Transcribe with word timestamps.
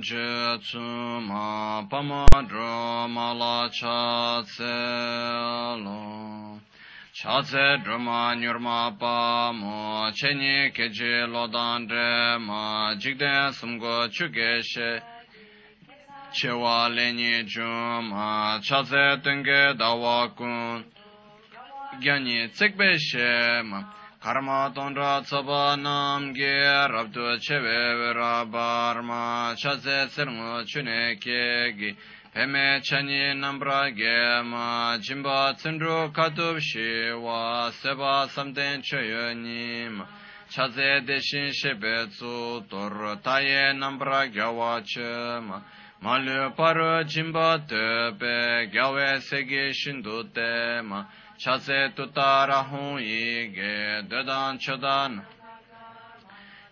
je 0.00 0.58
tsu 0.58 0.80
ma 1.28 1.82
pa 1.90 2.00
ma 2.02 2.26
dra 2.48 3.06
ma 3.06 3.32
la 3.32 3.68
cha 3.68 4.42
tse 4.42 4.76
lo 5.84 6.60
cha 7.12 7.42
tse 7.42 7.82
dra 7.84 7.98
ma 7.98 8.34
nyur 8.34 8.58
ma 8.58 8.90
pa 9.00 9.52
mo 9.52 10.10
che 10.14 10.32
ni 10.34 10.70
ke 10.70 10.88
je 10.88 11.26
lo 11.26 11.46
dan 11.46 11.86
dre 11.86 12.38
ma 12.38 12.94
jik 12.94 13.18
de 13.18 13.52
sum 13.52 13.78
go 13.78 14.08
chu 14.08 14.28
ge 14.28 14.62
she 14.62 15.02
che 16.32 16.50
wa 16.50 16.86
le 16.88 17.12
ni 17.12 17.42
ju 17.44 17.70
ma 18.10 18.58
cha 18.60 18.82
tse 18.82 19.20
ten 19.22 19.42
ge 19.42 19.74
da 19.76 19.94
wa 19.94 20.28
kun. 20.28 20.84
Gyani 22.00 22.48
tsek 22.54 22.76
be 22.76 22.98
she 22.98 23.62
ma 23.64 24.01
karma 24.22 24.70
tondra 24.72 25.20
tsaba 25.24 25.76
nam 25.76 26.32
ge 26.32 26.86
rabdu 26.88 27.36
chebe 27.40 27.98
vera 27.98 28.46
barma 28.46 29.52
chaze 29.56 30.08
sirngu 30.14 30.64
chune 30.64 31.18
ke 31.18 31.76
gi. 31.76 31.96
Peme 32.32 32.80
chani 32.80 33.34
nambra 33.34 33.90
ge 33.90 34.44
ma 34.44 34.96
jimba 34.98 35.56
tsindru 35.58 36.12
katub 36.12 36.60
shiwa 36.60 37.72
seba 37.72 38.28
samten 38.28 38.80
choyo 38.80 39.34
nima 39.34 40.06
chaze 40.48 41.04
deshin 41.04 41.50
shebe 41.50 42.08
tsu 42.08 42.62
tor 42.70 43.18
taye 43.24 43.74
nambra 43.74 44.32
gyawa 44.32 44.80
chema 44.86 45.62
malu 46.00 46.54
paru 46.54 47.02
jimba 47.04 47.58
tepe 47.66 48.70
gyawe 48.72 49.20
segi 49.20 49.72
shindu 49.74 50.22
tema 50.32 51.08
chase 51.42 51.90
tutara 51.96 52.62
hun 52.70 53.00
ige 53.02 54.06
dedan 54.10 54.58
chodan 54.58 55.12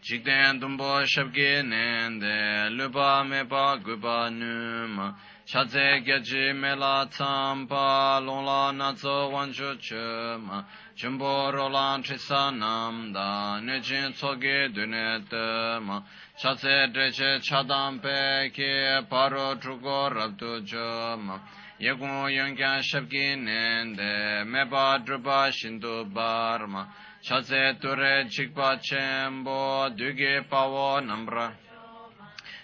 Chikden 0.01 0.61
dumbo 0.61 1.05
shabge 1.05 1.63
nende 1.71 2.71
lupa 2.77 3.25
mepa 3.25 3.83
gupa 3.85 4.31
numa 4.31 5.17
chase 5.45 6.05
gyaji 6.07 6.55
mela 6.55 7.09
tsampa 7.11 8.21
longla 8.23 8.73
natso 8.73 9.31
wancho 9.33 9.75
chuma 9.87 10.65
Chumbo 10.97 11.51
rolan 11.53 12.03
trisa 12.05 12.53
namda 12.53 13.61
nechin 13.61 14.13
tsoge 14.15 14.73
dune 14.73 15.25
tuma 15.29 16.05
chase 16.39 16.87
dreche 16.93 17.41
chadampe 17.43 18.53
peke 18.53 19.05
paro 19.11 19.57
truko 19.57 20.15
rabdu 20.15 20.63
chuma 20.65 21.41
yegun 21.81 22.29
yongkyan 22.29 22.83
shabki 22.83 23.37
nende 23.41 24.45
meba 24.45 24.99
drupa 25.03 25.51
shindu 25.51 26.05
barma. 26.13 26.87
Chase 27.23 27.75
ture 27.81 28.27
chikpa 28.29 28.79
chenbo 28.83 29.89
duge 29.97 30.45
pawo 30.51 31.01
nambra. 31.01 31.53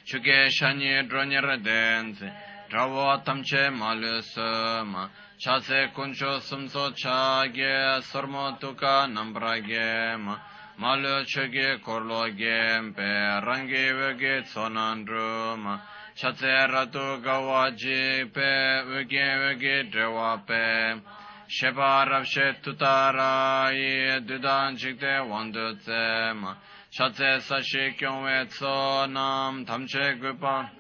Chuke 0.07 0.51
shanye 0.51 1.09
dronyer 1.09 1.57
denze 1.65 2.31
drawo 2.69 3.25
tamche 3.25 3.71
malu 3.73 4.21
sema. 4.21 5.09
Chase 5.39 5.89
kuncho 5.95 6.39
sumso 6.39 6.93
chage 6.95 8.03
sormo 8.03 8.59
tuka 8.61 9.09
nambra 9.09 9.59
gema. 9.67 10.39
Malu 10.79 11.25
chuge 11.25 11.81
korlo 11.83 12.29
gempe 12.37 13.41
rangi 13.43 13.93
vege 13.97 14.43
tsonandruma 14.45 15.81
Chatserato 16.17 17.21
gawaji 17.23 18.33
pe 18.33 18.83
vige 18.89 19.29
vige 19.43 19.91
drewa 19.93 20.41
pe. 20.47 21.01
Sheba 21.47 22.07
rabshe 22.09 22.57
tutarayi 22.63 24.25
dudan 24.27 24.77
chikde 24.77 25.21
wandu 25.29 25.77
tse 25.77 26.33
ma 26.35 26.57
Chatse 26.91 27.41
sashi 27.41 27.95
kyongwe 27.99 28.49
tso 28.49 29.07
nam 29.07 29.67
tamche 29.67 30.19
gupa. 30.19 30.71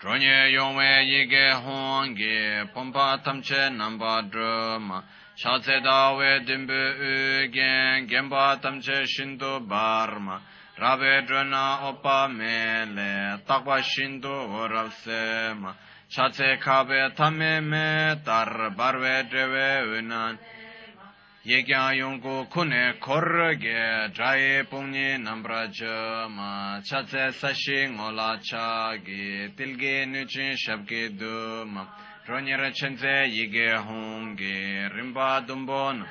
Dronye 0.00 0.50
yongwe 0.54 1.04
yige 1.04 1.52
hongi 1.52 2.72
pompa 2.72 3.20
tamche 3.22 3.68
namba 3.68 4.22
druma. 4.22 5.04
Chatse 5.36 5.82
dawe 5.82 6.40
dimbu 6.46 6.72
ugen 6.72 8.06
genpa 8.08 8.58
tamche 8.62 9.04
shindu 9.06 9.60
barma. 9.68 10.40
rāpe 10.78 11.26
drona 11.26 11.88
opa 11.88 12.28
me 12.28 12.84
le 12.94 13.38
takwa 13.46 13.82
shindu 13.82 14.34
oral 14.62 14.90
se 14.90 15.54
ma. 15.54 15.74
Chace 16.08 16.58
kāpe 16.62 17.14
tame 17.16 17.60
me 17.60 18.20
tar 18.24 18.70
barwe 18.76 19.28
drewe 19.30 19.98
unan 19.98 20.38
yekya 21.44 21.92
yungu 21.98 22.48
kune 22.50 22.94
korge 23.00 24.12
draye 24.14 24.64
pungi 24.64 25.18
nambra 25.18 25.66
je 25.72 26.28
ma 26.28 26.80
chace 26.82 27.32
sashi 27.32 27.88
ngola 27.88 28.38
cha 28.42 28.96
gi 28.96 29.50
tilgi 29.56 30.06
nuchin 30.06 30.56
shabgi 30.56 31.18
du 31.18 31.64
ma 31.66 31.86
ronyera 32.28 32.70
chenze 32.72 33.26
yige 33.28 33.76
hongi 33.76 34.88
rimba 34.94 35.44
dumbona 35.46 36.06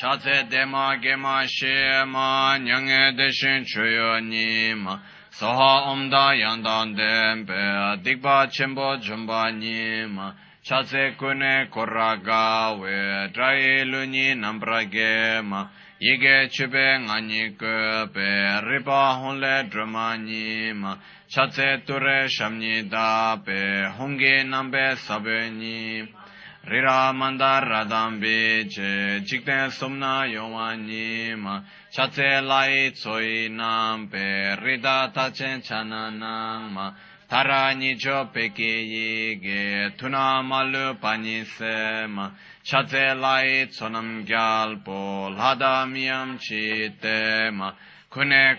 chātse 0.00 0.34
dēmā 0.48 0.82
gēmā 1.04 1.32
shēmā 1.52 2.28
nyāngē 2.66 3.00
dēshēn 3.16 3.66
chūyō 3.68 4.12
nīmā 4.28 4.94
sōhā 5.38 5.72
omdā 5.90 6.22
yāndān 6.40 6.94
dēmbē 7.00 7.64
dīkbā 8.06 8.36
chēmbō 8.56 8.86
chūmbā 9.04 9.40
nīmā 9.58 10.28
chātse 10.70 11.02
kūne 11.20 11.52
kōrā 11.74 12.08
gāwē 12.28 12.96
trāyē 13.36 13.74
lūñī 13.90 14.24
nāmbrā 14.40 14.80
gēmā 14.94 15.60
yīgē 16.06 16.36
chūbē 16.56 16.86
ngāñī 17.04 17.42
kūpē 17.60 18.30
rīpā 18.70 19.02
hūnlē 19.20 19.54
drūmā 19.74 20.06
nīmā 20.24 20.94
chātse 21.36 21.68
tūrē 21.90 22.16
shamnī 22.38 22.88
dāpē 22.96 23.60
hūngī 24.00 24.34
nāmbē 24.54 24.86
sābē 25.04 25.42
nīmā 25.60 26.19
rira 26.66 27.12
mandara 27.12 27.84
dambi 27.84 28.66
che 28.68 29.22
jikten 29.24 29.70
somna 29.70 30.26
yongwa 30.26 30.74
nima 30.76 31.64
chatse 31.90 32.40
lai 32.42 32.90
tsoi 32.92 33.48
nampe 33.48 34.56
rida 34.60 35.10
tachen 35.10 35.62
chananama 35.62 36.94
tara 37.26 37.72
nicho 37.72 38.28
peki 38.30 38.84
yige 38.92 39.96
tuna 39.96 40.42
malu 40.42 40.98
panisema 41.00 42.32
chatse 42.62 43.14
lai 43.18 43.66
tsonam 43.68 44.26
gyalpo 44.26 45.34
lada 45.34 45.86
miyam 45.86 46.38
chitema 46.38 47.74
kune 48.10 48.58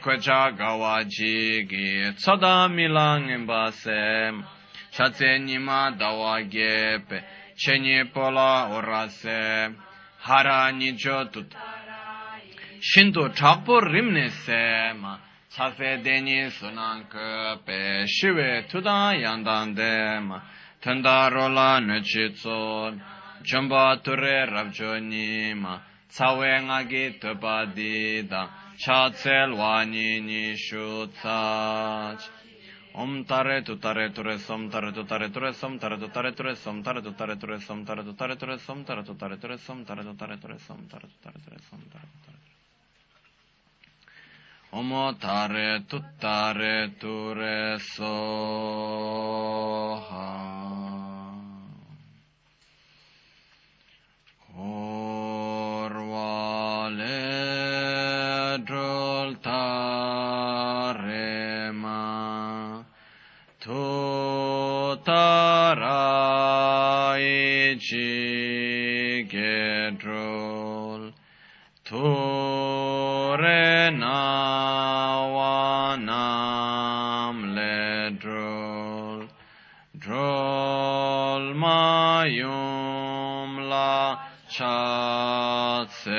gawa 0.57 1.03
jigi 1.06 2.13
tsoda 2.18 2.68
milang 2.68 3.29
imbasema 3.29 4.44
chatse 4.91 5.38
nima 5.38 5.91
dawa 5.91 6.41
gepe 6.41 7.23
chenye 7.62 8.12
pola 8.12 8.70
orase 8.72 9.76
hara 10.26 10.72
nicho 10.72 11.32
tut. 11.32 11.54
Shinto 12.80 13.30
chakpo 13.30 13.80
rimne 13.80 14.30
se 14.30 14.94
ma 14.98 15.20
chase 15.54 16.02
deni 16.04 16.50
sunank 16.50 17.14
pe 17.64 18.06
shive 18.08 18.68
tudan 18.68 19.20
yandande 19.22 20.20
ma. 20.26 20.42
Tanda 20.82 21.30
rola 21.30 21.80
nechi 21.80 22.34
tso 22.34 22.92
chomba 23.44 24.02
ture 24.04 24.48
rabjo 24.48 25.00
ni 25.00 25.54
ma. 25.54 25.80
Cawe 26.10 26.62
ngagi 26.66 27.20
tupa 27.20 27.66
di 27.74 28.24
da 28.28 28.50
cha 28.78 29.10
tse 29.12 29.46
lwa 29.48 29.86
ni 29.86 30.20
ni 30.20 30.58
shu 30.58 31.08
tsach 31.08 32.22
Om 32.94 33.24
tare 33.24 33.62
tu 33.62 33.78
tare 33.78 34.12
tu 34.12 34.22
re 34.22 34.38
som 34.38 34.69
tare 34.69 34.91
tu 34.91 35.06
tare 35.06 35.29
tu 35.29 35.40
re 35.40 35.53
som 35.53 35.78
tare 35.78 35.97
tu 35.97 36.09
tare 36.09 36.34
tu 36.34 36.41
re 36.44 36.56
som 36.56 36.81
tare 36.81 37.02
tu 37.02 37.13
tare 37.16 37.38
tu 37.38 37.46
re 37.46 37.59
som 37.59 37.84
tare 37.85 38.03
tu 38.03 38.13
tare 38.13 38.35
tu 38.35 38.46
re 38.46 38.57
som 38.57 38.84
tare 38.84 39.03
tu 39.03 39.16
tare 39.16 39.38
tu 39.38 39.47
re 39.47 39.57
som 39.57 39.84
tare 39.85 40.03
tu 40.03 40.16
tare 40.16 40.38
tu 40.38 40.47
re 40.47 40.57
som 40.57 40.88
tare 40.88 41.07
tu 41.07 41.16
tare 41.22 41.40
tu 41.40 41.50
re 41.50 41.59
som 41.69 41.80
tare 41.88 42.07
tu 42.12 42.18
tare 42.25 42.38
Om 44.72 45.16
tare 45.19 45.85
tu 45.88 46.03
tare 46.18 46.94
tu 46.97 47.33
re 47.33 47.77
so 47.80 49.12
Drolmayum 80.01 81.69
la 83.69 84.18
chatse. 84.50 86.09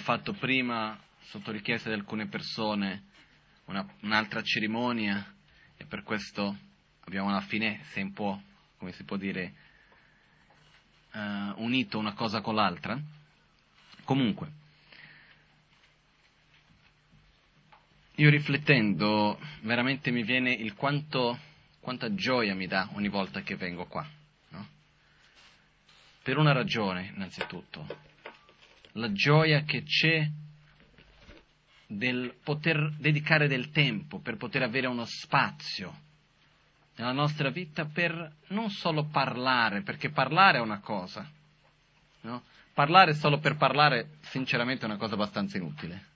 Fatto 0.00 0.32
prima, 0.32 0.98
sotto 1.26 1.52
richiesta 1.52 1.88
di 1.88 1.94
alcune 1.94 2.26
persone, 2.26 3.04
una- 3.66 3.86
un'altra 4.00 4.42
cerimonia 4.42 5.34
e 5.76 5.84
per 5.84 6.02
questo 6.02 6.56
abbiamo 7.04 7.28
alla 7.28 7.40
fine, 7.42 7.80
se 7.90 8.00
un 8.00 8.12
po', 8.12 8.42
come 8.78 8.92
si 8.92 9.04
può 9.04 9.16
dire, 9.16 9.54
eh, 11.12 11.52
unito 11.56 11.98
una 11.98 12.14
cosa 12.14 12.40
con 12.40 12.54
l'altra. 12.54 13.00
Comunque, 14.04 14.50
io 18.16 18.28
riflettendo, 18.28 19.40
veramente 19.62 20.10
mi 20.10 20.24
viene 20.24 20.52
il 20.52 20.74
quanto, 20.74 21.38
quanta 21.80 22.14
gioia 22.14 22.54
mi 22.54 22.66
dà 22.66 22.88
ogni 22.92 23.08
volta 23.08 23.42
che 23.42 23.56
vengo 23.56 23.86
qua. 23.86 24.06
no? 24.50 24.68
Per 26.22 26.36
una 26.36 26.52
ragione, 26.52 27.12
innanzitutto, 27.14 28.08
la 29.00 29.12
gioia 29.12 29.62
che 29.62 29.82
c'è 29.82 30.28
del 31.86 32.36
poter 32.44 32.92
dedicare 32.98 33.48
del 33.48 33.70
tempo, 33.70 34.20
per 34.20 34.36
poter 34.36 34.62
avere 34.62 34.86
uno 34.86 35.04
spazio 35.04 36.08
nella 36.96 37.12
nostra 37.12 37.50
vita 37.50 37.86
per 37.86 38.36
non 38.48 38.70
solo 38.70 39.06
parlare, 39.06 39.82
perché 39.82 40.10
parlare 40.10 40.58
è 40.58 40.60
una 40.60 40.80
cosa, 40.80 41.28
no? 42.20 42.42
Parlare 42.72 43.14
solo 43.14 43.38
per 43.38 43.56
parlare, 43.56 44.18
sinceramente, 44.20 44.82
è 44.82 44.88
una 44.88 44.96
cosa 44.96 45.14
abbastanza 45.14 45.56
inutile. 45.56 46.06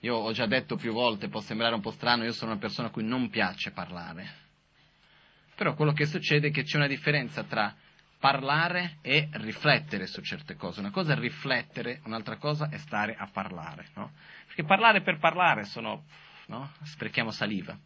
Io 0.00 0.14
ho 0.14 0.32
già 0.32 0.46
detto 0.46 0.76
più 0.76 0.92
volte, 0.92 1.28
può 1.28 1.40
sembrare 1.40 1.74
un 1.74 1.80
po' 1.80 1.90
strano, 1.90 2.24
io 2.24 2.32
sono 2.32 2.52
una 2.52 2.60
persona 2.60 2.88
a 2.88 2.90
cui 2.90 3.04
non 3.04 3.28
piace 3.30 3.72
parlare. 3.72 4.42
Però 5.54 5.74
quello 5.74 5.92
che 5.92 6.06
succede 6.06 6.48
è 6.48 6.50
che 6.50 6.62
c'è 6.62 6.76
una 6.76 6.86
differenza 6.86 7.42
tra 7.42 7.74
parlare 8.24 8.96
e 9.02 9.28
riflettere 9.32 10.06
su 10.06 10.22
certe 10.22 10.54
cose. 10.54 10.80
Una 10.80 10.90
cosa 10.90 11.12
è 11.12 11.18
riflettere, 11.18 12.00
un'altra 12.04 12.38
cosa 12.38 12.70
è 12.70 12.78
stare 12.78 13.14
a 13.18 13.28
parlare, 13.30 13.88
no? 13.96 14.12
Perché 14.46 14.64
parlare 14.64 15.02
per 15.02 15.18
parlare 15.18 15.64
sono, 15.64 16.06
no? 16.46 16.72
Sprechiamo 16.84 17.30
saliva. 17.30 17.78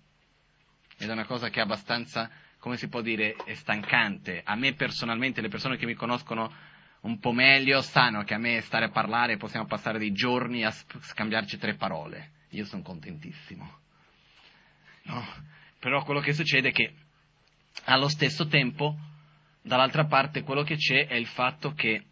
Ed 0.96 1.08
è 1.08 1.12
una 1.12 1.24
cosa 1.24 1.48
che 1.48 1.58
è 1.58 1.64
abbastanza, 1.64 2.30
come 2.60 2.76
si 2.76 2.86
può 2.86 3.00
dire, 3.00 3.34
è 3.46 3.54
stancante. 3.54 4.40
A 4.44 4.54
me 4.54 4.74
personalmente, 4.74 5.40
le 5.40 5.48
persone 5.48 5.76
che 5.76 5.86
mi 5.86 5.94
conoscono 5.94 6.54
un 7.00 7.18
po' 7.18 7.32
meglio 7.32 7.82
sanno 7.82 8.22
che 8.22 8.34
a 8.34 8.38
me 8.38 8.60
stare 8.60 8.84
a 8.84 8.90
parlare 8.90 9.38
possiamo 9.38 9.66
passare 9.66 9.98
dei 9.98 10.12
giorni 10.12 10.62
a 10.62 10.70
scambiarci 10.70 11.58
tre 11.58 11.74
parole. 11.74 12.30
Io 12.50 12.64
sono 12.64 12.82
contentissimo. 12.82 13.78
No? 15.02 15.26
Però 15.80 16.04
quello 16.04 16.20
che 16.20 16.32
succede 16.32 16.68
è 16.68 16.72
che 16.72 16.94
allo 17.86 18.08
stesso 18.08 18.46
tempo, 18.46 18.96
dall'altra 19.68 20.06
parte, 20.06 20.42
quello 20.42 20.64
che 20.64 20.76
c'è 20.76 21.06
è 21.06 21.14
il 21.14 21.26
fatto 21.26 21.72
che 21.72 22.04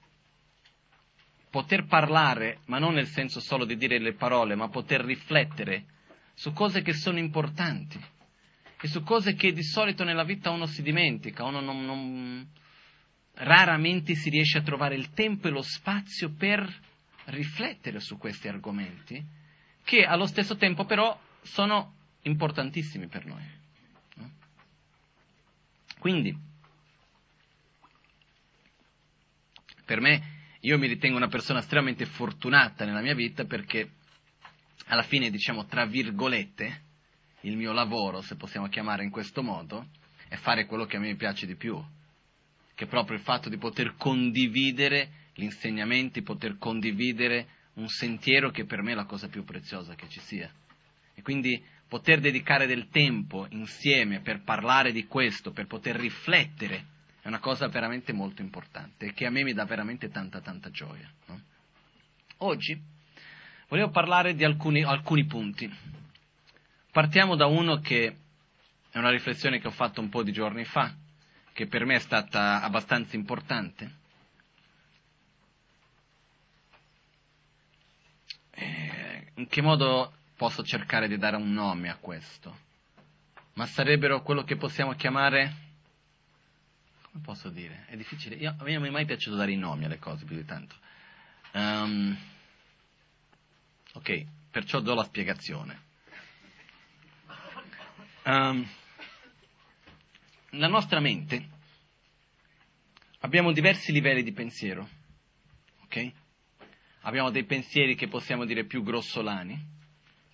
poter 1.50 1.86
parlare, 1.86 2.60
ma 2.66 2.78
non 2.78 2.94
nel 2.94 3.06
senso 3.06 3.40
solo 3.40 3.64
di 3.64 3.76
dire 3.76 3.98
le 3.98 4.12
parole, 4.12 4.54
ma 4.54 4.68
poter 4.68 5.04
riflettere 5.04 5.86
su 6.34 6.52
cose 6.52 6.82
che 6.82 6.92
sono 6.92 7.18
importanti 7.18 7.98
e 8.78 8.88
su 8.88 9.02
cose 9.02 9.34
che 9.34 9.52
di 9.52 9.64
solito 9.64 10.04
nella 10.04 10.22
vita 10.22 10.50
uno 10.50 10.66
si 10.66 10.82
dimentica, 10.82 11.44
uno 11.44 11.60
non, 11.60 11.84
non- 11.84 12.46
raramente 13.36 14.14
si 14.14 14.28
riesce 14.28 14.58
a 14.58 14.62
trovare 14.62 14.94
il 14.94 15.10
tempo 15.12 15.48
e 15.48 15.50
lo 15.50 15.62
spazio 15.62 16.32
per 16.32 16.70
riflettere 17.26 18.00
su 18.00 18.18
questi 18.18 18.48
argomenti, 18.48 19.24
che 19.82 20.04
allo 20.04 20.26
stesso 20.26 20.56
tempo 20.56 20.84
però 20.84 21.18
sono 21.42 21.94
importantissimi 22.22 23.08
per 23.08 23.24
noi. 23.24 23.42
no? 24.16 24.30
Quindi, 25.98 26.36
per 29.86 30.00
me, 30.00 30.34
io 30.60 30.78
mi 30.78 30.88
ritengo 30.88 31.16
una 31.16 31.28
persona 31.28 31.60
estremamente 31.60 32.04
fortunata 32.06 32.84
nella 32.84 33.00
mia 33.00 33.14
vita 33.14 33.44
perché 33.44 33.92
alla 34.86 35.04
fine, 35.04 35.30
diciamo, 35.30 35.66
tra 35.66 35.86
virgolette, 35.86 36.82
il 37.42 37.56
mio 37.56 37.72
lavoro, 37.72 38.20
se 38.20 38.34
possiamo 38.34 38.66
chiamare 38.66 39.04
in 39.04 39.10
questo 39.10 39.44
modo, 39.44 39.86
è 40.28 40.34
fare 40.34 40.66
quello 40.66 40.84
che 40.84 40.96
a 40.96 41.00
me 41.00 41.14
piace 41.14 41.46
di 41.46 41.54
più, 41.54 41.80
che 42.74 42.84
è 42.84 42.88
proprio 42.88 43.16
il 43.16 43.22
fatto 43.22 43.48
di 43.48 43.58
poter 43.58 43.94
condividere 43.96 45.30
gli 45.34 45.44
insegnamenti, 45.44 46.22
poter 46.22 46.58
condividere 46.58 47.46
un 47.74 47.88
sentiero 47.88 48.50
che 48.50 48.64
per 48.64 48.82
me 48.82 48.92
è 48.92 48.94
la 48.96 49.04
cosa 49.04 49.28
più 49.28 49.44
preziosa 49.44 49.94
che 49.94 50.08
ci 50.08 50.18
sia. 50.18 50.50
E 51.14 51.22
quindi 51.22 51.62
poter 51.86 52.18
dedicare 52.18 52.66
del 52.66 52.88
tempo 52.88 53.46
insieme 53.50 54.20
per 54.20 54.42
parlare 54.42 54.90
di 54.90 55.06
questo, 55.06 55.52
per 55.52 55.66
poter 55.66 55.94
riflettere, 55.94 56.94
è 57.26 57.28
una 57.28 57.40
cosa 57.40 57.66
veramente 57.66 58.12
molto 58.12 58.40
importante 58.40 59.06
e 59.06 59.12
che 59.12 59.26
a 59.26 59.30
me 59.30 59.42
mi 59.42 59.52
dà 59.52 59.64
veramente 59.64 60.10
tanta 60.10 60.40
tanta 60.40 60.70
gioia. 60.70 61.12
no? 61.26 61.40
Oggi 62.38 62.80
volevo 63.66 63.90
parlare 63.90 64.36
di 64.36 64.44
alcuni, 64.44 64.84
alcuni 64.84 65.24
punti. 65.24 65.68
Partiamo 66.92 67.34
da 67.34 67.46
uno 67.46 67.80
che 67.80 68.16
è 68.88 68.98
una 68.98 69.10
riflessione 69.10 69.58
che 69.58 69.66
ho 69.66 69.72
fatto 69.72 70.00
un 70.00 70.08
po' 70.08 70.22
di 70.22 70.30
giorni 70.30 70.64
fa, 70.64 70.94
che 71.52 71.66
per 71.66 71.84
me 71.84 71.96
è 71.96 71.98
stata 71.98 72.62
abbastanza 72.62 73.16
importante. 73.16 73.94
Eh, 78.52 79.32
in 79.34 79.48
che 79.48 79.62
modo 79.62 80.14
posso 80.36 80.62
cercare 80.62 81.08
di 81.08 81.18
dare 81.18 81.34
un 81.34 81.52
nome 81.52 81.90
a 81.90 81.96
questo? 81.96 82.56
Ma 83.54 83.66
sarebbero 83.66 84.22
quello 84.22 84.44
che 84.44 84.54
possiamo 84.54 84.92
chiamare... 84.92 85.64
Come 87.16 87.28
posso 87.28 87.48
dire? 87.48 87.86
È 87.86 87.96
difficile. 87.96 88.36
Io, 88.36 88.54
a 88.58 88.62
me 88.62 88.74
non 88.74 88.82
mi 88.82 88.88
è 88.88 88.90
mai 88.90 89.06
piaciuto 89.06 89.36
dare 89.36 89.50
i 89.50 89.56
nomi 89.56 89.86
alle 89.86 89.98
cose 89.98 90.26
più 90.26 90.36
di 90.36 90.44
tanto. 90.44 90.76
Ehm, 91.52 92.14
ok, 93.94 94.26
perciò 94.50 94.80
do 94.80 94.92
la 94.92 95.04
spiegazione. 95.04 95.80
Ehm, 98.24 98.68
la 100.50 100.68
nostra 100.68 101.00
mente 101.00 101.48
abbiamo 103.20 103.52
diversi 103.52 103.92
livelli 103.92 104.22
di 104.22 104.32
pensiero, 104.32 104.86
ok? 105.84 106.12
Abbiamo 107.00 107.30
dei 107.30 107.44
pensieri 107.44 107.94
che 107.94 108.08
possiamo 108.08 108.44
dire 108.44 108.66
più 108.66 108.82
grossolani, 108.82 109.58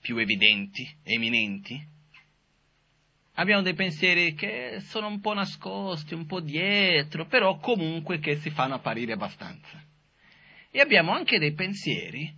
più 0.01 0.17
evidenti, 0.17 0.85
eminenti. 1.05 1.91
Abbiamo 3.35 3.63
dei 3.63 3.75
pensieri 3.75 4.35
che 4.35 4.81
sono 4.81 5.07
un 5.07 5.21
po' 5.21 5.33
nascosti, 5.33 6.13
un 6.13 6.27
po' 6.27 6.41
dietro, 6.41 7.27
però 7.27 7.59
comunque 7.59 8.19
che 8.19 8.37
si 8.37 8.51
fanno 8.51 8.75
apparire 8.75 9.15
abbastanza. 9.15 9.83
E 10.71 10.81
abbiamo 10.81 11.13
anche 11.13 11.39
dei 11.39 11.55
pensieri 11.55 12.31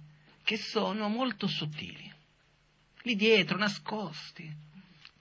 che 0.44 0.56
sono 0.56 1.08
molto 1.08 1.48
sottili, 1.48 2.12
lì 3.02 3.16
dietro, 3.16 3.58
nascosti, 3.58 4.48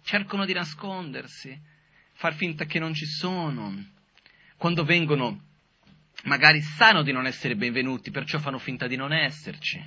cercano 0.04 0.46
di 0.46 0.54
nascondersi, 0.54 1.60
far 2.14 2.36
finta 2.36 2.66
che 2.66 2.78
non 2.78 2.94
ci 2.94 3.06
sono. 3.06 3.92
Quando 4.58 4.84
vengono, 4.84 5.42
magari 6.26 6.62
sanno 6.62 7.02
di 7.02 7.12
non 7.12 7.26
essere 7.26 7.56
benvenuti, 7.56 8.12
perciò 8.12 8.38
fanno 8.38 8.60
finta 8.60 8.86
di 8.86 8.96
non 8.96 9.12
esserci. 9.12 9.82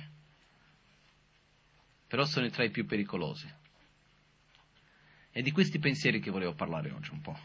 Però 2.07 2.25
sono 2.25 2.49
tra 2.49 2.63
i 2.63 2.71
più 2.71 2.85
pericolosi. 2.85 3.65
È 5.37 5.43
di 5.43 5.51
questi 5.51 5.77
pensieri 5.77 6.19
che 6.19 6.31
volevo 6.31 6.55
parlare 6.55 6.89
oggi 6.89 7.11
un 7.11 7.21
po'. 7.21 7.37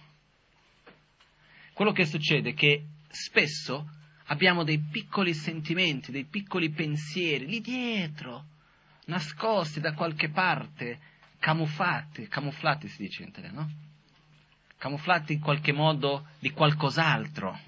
Quello 1.75 1.93
che 1.93 2.07
succede 2.07 2.49
è 2.49 2.55
che 2.55 2.87
spesso 3.11 3.87
abbiamo 4.29 4.65
dei 4.65 4.79
piccoli 4.79 5.35
sentimenti, 5.35 6.11
dei 6.11 6.25
piccoli 6.25 6.71
pensieri 6.71 7.45
lì 7.45 7.61
dietro, 7.61 8.47
nascosti 9.09 9.79
da 9.81 9.93
qualche 9.93 10.31
parte, 10.31 11.01
camuffati, 11.39 12.29
camuffati 12.29 12.89
si 12.89 13.03
dice 13.03 13.25
in 13.25 13.29
italiano, 13.29 13.61
no? 13.61 13.71
Camuffati 14.79 15.35
in 15.35 15.41
qualche 15.41 15.73
modo 15.73 16.29
di 16.39 16.51
qualcos'altro, 16.51 17.61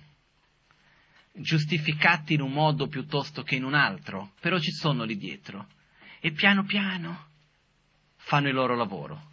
giustificati 1.32 2.32
in 2.32 2.40
un 2.40 2.52
modo 2.52 2.86
piuttosto 2.86 3.42
che 3.42 3.56
in 3.56 3.64
un 3.64 3.74
altro, 3.74 4.32
però 4.40 4.58
ci 4.58 4.72
sono 4.72 5.04
lì 5.04 5.18
dietro 5.18 5.66
e 6.18 6.32
piano 6.32 6.64
piano 6.64 7.26
fanno 8.16 8.48
il 8.48 8.54
loro 8.54 8.74
lavoro. 8.74 9.32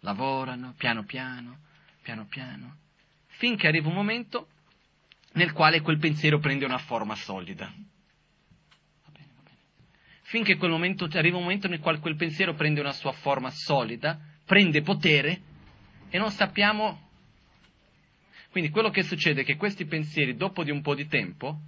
Lavorano 0.00 0.74
piano 0.76 1.04
piano, 1.04 1.58
piano 2.02 2.26
piano, 2.26 2.76
finché 3.26 3.66
arriva 3.66 3.88
un 3.88 3.94
momento 3.94 4.48
nel 5.32 5.52
quale 5.52 5.80
quel 5.80 5.98
pensiero 5.98 6.38
prende 6.38 6.64
una 6.64 6.78
forma 6.78 7.14
solida. 7.14 7.66
Va 7.66 9.10
bene, 9.10 9.32
va 9.34 9.42
bene. 9.42 9.58
Finché 10.22 10.56
quel 10.56 10.70
momento, 10.70 11.08
arriva 11.12 11.36
un 11.36 11.42
momento 11.42 11.68
nel 11.68 11.80
quale 11.80 11.98
quel 11.98 12.16
pensiero 12.16 12.54
prende 12.54 12.80
una 12.80 12.92
sua 12.92 13.12
forma 13.12 13.50
solida, 13.50 14.18
prende 14.44 14.82
potere 14.82 15.40
e 16.08 16.18
non 16.18 16.30
sappiamo. 16.30 17.06
Quindi 18.50 18.70
quello 18.70 18.90
che 18.90 19.02
succede 19.02 19.42
è 19.42 19.44
che 19.44 19.56
questi 19.56 19.84
pensieri, 19.84 20.36
dopo 20.36 20.64
di 20.64 20.70
un 20.70 20.80
po' 20.80 20.94
di 20.94 21.06
tempo, 21.06 21.58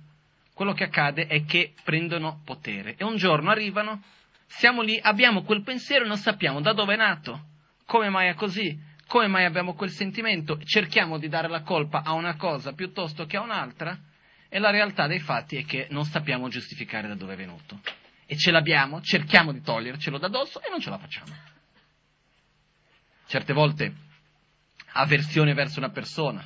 quello 0.55 0.73
che 0.73 0.85
accade 0.85 1.27
è 1.27 1.45
che 1.45 1.75
prendono 1.85 2.41
potere 2.45 2.95
e 2.97 3.05
un 3.05 3.17
giorno 3.17 3.51
arrivano, 3.51 4.03
siamo 4.47 4.83
lì, 4.83 4.99
abbiamo 5.01 5.43
quel 5.43 5.63
pensiero 5.63 6.05
e 6.05 6.09
non 6.09 6.17
sappiamo 6.17 6.61
da 6.61 6.73
dove 6.73 6.95
è 6.95 6.97
nato, 6.97 7.45
come 7.91 8.09
mai 8.09 8.29
è 8.29 8.35
così, 8.35 8.81
come 9.09 9.27
mai 9.27 9.45
abbiamo 9.45 9.75
quel 9.75 9.91
sentimento? 9.91 10.57
Cerchiamo 10.63 11.19
di 11.19 11.27
dare 11.27 11.49
la 11.49 11.63
colpa 11.63 12.05
a 12.05 12.13
una 12.13 12.37
cosa 12.37 12.73
piuttosto 12.73 13.27
che 13.27 13.37
a 13.37 13.41
un'altra 13.41 13.99
e 14.49 14.61
la 14.61 14.71
realtà 14.71 15.09
dei 15.09 15.19
fatti 15.19 15.57
è 15.57 15.65
che 15.65 15.89
non 15.91 16.05
sappiamo 16.05 16.49
giustificare 16.49 17.09
da 17.09 17.17
dove 17.17 17.33
è 17.33 17.37
venuto. 17.37 17.81
E 18.27 18.37
ce 18.37 18.53
l'abbiamo, 18.53 19.01
cerchiamo 19.01 19.51
di 19.51 19.61
togliercelo 19.61 20.19
da 20.19 20.29
dosso 20.29 20.63
e 20.63 20.71
non 20.71 20.79
ce 20.79 20.89
la 20.89 20.99
facciamo. 20.99 21.35
Certe 23.27 23.53
volte 23.53 23.93
avversione 24.93 25.53
verso 25.53 25.81
una 25.81 25.91
persona. 25.91 26.41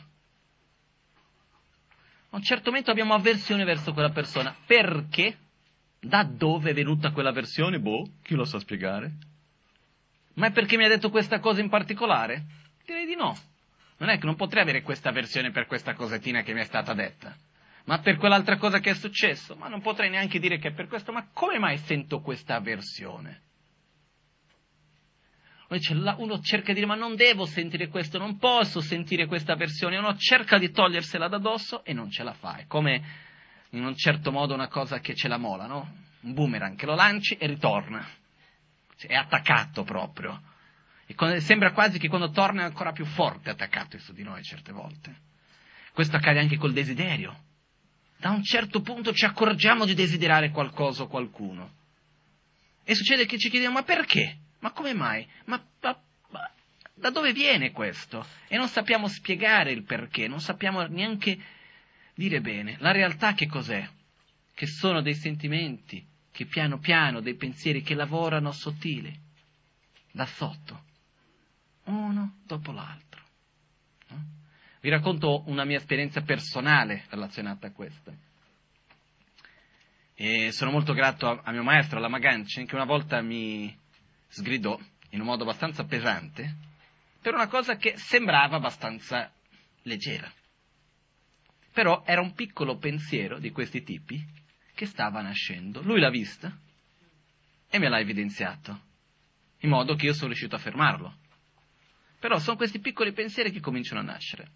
A 2.31 2.37
un 2.37 2.43
certo 2.43 2.71
momento 2.71 2.91
abbiamo 2.91 3.13
avversione 3.13 3.65
verso 3.65 3.93
quella 3.93 4.13
persona. 4.13 4.57
Perché? 4.65 5.37
Da 6.01 6.25
dove 6.25 6.71
è 6.71 6.75
venuta 6.75 7.11
quell'avversione? 7.11 7.81
Boh, 7.81 8.13
chi 8.23 8.35
lo 8.35 8.47
sa 8.47 8.59
spiegare? 8.59 9.33
Ma 10.35 10.49
è 10.49 10.53
perché 10.53 10.77
mi 10.77 10.85
ha 10.85 10.89
detto 10.89 11.11
questa 11.11 11.39
cosa 11.39 11.61
in 11.61 11.69
particolare? 11.69 12.45
Direi 12.85 13.07
di 13.07 13.15
no. 13.15 13.37
Non 13.99 14.09
è 14.09 14.19
che 14.19 14.27
non 14.27 14.35
potrei 14.35 14.63
avere 14.63 14.83
questa 14.83 15.13
versione 15.13 15.51
per 15.51 15.67
questa 15.67 15.95
cosettina 15.95 16.43
che 16.43 16.53
mi 16.53 16.61
è 16.61 16.65
stata 16.65 16.93
detta. 16.95 17.37
Ma 17.85 18.01
per 18.01 18.17
quell'altra 18.17 18.57
cosa 18.57 18.81
che 18.81 18.91
è 18.91 18.95
successo? 18.95 19.55
Ma 19.55 19.69
non 19.69 19.81
potrei 19.81 20.11
neanche 20.11 20.39
dire 20.39 20.59
che 20.59 20.69
è 20.69 20.73
per 20.73 20.89
questo. 20.89 21.13
Ma 21.13 21.29
come 21.33 21.59
mai 21.59 21.79
sento 21.79 22.21
questa 22.21 22.57
avversione? 22.57 23.43
Uno 25.69 26.41
cerca 26.41 26.69
di 26.69 26.75
dire, 26.75 26.87
ma 26.87 26.95
non 26.95 27.15
devo 27.15 27.47
sentire 27.47 27.89
questo, 27.89 28.19
non 28.19 28.39
posso 28.39 28.81
sentire 28.81 29.27
questa 29.27 29.53
avversione. 29.53 29.97
Uno 29.97 30.17
cerca 30.17 30.59
di 30.59 30.71
togliersela 30.71 31.29
da 31.29 31.39
dosso 31.39 31.85
e 31.85 31.93
non 31.93 32.11
ce 32.11 32.23
la 32.23 32.33
fa. 32.33 32.57
È 32.57 32.67
come, 32.67 33.03
in 33.71 33.85
un 33.85 33.95
certo 33.97 34.33
modo, 34.33 34.55
una 34.55 34.69
cosa 34.69 35.01
che 35.01 35.15
ce 35.15 35.29
la 35.29 35.39
mola, 35.39 35.67
no? 35.67 36.03
Un 36.23 36.33
boomerang 36.33 36.77
che 36.77 36.87
lo 36.87 36.95
lanci 36.95 37.37
e 37.37 37.47
ritorna 37.47 38.23
è 38.97 39.15
attaccato 39.15 39.83
proprio. 39.83 40.41
E 41.07 41.41
sembra 41.41 41.73
quasi 41.73 41.99
che 41.99 42.09
quando 42.09 42.31
torna 42.31 42.63
è 42.63 42.65
ancora 42.65 42.93
più 42.93 43.05
forte 43.05 43.51
attaccato 43.51 43.99
su 43.99 44.13
di 44.13 44.23
noi 44.23 44.43
certe 44.43 44.73
volte. 44.73 45.15
Questo 45.93 46.17
accade 46.17 46.41
anche 46.41 46.57
col 46.57 46.73
desiderio. 46.73 47.43
Da 48.17 48.31
un 48.31 48.43
certo 48.43 48.81
punto 48.81 49.13
ci 49.13 49.25
accorgiamo 49.25 49.85
di 49.85 49.95
desiderare 49.95 50.51
qualcosa 50.51 51.03
o 51.03 51.09
qualcuno. 51.09 51.83
E 52.85 52.95
succede 52.95 53.27
che 53.27 53.39
ci 53.39 53.51
chiediamo, 53.51 53.75
ma 53.75 53.83
perché? 53.83 54.39
Ma 54.61 54.73
come 54.73 54.95
mai? 54.95 55.27
Ma, 55.45 55.63
ma, 55.81 56.03
ma 56.31 56.51
da 56.95 57.11
dove 57.11 57.33
viene 57.33 57.71
questo? 57.71 58.27
E 58.49 58.57
non 58.57 58.69
sappiamo 58.69 59.09
spiegare 59.09 59.73
il 59.73 59.85
perché, 59.85 60.27
non 60.27 60.41
sappiamo 60.41 60.83
neanche 60.87 61.39
dire 62.15 62.41
bene. 62.41 62.77
La 62.79 62.93
realtà 62.93 63.35
che 63.35 63.47
cos'è? 63.47 63.87
Che 64.55 64.67
sono 64.67 65.03
dei 65.03 65.15
sentimenti, 65.15 66.05
che 66.35 66.47
piano 66.47 66.79
piano 66.79 67.21
dei 67.21 67.37
pensieri 67.37 67.81
che 67.81 67.95
lavorano 67.95 68.51
sottili, 68.51 69.17
da 70.11 70.27
sotto, 70.27 70.83
uno 71.85 72.39
dopo 72.45 72.73
l'altro. 72.73 73.23
No? 74.09 74.25
Vi 74.81 74.89
racconto 74.89 75.45
una 75.47 75.65
mia 75.65 75.77
esperienza 75.77 76.23
personale 76.23 77.05
relazionata 77.09 77.69
a 77.69 77.71
questa. 77.71 78.13
E 80.13 80.51
sono 80.51 80.73
molto 80.73 80.93
grato 80.93 81.29
a, 81.29 81.41
a 81.45 81.53
mio 81.53 81.63
maestro, 81.63 81.99
alla 81.99 82.09
Magancin, 82.09 82.67
che 82.67 82.75
una 82.75 82.85
volta 82.85 83.23
mi 83.23 83.73
sgridò 84.27 84.77
in 85.11 85.21
un 85.21 85.27
modo 85.27 85.45
abbastanza 85.45 85.85
pesante 85.85 86.57
per 87.21 87.33
una 87.33 87.47
cosa 87.47 87.77
che 87.77 87.97
sembrava 87.97 88.57
abbastanza 88.57 89.33
leggera. 89.83 90.29
Però 91.73 92.03
era 92.05 92.21
un 92.21 92.35
piccolo 92.35 92.77
pensiero 92.77 93.39
di 93.39 93.53
questi 93.53 93.85
tipi 93.85 94.43
che 94.75 94.87
stava 94.87 95.23
nascendo. 95.23 95.81
Lui 95.83 96.01
l'ha 96.01 96.11
vista 96.11 96.55
e 97.71 97.79
me 97.79 97.89
l'ha 97.89 98.01
evidenziato, 98.01 98.81
in 99.61 99.71
modo 99.71 99.95
che 99.95 100.07
io 100.07 100.13
sono 100.13 100.29
riuscito 100.29 100.57
a 100.57 100.59
fermarlo. 100.59 101.17
Però 102.19 102.39
sono 102.39 102.57
questi 102.57 102.81
piccoli 102.81 103.13
pensieri 103.13 103.51
che 103.51 103.61
cominciano 103.61 104.01
a 104.01 104.05
nascere. 104.05 104.51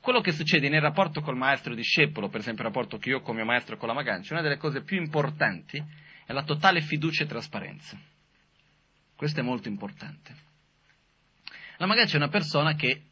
Quello 0.00 0.20
che 0.20 0.32
succede 0.32 0.68
nel 0.68 0.80
rapporto 0.80 1.20
col 1.20 1.36
maestro 1.36 1.74
discepolo, 1.74 2.28
per 2.28 2.40
esempio 2.40 2.64
il 2.64 2.70
rapporto 2.70 2.98
che 2.98 3.10
io 3.10 3.18
ho 3.18 3.20
con 3.22 3.34
mio 3.34 3.44
maestro 3.44 3.76
con 3.76 3.88
la 3.88 3.94
Magancia, 3.94 4.34
una 4.34 4.42
delle 4.42 4.56
cose 4.56 4.82
più 4.82 4.96
importanti 4.96 5.82
è 6.24 6.32
la 6.32 6.44
totale 6.44 6.80
fiducia 6.80 7.24
e 7.24 7.26
trasparenza. 7.26 7.98
Questo 9.14 9.40
è 9.40 9.42
molto 9.42 9.68
importante. 9.68 10.34
La 11.78 11.86
Magancia 11.86 12.14
è 12.14 12.18
una 12.18 12.28
persona 12.28 12.74
che 12.74 13.02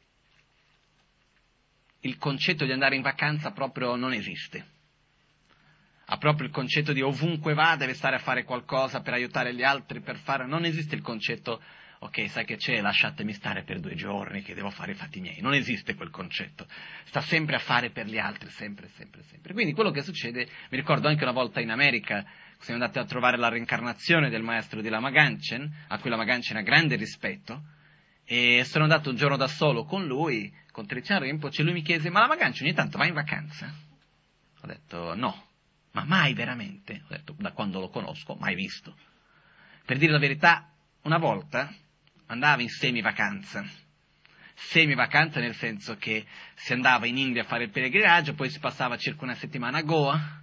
il 2.00 2.18
concetto 2.18 2.64
di 2.64 2.72
andare 2.72 2.96
in 2.96 3.02
vacanza 3.02 3.50
proprio 3.50 3.96
non 3.96 4.12
esiste 4.12 4.72
ha 6.06 6.16
proprio 6.18 6.46
il 6.46 6.52
concetto 6.52 6.92
di 6.92 7.00
ovunque 7.00 7.54
va 7.54 7.76
deve 7.76 7.94
stare 7.94 8.16
a 8.16 8.18
fare 8.18 8.44
qualcosa 8.44 9.00
per 9.00 9.14
aiutare 9.14 9.54
gli 9.54 9.62
altri, 9.62 10.00
per 10.00 10.16
fare... 10.16 10.46
Non 10.46 10.64
esiste 10.64 10.94
il 10.94 11.00
concetto, 11.00 11.62
ok, 12.00 12.28
sai 12.28 12.44
che 12.44 12.56
c'è, 12.56 12.80
lasciatemi 12.80 13.32
stare 13.32 13.62
per 13.62 13.80
due 13.80 13.94
giorni 13.94 14.42
che 14.42 14.54
devo 14.54 14.70
fare 14.70 14.92
i 14.92 14.94
fatti 14.94 15.20
miei. 15.20 15.40
Non 15.40 15.54
esiste 15.54 15.94
quel 15.94 16.10
concetto. 16.10 16.66
Sta 17.04 17.20
sempre 17.22 17.56
a 17.56 17.58
fare 17.58 17.90
per 17.90 18.06
gli 18.06 18.18
altri, 18.18 18.50
sempre, 18.50 18.88
sempre, 18.88 19.22
sempre. 19.22 19.54
Quindi 19.54 19.72
quello 19.72 19.90
che 19.90 20.02
succede, 20.02 20.46
mi 20.70 20.76
ricordo 20.76 21.08
anche 21.08 21.22
una 21.22 21.32
volta 21.32 21.60
in 21.60 21.70
America, 21.70 22.24
siamo 22.58 22.80
andati 22.80 22.98
a 22.98 23.04
trovare 23.04 23.38
la 23.38 23.48
reincarnazione 23.48 24.28
del 24.28 24.42
maestro 24.42 24.82
di 24.82 24.88
Lama 24.90 25.10
Ganchen, 25.10 25.70
a 25.88 25.98
cui 25.98 26.10
Lama 26.10 26.24
Ganchen 26.24 26.58
ha 26.58 26.62
grande 26.62 26.96
rispetto, 26.96 27.62
e 28.26 28.62
sono 28.64 28.84
andato 28.84 29.10
un 29.10 29.16
giorno 29.16 29.36
da 29.36 29.48
solo 29.48 29.84
con 29.84 30.06
lui, 30.06 30.52
con 30.70 30.86
Trizia 30.86 31.18
Rinpoche, 31.18 31.60
e 31.60 31.64
lui 31.64 31.74
mi 31.74 31.82
chiese, 31.82 32.10
ma 32.10 32.20
Lama 32.20 32.36
Ganchen 32.36 32.66
ogni 32.66 32.74
tanto 32.74 32.98
va 32.98 33.06
in 33.06 33.14
vacanza? 33.14 33.72
Ho 34.60 34.66
detto, 34.66 35.14
no. 35.14 35.52
Ma 35.94 36.04
mai 36.04 36.34
veramente? 36.34 37.02
Ho 37.04 37.08
detto, 37.08 37.34
da 37.38 37.52
quando 37.52 37.78
lo 37.78 37.88
conosco, 37.88 38.34
mai 38.34 38.54
visto. 38.54 38.96
Per 39.84 39.96
dire 39.96 40.10
la 40.10 40.18
verità, 40.18 40.68
una 41.02 41.18
volta 41.18 41.72
andava 42.26 42.62
in 42.62 42.68
semi-vacanza. 42.68 43.64
Semi-vacanza 44.54 45.38
nel 45.38 45.54
senso 45.54 45.96
che 45.96 46.26
si 46.54 46.72
andava 46.72 47.06
in 47.06 47.16
India 47.16 47.42
a 47.42 47.46
fare 47.46 47.64
il 47.64 47.70
pellegrinaggio, 47.70 48.34
poi 48.34 48.50
si 48.50 48.58
passava 48.58 48.96
circa 48.96 49.24
una 49.24 49.34
settimana 49.34 49.78
a 49.78 49.82
Goa, 49.82 50.42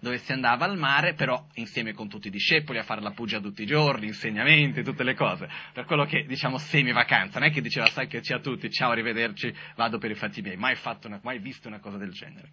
dove 0.00 0.18
si 0.18 0.32
andava 0.32 0.64
al 0.64 0.76
mare, 0.76 1.14
però 1.14 1.46
insieme 1.54 1.92
con 1.92 2.08
tutti 2.08 2.26
i 2.26 2.30
discepoli 2.30 2.78
a 2.78 2.82
fare 2.82 3.00
la 3.00 3.12
pugia 3.12 3.38
tutti 3.38 3.62
i 3.62 3.66
giorni, 3.66 4.06
insegnamenti, 4.06 4.82
tutte 4.82 5.04
le 5.04 5.14
cose. 5.14 5.48
Per 5.72 5.84
quello 5.84 6.04
che 6.04 6.24
diciamo 6.26 6.58
semi-vacanza, 6.58 7.38
non 7.38 7.48
è 7.48 7.52
che 7.52 7.60
diceva 7.60 7.86
sai 7.86 8.08
che 8.08 8.20
c'è 8.20 8.34
a 8.34 8.40
tutti, 8.40 8.68
ciao, 8.70 8.90
arrivederci, 8.90 9.54
vado 9.76 9.98
per 9.98 10.10
i 10.10 10.14
fatti 10.16 10.42
miei, 10.42 10.56
mai, 10.56 10.76
una, 11.04 11.20
mai 11.22 11.38
visto 11.38 11.68
una 11.68 11.78
cosa 11.78 11.96
del 11.96 12.10
genere. 12.10 12.50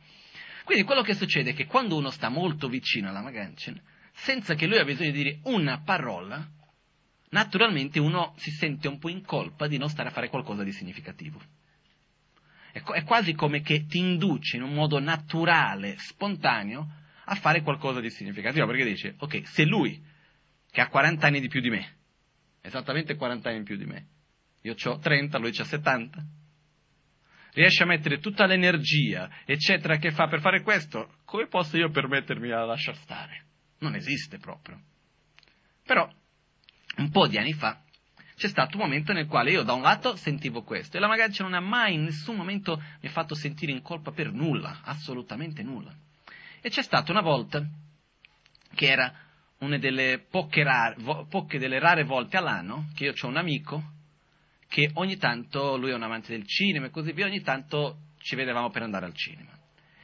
Quindi 0.68 0.84
quello 0.84 1.02
che 1.02 1.14
succede 1.14 1.52
è 1.52 1.54
che 1.54 1.66
quando 1.66 1.96
uno 1.96 2.10
sta 2.10 2.28
molto 2.28 2.68
vicino 2.68 3.08
alla 3.08 3.22
Maganchen, 3.22 3.82
senza 4.12 4.54
che 4.54 4.68
lui 4.68 4.78
abbia 4.78 4.96
bisogno 4.96 5.12
di 5.12 5.24
dire 5.24 5.40
una 5.44 5.80
parola, 5.80 6.46
naturalmente 7.30 8.02
uno 8.02 8.34
si 8.36 8.52
sente 8.52 8.90
un 8.90 9.00
po' 9.00 9.08
in 9.08 9.24
colpa 9.24 9.68
di 9.68 9.78
non 9.78 9.88
stare 9.88 10.10
a 10.10 10.12
fare 10.12 10.28
qualcosa 10.28 10.64
di 10.64 10.74
significativo. 10.74 11.42
È, 12.74 12.82
è 12.84 13.04
quasi 13.06 13.34
come 13.34 13.62
che 13.62 13.86
ti 13.86 14.00
induce 14.00 14.58
in 14.58 14.64
un 14.64 14.74
modo 14.74 15.00
naturale, 15.00 15.96
spontaneo, 16.00 16.96
a 17.24 17.36
fare 17.36 17.62
qualcosa 17.62 18.02
di 18.02 18.10
significativo, 18.10 18.66
perché 18.66 18.84
dice, 18.84 19.16
ok, 19.20 19.48
se 19.48 19.64
lui, 19.64 20.04
che 20.70 20.82
ha 20.82 20.90
40 20.90 21.28
anni 21.28 21.40
di 21.40 21.48
più 21.48 21.62
di 21.62 21.70
me, 21.70 21.96
esattamente 22.60 23.16
40 23.16 23.48
anni 23.48 23.60
in 23.60 23.64
più 23.64 23.78
di 23.78 23.86
me, 23.86 24.08
io 24.64 24.76
ho 24.84 25.00
30, 25.00 25.38
lui 25.38 25.58
ha 25.58 25.64
70, 25.64 26.26
riesce 27.58 27.82
a 27.82 27.88
mettere 27.88 28.20
tutta 28.20 28.46
l'energia, 28.46 29.32
eccetera, 29.44 29.98
che 29.98 30.12
fa 30.12 30.28
per 30.28 30.42
fare 30.42 30.62
questo, 30.62 31.16
come 31.26 31.48
posso 31.48 31.76
io 31.76 31.90
permettermi 31.90 32.52
a 32.52 32.64
lasciar 32.64 32.96
stare? 32.98 33.46
Non 33.80 33.96
esiste 33.96 34.38
proprio. 34.38 34.80
Però, 35.84 36.08
un 36.98 37.10
po' 37.10 37.26
di 37.26 37.40
anni 37.40 37.54
fa, 37.54 37.82
c'è 38.36 38.48
stato 38.48 38.78
un 38.78 38.84
momento 38.84 39.12
nel 39.12 39.26
quale 39.26 39.50
io 39.50 39.64
da 39.64 39.74
un 39.74 39.82
lato 39.82 40.16
sentivo 40.16 40.62
questo 40.62 40.98
e 40.98 41.00
la 41.00 41.08
Magancia 41.08 41.42
non 41.42 41.56
ha 41.56 41.60
mai 41.60 41.96
in 41.96 42.04
nessun 42.04 42.36
momento 42.36 42.78
mi 42.78 43.10
ha 43.10 43.12
fatto 43.12 43.34
sentire 43.34 43.72
in 43.72 43.82
colpa 43.82 44.12
per 44.12 44.32
nulla, 44.32 44.82
assolutamente 44.84 45.64
nulla. 45.64 45.92
E 46.62 46.70
c'è 46.70 46.84
stata 46.84 47.12
una 47.12 47.22
volta 47.22 47.68
che 48.76 48.86
era 48.86 49.12
una 49.60 49.80
delle 49.80 50.24
poche, 50.30 50.62
rare, 50.62 50.96
poche 51.28 51.58
delle 51.58 51.80
rare 51.80 52.04
volte 52.04 52.38
all'anno 52.38 52.90
che 52.94 53.06
io 53.06 53.14
ho 53.20 53.28
un 53.28 53.38
amico 53.38 53.96
che 54.68 54.92
ogni 54.96 55.18
tanto, 55.18 55.78
lui 55.78 55.92
è 55.92 55.94
un 55.94 56.04
amante 56.04 56.32
del 56.32 56.46
cinema 56.46 56.88
e 56.88 56.90
così 56.90 57.12
via, 57.12 57.26
ogni 57.26 57.42
tanto 57.42 58.00
ci 58.20 58.36
vedevamo 58.36 58.70
per 58.70 58.82
andare 58.82 59.06
al 59.06 59.14
cinema. 59.14 59.52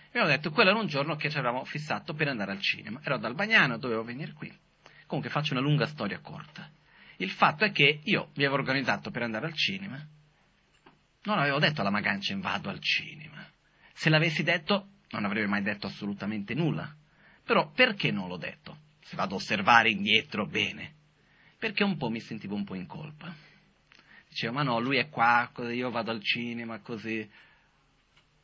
Abbiamo 0.08 0.28
detto, 0.28 0.52
quello 0.52 0.70
era 0.70 0.80
un 0.80 0.88
giorno 0.88 1.16
che 1.16 1.30
ci 1.30 1.38
avevamo 1.38 1.66
fissato 1.66 2.14
per 2.14 2.28
andare 2.28 2.52
al 2.52 2.62
cinema. 2.62 3.00
Ero 3.04 3.16
ad 3.16 3.26
Albagnano, 3.26 3.78
dovevo 3.78 4.04
venire 4.04 4.34
qui. 4.34 4.52
Comunque 5.08 5.32
faccio 5.32 5.54
una 5.54 5.62
lunga 5.62 5.86
storia 5.88 6.20
corta. 6.20 6.70
Il 7.18 7.30
fatto 7.30 7.66
è 7.66 7.72
che 7.72 8.02
io 8.04 8.30
mi 8.36 8.44
avevo 8.44 8.56
organizzato 8.56 9.12
per 9.12 9.24
andare 9.24 9.46
al 9.48 9.54
cinema, 9.54 10.04
non 11.26 11.40
avevo 11.40 11.60
detto 11.60 11.82
alla 11.82 11.90
Magancia 11.90 12.36
vado 12.38 12.70
al 12.70 12.80
cinema. 12.80 13.46
Se 13.94 14.10
l'avessi 14.10 14.44
detto, 14.44 14.90
non 15.12 15.26
avrei 15.26 15.48
mai 15.48 15.62
detto 15.62 15.88
assolutamente 15.88 16.54
nulla. 16.54 16.94
Però 17.44 17.72
perché 17.72 18.12
non 18.12 18.28
l'ho 18.28 18.38
detto? 18.38 18.78
Se 19.02 19.16
vado 19.16 19.36
a 19.36 19.38
osservare 19.38 19.90
indietro, 19.90 20.46
bene. 20.46 20.96
Perché 21.58 21.84
un 21.84 21.98
po' 21.98 22.10
mi 22.10 22.20
sentivo 22.20 22.56
un 22.56 22.66
po' 22.66 22.76
in 22.76 22.88
colpa. 22.88 23.34
Dicevo, 24.34 24.54
ma 24.54 24.64
no, 24.64 24.80
lui 24.80 24.98
è 24.98 25.10
qua, 25.10 25.52
io 25.72 25.92
vado 25.92 26.10
al 26.10 26.24
cinema, 26.24 26.80
così. 26.80 27.30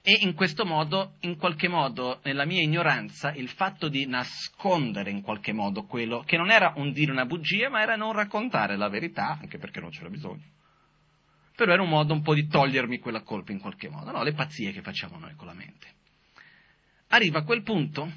E 0.02 0.18
in 0.22 0.36
questo 0.36 0.64
modo, 0.64 1.16
in 1.22 1.36
qualche 1.36 1.68
modo, 1.68 2.20
nella 2.24 2.46
mia 2.46 2.62
ignoranza, 2.62 3.34
il 3.34 3.50
fatto 3.50 3.90
di 3.90 4.06
nascondere 4.06 5.10
in 5.10 5.22
qualche 5.22 5.52
modo 5.52 5.86
quello, 5.86 6.22
che 6.28 6.38
non 6.38 6.52
era 6.52 6.74
un 6.76 6.92
dire 6.92 7.12
una 7.12 7.26
bugia, 7.26 7.70
ma 7.70 7.82
era 7.82 7.96
non 7.96 8.14
raccontare 8.14 8.78
la 8.78 8.88
verità, 8.88 9.40
anche 9.42 9.58
perché 9.58 9.80
non 9.80 9.90
c'era 9.90 10.10
bisogno. 10.10 10.44
Però 11.56 11.74
era 11.74 11.82
un 11.82 11.90
modo 11.90 12.14
un 12.14 12.22
po' 12.22 12.36
di 12.36 12.48
togliermi 12.48 13.00
quella 13.00 13.22
colpa 13.22 13.52
in 13.52 13.60
qualche 13.60 13.90
modo, 13.90 14.12
no? 14.12 14.22
Le 14.22 14.34
pazzie 14.34 14.72
che 14.72 14.84
facciamo 14.84 15.18
noi 15.18 15.34
con 15.36 15.48
la 15.48 15.54
mente. 15.54 15.88
Arriva 17.08 17.40
a 17.40 17.44
quel 17.44 17.64
punto, 17.64 18.12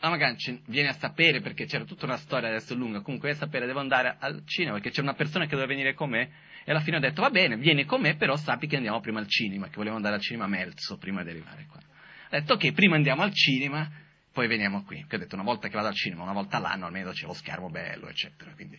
la 0.00 0.08
Magancia 0.08 0.52
viene 0.66 0.88
a 0.88 0.94
sapere, 0.94 1.40
perché 1.40 1.64
c'era 1.64 1.84
tutta 1.84 2.06
una 2.06 2.16
storia 2.16 2.48
adesso 2.48 2.74
lunga, 2.74 3.02
comunque 3.02 3.28
viene 3.28 3.44
a 3.44 3.46
sapere, 3.46 3.66
devo 3.66 3.78
andare 3.78 4.16
al 4.18 4.42
cinema, 4.44 4.74
perché 4.74 4.90
c'è 4.90 5.00
una 5.00 5.14
persona 5.14 5.46
che 5.46 5.54
deve 5.54 5.68
venire 5.68 5.94
con 5.94 6.10
me, 6.10 6.30
e 6.68 6.70
alla 6.70 6.80
fine 6.80 6.98
ho 6.98 7.00
detto, 7.00 7.22
va 7.22 7.30
bene, 7.30 7.56
vieni 7.56 7.86
con 7.86 8.02
me, 8.02 8.16
però 8.16 8.36
sappi 8.36 8.66
che 8.66 8.76
andiamo 8.76 9.00
prima 9.00 9.20
al 9.20 9.26
cinema, 9.26 9.68
che 9.68 9.76
volevo 9.76 9.96
andare 9.96 10.16
al 10.16 10.20
cinema 10.20 10.44
a 10.44 10.48
Melzo 10.48 10.98
prima 10.98 11.22
di 11.22 11.30
arrivare 11.30 11.64
qua. 11.64 11.80
Ho 11.80 12.28
detto, 12.28 12.52
ok, 12.52 12.72
prima 12.72 12.94
andiamo 12.94 13.22
al 13.22 13.32
cinema, 13.32 13.90
poi 14.30 14.48
veniamo 14.48 14.84
qui. 14.84 15.02
Che 15.08 15.16
ho 15.16 15.18
detto, 15.18 15.34
una 15.34 15.44
volta 15.44 15.68
che 15.68 15.74
vado 15.76 15.88
al 15.88 15.94
cinema, 15.94 16.24
una 16.24 16.34
volta 16.34 16.58
all'anno 16.58 16.84
almeno 16.84 17.12
c'è 17.12 17.24
lo 17.24 17.32
schermo 17.32 17.70
bello, 17.70 18.06
eccetera. 18.08 18.52
Quindi 18.52 18.78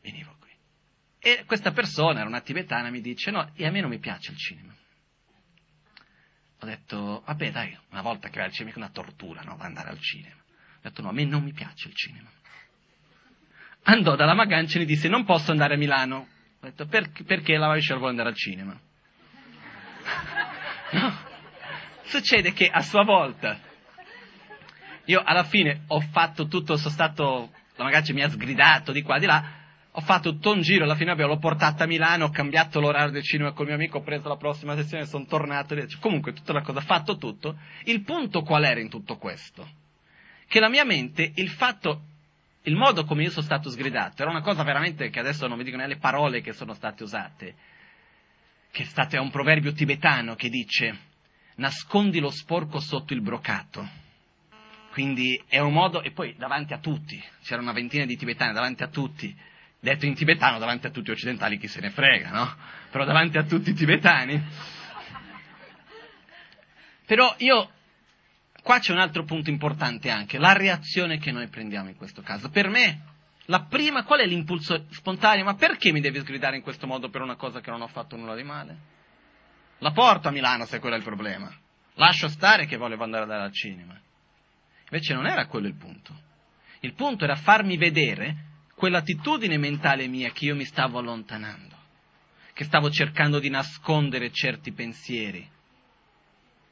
venivo 0.00 0.34
qui. 0.40 0.48
E 1.18 1.44
questa 1.44 1.72
persona, 1.72 2.20
era 2.20 2.26
una 2.26 2.40
tibetana, 2.40 2.88
mi 2.88 3.02
dice, 3.02 3.30
no, 3.30 3.50
e 3.54 3.66
a 3.66 3.70
me 3.70 3.82
non 3.82 3.90
mi 3.90 3.98
piace 3.98 4.30
il 4.30 4.38
cinema. 4.38 4.74
Ho 6.60 6.64
detto, 6.64 7.22
vabbè 7.26 7.50
dai, 7.50 7.78
una 7.90 8.00
volta 8.00 8.30
che 8.30 8.38
vai 8.38 8.46
al 8.46 8.52
cinema 8.54 8.76
è 8.76 8.78
una 8.78 8.88
tortura, 8.88 9.42
no? 9.42 9.58
Andare 9.58 9.90
al 9.90 10.00
cinema. 10.00 10.40
Ho 10.40 10.80
detto, 10.80 11.02
no, 11.02 11.10
a 11.10 11.12
me 11.12 11.26
non 11.26 11.42
mi 11.42 11.52
piace 11.52 11.88
il 11.88 11.94
cinema. 11.94 12.30
Andò 13.82 14.16
dalla 14.16 14.32
Magancia 14.32 14.76
e 14.76 14.78
mi 14.78 14.86
disse, 14.86 15.06
non 15.08 15.26
posso 15.26 15.50
andare 15.50 15.74
a 15.74 15.76
Milano. 15.76 16.28
Ho 16.60 16.66
detto, 16.66 16.86
per, 16.86 17.10
perché 17.24 17.56
la 17.56 17.68
Marisha 17.68 17.94
vuole 17.94 18.10
andare 18.10 18.28
al 18.30 18.36
cinema? 18.36 18.78
No. 20.88 21.12
Succede 22.04 22.52
che 22.52 22.68
a 22.68 22.80
sua 22.80 23.02
volta, 23.02 23.58
io 25.06 25.20
alla 25.24 25.42
fine 25.42 25.82
ho 25.88 26.00
fatto 26.00 26.46
tutto, 26.46 26.76
sono 26.76 26.90
stato, 26.90 27.50
la 27.74 27.82
Magancia 27.82 28.12
mi 28.12 28.22
ha 28.22 28.30
sgridato 28.30 28.92
di 28.92 29.02
qua, 29.02 29.18
di 29.18 29.26
là, 29.26 29.44
ho 29.90 30.00
fatto 30.00 30.30
tutto 30.30 30.52
un 30.52 30.60
giro, 30.60 30.84
alla 30.84 30.94
fine 30.94 31.14
l'ho 31.16 31.38
portata 31.38 31.84
a 31.84 31.86
Milano, 31.88 32.26
ho 32.26 32.30
cambiato 32.30 32.78
l'orario 32.78 33.10
del 33.10 33.24
cinema 33.24 33.52
col 33.52 33.66
mio 33.66 33.74
amico, 33.74 33.98
ho 33.98 34.02
preso 34.02 34.28
la 34.28 34.36
prossima 34.36 34.76
sessione, 34.76 35.06
sono 35.06 35.24
tornato, 35.26 35.74
comunque 35.98 36.32
tutta 36.32 36.52
la 36.52 36.60
cosa, 36.60 36.80
fatto 36.80 37.16
tutto. 37.16 37.58
Il 37.84 38.02
punto 38.02 38.42
qual 38.42 38.64
era 38.64 38.78
in 38.78 38.88
tutto 38.88 39.16
questo? 39.16 39.68
Che 40.46 40.60
la 40.60 40.68
mia 40.68 40.84
mente, 40.84 41.32
il 41.34 41.48
fatto 41.48 42.02
il 42.66 42.74
modo 42.74 43.04
come 43.04 43.22
io 43.22 43.30
sono 43.30 43.44
stato 43.44 43.70
sgridato 43.70 44.22
era 44.22 44.30
una 44.30 44.42
cosa 44.42 44.62
veramente 44.62 45.08
che 45.08 45.20
adesso 45.20 45.46
non 45.46 45.56
vi 45.56 45.64
dico 45.64 45.76
neanche 45.76 45.94
le 45.94 46.00
parole 46.00 46.40
che 46.40 46.52
sono 46.52 46.74
state 46.74 47.02
usate, 47.02 47.54
che 48.70 48.82
è, 48.82 48.86
stato, 48.86 49.20
un 49.20 49.30
proverbio 49.30 49.72
tibetano 49.72 50.34
che 50.34 50.48
dice 50.48 50.98
nascondi 51.56 52.18
lo 52.18 52.30
sporco 52.30 52.80
sotto 52.80 53.14
il 53.14 53.22
brocato. 53.22 54.04
Quindi 54.90 55.42
è 55.46 55.58
un 55.58 55.72
modo, 55.72 56.02
e 56.02 56.10
poi 56.10 56.34
davanti 56.36 56.72
a 56.72 56.78
tutti, 56.78 57.22
c'era 57.42 57.60
una 57.60 57.72
ventina 57.72 58.04
di 58.04 58.16
tibetani 58.16 58.52
davanti 58.52 58.82
a 58.82 58.88
tutti, 58.88 59.34
detto 59.78 60.06
in 60.06 60.14
tibetano 60.14 60.58
davanti 60.58 60.86
a 60.86 60.90
tutti 60.90 61.10
gli 61.10 61.12
occidentali 61.12 61.58
chi 61.58 61.68
se 61.68 61.80
ne 61.80 61.90
frega, 61.90 62.30
no? 62.30 62.56
Però 62.90 63.04
davanti 63.04 63.36
a 63.36 63.44
tutti 63.44 63.70
i 63.70 63.74
tibetani. 63.74 64.42
Però 67.04 67.34
io 67.38 67.70
Qua 68.66 68.80
c'è 68.80 68.90
un 68.90 68.98
altro 68.98 69.22
punto 69.22 69.48
importante 69.48 70.10
anche, 70.10 70.38
la 70.38 70.52
reazione 70.52 71.18
che 71.18 71.30
noi 71.30 71.46
prendiamo 71.46 71.88
in 71.88 71.94
questo 71.94 72.20
caso. 72.20 72.50
Per 72.50 72.68
me, 72.68 73.00
la 73.44 73.62
prima, 73.62 74.02
qual 74.02 74.18
è 74.18 74.26
l'impulso 74.26 74.86
spontaneo? 74.90 75.44
Ma 75.44 75.54
perché 75.54 75.92
mi 75.92 76.00
devi 76.00 76.18
sgridare 76.18 76.56
in 76.56 76.62
questo 76.62 76.88
modo 76.88 77.08
per 77.08 77.20
una 77.20 77.36
cosa 77.36 77.60
che 77.60 77.70
non 77.70 77.80
ho 77.80 77.86
fatto 77.86 78.16
nulla 78.16 78.34
di 78.34 78.42
male? 78.42 78.76
La 79.78 79.92
porto 79.92 80.26
a 80.26 80.30
Milano 80.32 80.64
se 80.64 80.80
quello 80.80 80.96
è 80.96 80.98
il 80.98 81.04
problema. 81.04 81.48
Lascio 81.94 82.26
stare 82.28 82.66
che 82.66 82.76
volevo 82.76 83.04
andare 83.04 83.32
al 83.32 83.52
cinema. 83.52 83.96
Invece 84.90 85.14
non 85.14 85.28
era 85.28 85.46
quello 85.46 85.68
il 85.68 85.76
punto. 85.76 86.12
Il 86.80 86.94
punto 86.94 87.22
era 87.22 87.36
farmi 87.36 87.76
vedere 87.76 88.64
quell'attitudine 88.74 89.58
mentale 89.58 90.08
mia 90.08 90.32
che 90.32 90.46
io 90.46 90.56
mi 90.56 90.64
stavo 90.64 90.98
allontanando, 90.98 91.76
che 92.52 92.64
stavo 92.64 92.90
cercando 92.90 93.38
di 93.38 93.48
nascondere 93.48 94.32
certi 94.32 94.72
pensieri, 94.72 95.48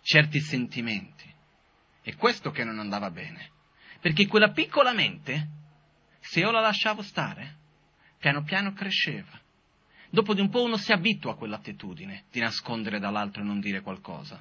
certi 0.03 0.41
sentimenti. 0.41 1.34
È 2.05 2.15
questo 2.17 2.51
che 2.51 2.65
non 2.65 2.79
andava 2.79 3.11
bene. 3.11 3.51
Perché 3.99 4.27
quella 4.27 4.51
piccola 4.51 4.93
mente, 4.93 5.49
se 6.21 6.41
io 6.41 6.51
la 6.51 6.61
lasciavo 6.61 7.01
stare, 7.01 7.57
piano 8.19 8.43
piano 8.43 8.75
cresceva. 8.75 9.41
Dopo 10.11 10.35
di 10.35 10.43
un 10.43 10.51
po' 10.51 10.63
uno 10.63 10.77
si 10.77 10.93
abitua 10.93 11.33
a 11.33 11.37
quell'attitudine 11.37 12.25
di 12.31 12.41
nascondere 12.41 12.99
dall'altro 12.99 13.41
e 13.41 13.47
non 13.47 13.59
dire 13.59 13.81
qualcosa. 13.81 14.39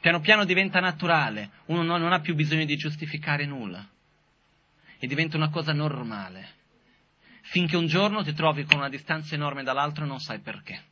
Piano 0.00 0.20
piano 0.20 0.44
diventa 0.44 0.78
naturale, 0.78 1.50
uno 1.66 1.82
non 1.82 2.12
ha 2.12 2.20
più 2.20 2.36
bisogno 2.36 2.64
di 2.64 2.76
giustificare 2.76 3.44
nulla. 3.44 3.84
E 5.00 5.06
diventa 5.08 5.36
una 5.36 5.50
cosa 5.50 5.72
normale. 5.72 6.60
Finché 7.42 7.76
un 7.76 7.86
giorno 7.86 8.22
ti 8.22 8.32
trovi 8.34 8.62
con 8.62 8.78
una 8.78 8.88
distanza 8.88 9.34
enorme 9.34 9.64
dall'altro 9.64 10.04
e 10.04 10.06
non 10.06 10.20
sai 10.20 10.38
perché. 10.38 10.90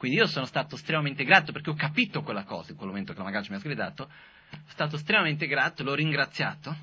Quindi 0.00 0.16
io 0.16 0.26
sono 0.26 0.46
stato 0.46 0.76
estremamente 0.76 1.24
grato 1.24 1.52
perché 1.52 1.68
ho 1.68 1.74
capito 1.74 2.22
quella 2.22 2.44
cosa 2.44 2.70
in 2.70 2.78
quel 2.78 2.88
momento 2.88 3.12
che 3.12 3.18
la 3.18 3.24
Magancia 3.24 3.50
mi 3.50 3.56
ha 3.56 3.60
sgridato, 3.60 4.08
sono 4.48 4.62
stato 4.68 4.96
estremamente 4.96 5.46
grato, 5.46 5.82
l'ho 5.82 5.94
ringraziato, 5.94 6.74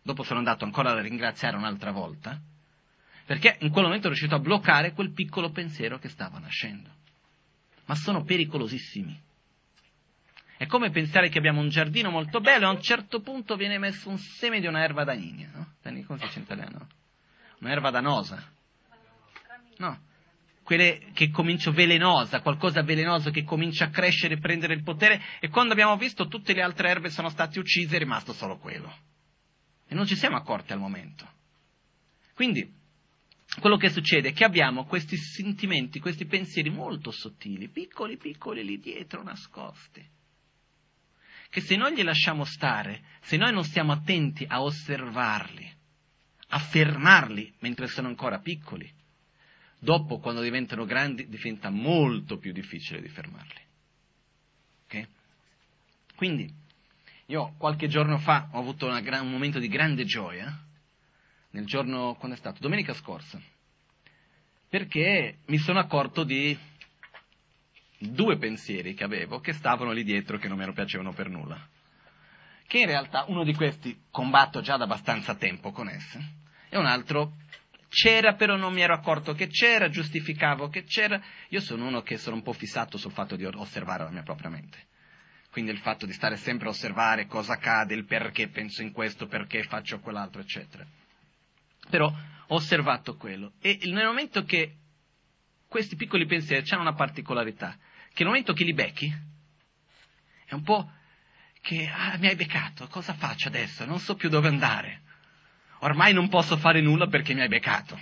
dopo 0.00 0.22
sono 0.22 0.38
andato 0.38 0.64
ancora 0.64 0.92
a 0.92 1.00
ringraziare 1.00 1.56
un'altra 1.56 1.90
volta, 1.90 2.40
perché 3.24 3.56
in 3.62 3.70
quel 3.70 3.86
momento 3.86 4.06
ho 4.06 4.10
riuscito 4.10 4.36
a 4.36 4.38
bloccare 4.38 4.92
quel 4.92 5.10
piccolo 5.10 5.50
pensiero 5.50 5.98
che 5.98 6.08
stava 6.08 6.38
nascendo. 6.38 6.88
Ma 7.86 7.96
sono 7.96 8.22
pericolosissimi. 8.22 9.20
È 10.56 10.66
come 10.66 10.90
pensare 10.90 11.28
che 11.28 11.38
abbiamo 11.38 11.60
un 11.60 11.68
giardino 11.68 12.10
molto 12.10 12.38
bello 12.38 12.66
e 12.66 12.68
a 12.68 12.70
un 12.70 12.80
certo 12.80 13.22
punto 13.22 13.56
viene 13.56 13.78
messo 13.78 14.08
un 14.08 14.18
seme 14.18 14.60
di 14.60 14.68
una 14.68 14.84
erba 14.84 15.02
dagnina, 15.02 15.50
no? 15.52 15.72
Come 15.82 16.20
si 16.20 16.26
dice 16.26 16.38
in 16.38 16.44
italiano? 16.44 16.86
Un'erba 17.58 17.90
danosa. 17.90 18.40
No, 19.78 19.98
quelle 20.66 21.12
che 21.12 21.30
comincia 21.30 21.70
velenosa, 21.70 22.40
qualcosa 22.40 22.82
velenoso 22.82 23.30
che 23.30 23.44
comincia 23.44 23.84
a 23.84 23.90
crescere 23.90 24.34
e 24.34 24.38
prendere 24.38 24.74
il 24.74 24.82
potere, 24.82 25.22
e 25.38 25.48
quando 25.48 25.72
abbiamo 25.72 25.96
visto 25.96 26.26
tutte 26.26 26.54
le 26.54 26.60
altre 26.60 26.88
erbe 26.88 27.08
sono 27.08 27.28
state 27.28 27.60
uccise 27.60 27.94
è 27.94 27.98
rimasto 28.00 28.32
solo 28.32 28.58
quello. 28.58 28.92
E 29.86 29.94
non 29.94 30.06
ci 30.06 30.16
siamo 30.16 30.34
accorti 30.34 30.72
al 30.72 30.80
momento. 30.80 31.24
Quindi, 32.34 32.68
quello 33.60 33.76
che 33.76 33.90
succede 33.90 34.30
è 34.30 34.32
che 34.32 34.42
abbiamo 34.42 34.86
questi 34.86 35.16
sentimenti, 35.16 36.00
questi 36.00 36.26
pensieri 36.26 36.68
molto 36.68 37.12
sottili, 37.12 37.68
piccoli, 37.68 38.16
piccoli 38.16 38.64
lì 38.64 38.80
dietro, 38.80 39.22
nascosti, 39.22 40.04
che 41.48 41.60
se 41.60 41.76
noi 41.76 41.94
li 41.94 42.02
lasciamo 42.02 42.42
stare, 42.42 43.04
se 43.20 43.36
noi 43.36 43.52
non 43.52 43.62
stiamo 43.62 43.92
attenti 43.92 44.44
a 44.48 44.60
osservarli, 44.62 45.74
a 46.48 46.58
fermarli 46.58 47.54
mentre 47.60 47.86
sono 47.86 48.08
ancora 48.08 48.40
piccoli, 48.40 48.92
Dopo, 49.86 50.18
quando 50.18 50.40
diventano 50.40 50.84
grandi, 50.84 51.28
diventa 51.28 51.70
molto 51.70 52.38
più 52.38 52.50
difficile 52.50 53.00
di 53.00 53.06
fermarli. 53.06 53.60
Okay? 54.86 55.06
Quindi, 56.16 56.52
io 57.26 57.54
qualche 57.56 57.86
giorno 57.86 58.18
fa 58.18 58.48
ho 58.50 58.58
avuto 58.58 58.88
gran, 59.00 59.24
un 59.24 59.30
momento 59.30 59.60
di 59.60 59.68
grande 59.68 60.04
gioia, 60.04 60.52
nel 61.50 61.66
giorno, 61.66 62.16
quando 62.18 62.34
è 62.34 62.38
stato? 62.40 62.58
Domenica 62.58 62.94
scorsa, 62.94 63.40
perché 64.68 65.38
mi 65.46 65.58
sono 65.58 65.78
accorto 65.78 66.24
di 66.24 66.58
due 67.96 68.38
pensieri 68.38 68.92
che 68.92 69.04
avevo 69.04 69.38
che 69.38 69.52
stavano 69.52 69.92
lì 69.92 70.02
dietro 70.02 70.36
che 70.36 70.48
non 70.48 70.58
mi 70.58 70.72
piacevano 70.72 71.12
per 71.12 71.28
nulla. 71.28 71.64
Che 72.66 72.78
in 72.78 72.86
realtà 72.86 73.26
uno 73.28 73.44
di 73.44 73.54
questi 73.54 73.96
combatto 74.10 74.60
già 74.62 74.76
da 74.76 74.82
abbastanza 74.82 75.36
tempo 75.36 75.70
con 75.70 75.88
esse 75.88 76.18
e 76.70 76.76
un 76.76 76.86
altro 76.86 77.34
c'era 77.88 78.34
però 78.34 78.56
non 78.56 78.72
mi 78.72 78.82
ero 78.82 78.94
accorto 78.94 79.32
che 79.32 79.48
c'era, 79.48 79.88
giustificavo 79.88 80.68
che 80.68 80.84
c'era. 80.84 81.20
Io 81.48 81.60
sono 81.60 81.86
uno 81.86 82.02
che 82.02 82.18
sono 82.18 82.36
un 82.36 82.42
po' 82.42 82.52
fissato 82.52 82.98
sul 82.98 83.12
fatto 83.12 83.36
di 83.36 83.44
osservare 83.44 84.04
la 84.04 84.10
mia 84.10 84.22
propria 84.22 84.50
mente. 84.50 84.86
Quindi 85.50 85.70
il 85.70 85.78
fatto 85.78 86.04
di 86.04 86.12
stare 86.12 86.36
sempre 86.36 86.66
a 86.66 86.70
osservare 86.70 87.26
cosa 87.26 87.54
accade, 87.54 87.94
il 87.94 88.04
perché 88.04 88.48
penso 88.48 88.82
in 88.82 88.92
questo, 88.92 89.26
perché 89.26 89.62
faccio 89.62 90.00
quell'altro, 90.00 90.42
eccetera. 90.42 90.86
Però 91.88 92.06
ho 92.06 92.54
osservato 92.54 93.16
quello. 93.16 93.52
E 93.60 93.78
nel 93.84 94.04
momento 94.04 94.44
che 94.44 94.74
questi 95.66 95.96
piccoli 95.96 96.26
pensieri 96.26 96.68
hanno 96.70 96.82
una 96.82 96.94
particolarità, 96.94 97.76
che 98.12 98.22
nel 98.22 98.26
momento 98.26 98.52
che 98.52 98.64
li 98.64 98.74
becchi, 98.74 99.14
è 100.44 100.54
un 100.54 100.62
po' 100.62 100.90
che 101.62 101.88
ah, 101.88 102.16
mi 102.18 102.28
hai 102.28 102.36
beccato, 102.36 102.86
cosa 102.88 103.14
faccio 103.14 103.48
adesso? 103.48 103.84
Non 103.84 103.98
so 103.98 104.14
più 104.14 104.28
dove 104.28 104.48
andare. 104.48 105.02
Ormai 105.86 106.12
non 106.12 106.28
posso 106.28 106.56
fare 106.56 106.80
nulla 106.80 107.06
perché 107.06 107.32
mi 107.32 107.42
hai 107.42 107.48
beccato. 107.48 107.96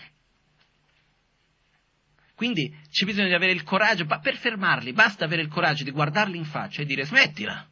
Quindi 2.34 2.74
c'è 2.90 3.04
bisogno 3.04 3.28
di 3.28 3.34
avere 3.34 3.52
il 3.52 3.62
coraggio, 3.62 4.06
ma 4.06 4.20
per 4.20 4.36
fermarli 4.36 4.94
basta 4.94 5.26
avere 5.26 5.42
il 5.42 5.48
coraggio 5.48 5.84
di 5.84 5.90
guardarli 5.90 6.38
in 6.38 6.46
faccia 6.46 6.80
e 6.80 6.86
dire 6.86 7.04
smettila. 7.04 7.68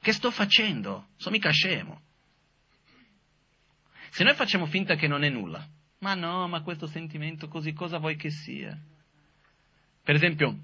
Che 0.00 0.12
sto 0.12 0.30
facendo? 0.30 1.08
Sono 1.16 1.34
mica 1.34 1.50
scemo. 1.50 2.00
Se 4.10 4.22
noi 4.22 4.34
facciamo 4.34 4.66
finta 4.66 4.94
che 4.94 5.08
non 5.08 5.24
è 5.24 5.28
nulla, 5.28 5.66
ma 5.98 6.14
no, 6.14 6.46
ma 6.46 6.62
questo 6.62 6.86
sentimento 6.86 7.48
così 7.48 7.72
cosa 7.72 7.98
vuoi 7.98 8.14
che 8.14 8.30
sia? 8.30 8.78
Per 10.04 10.14
esempio, 10.14 10.56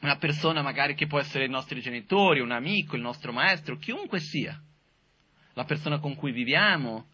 una 0.00 0.16
persona 0.16 0.62
magari 0.62 0.94
che 0.94 1.06
può 1.06 1.20
essere 1.20 1.44
i 1.44 1.50
nostri 1.50 1.82
genitori, 1.82 2.40
un 2.40 2.50
amico, 2.50 2.96
il 2.96 3.02
nostro 3.02 3.30
maestro, 3.30 3.76
chiunque 3.76 4.20
sia, 4.20 4.58
la 5.54 5.64
persona 5.64 5.98
con 5.98 6.14
cui 6.14 6.32
viviamo, 6.32 7.08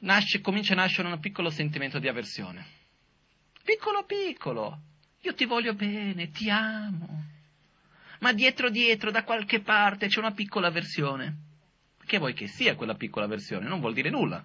nasce, 0.00 0.40
comincia 0.40 0.72
a 0.72 0.76
nascere 0.76 1.08
un 1.08 1.18
piccolo 1.20 1.50
sentimento 1.50 1.98
di 1.98 2.08
avversione. 2.08 2.66
Piccolo 3.64 4.04
piccolo, 4.04 4.80
io 5.20 5.34
ti 5.34 5.44
voglio 5.44 5.74
bene, 5.74 6.30
ti 6.30 6.50
amo. 6.50 7.24
Ma 8.20 8.32
dietro 8.32 8.70
dietro, 8.70 9.10
da 9.10 9.24
qualche 9.24 9.60
parte, 9.60 10.06
c'è 10.06 10.18
una 10.18 10.32
piccola 10.32 10.68
avversione. 10.68 11.36
Che 12.04 12.18
vuoi 12.18 12.34
che 12.34 12.46
sia 12.46 12.74
quella 12.74 12.94
piccola 12.94 13.26
versione? 13.26 13.66
Non 13.66 13.80
vuol 13.80 13.94
dire 13.94 14.10
nulla. 14.10 14.44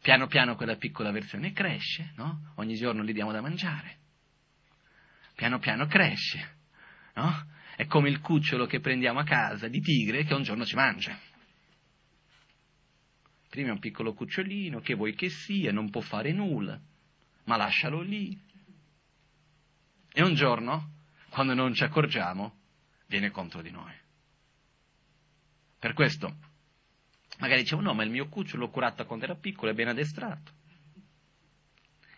Piano 0.00 0.26
piano 0.28 0.54
quella 0.54 0.76
piccola 0.76 1.10
versione 1.10 1.52
cresce, 1.52 2.12
no? 2.16 2.52
Ogni 2.56 2.74
giorno 2.76 3.02
gli 3.02 3.12
diamo 3.12 3.32
da 3.32 3.40
mangiare. 3.40 3.96
Piano 5.34 5.58
piano 5.58 5.86
cresce, 5.86 6.56
no? 7.14 7.46
È 7.78 7.86
come 7.86 8.08
il 8.08 8.18
cucciolo 8.18 8.66
che 8.66 8.80
prendiamo 8.80 9.20
a 9.20 9.24
casa 9.24 9.68
di 9.68 9.80
tigre 9.80 10.24
che 10.24 10.34
un 10.34 10.42
giorno 10.42 10.66
ci 10.66 10.74
mangia. 10.74 11.16
Prima 13.48 13.68
è 13.68 13.70
un 13.70 13.78
piccolo 13.78 14.14
cucciolino, 14.14 14.80
che 14.80 14.94
vuoi 14.94 15.14
che 15.14 15.28
sia, 15.28 15.70
non 15.70 15.88
può 15.88 16.00
fare 16.00 16.32
nulla, 16.32 16.76
ma 17.44 17.56
lascialo 17.56 18.00
lì. 18.00 18.36
E 20.12 20.22
un 20.24 20.34
giorno, 20.34 20.90
quando 21.28 21.54
non 21.54 21.72
ci 21.72 21.84
accorgiamo, 21.84 22.58
viene 23.06 23.30
contro 23.30 23.62
di 23.62 23.70
noi. 23.70 23.94
Per 25.78 25.92
questo, 25.92 26.34
magari 27.38 27.62
dicevo, 27.62 27.80
no, 27.80 27.94
ma 27.94 28.02
il 28.02 28.10
mio 28.10 28.26
cucciolo 28.28 28.64
l'ho 28.64 28.70
curato 28.70 29.06
quando 29.06 29.24
era 29.24 29.36
piccolo, 29.36 29.70
è 29.70 29.74
ben 29.74 29.86
addestrato. 29.86 30.50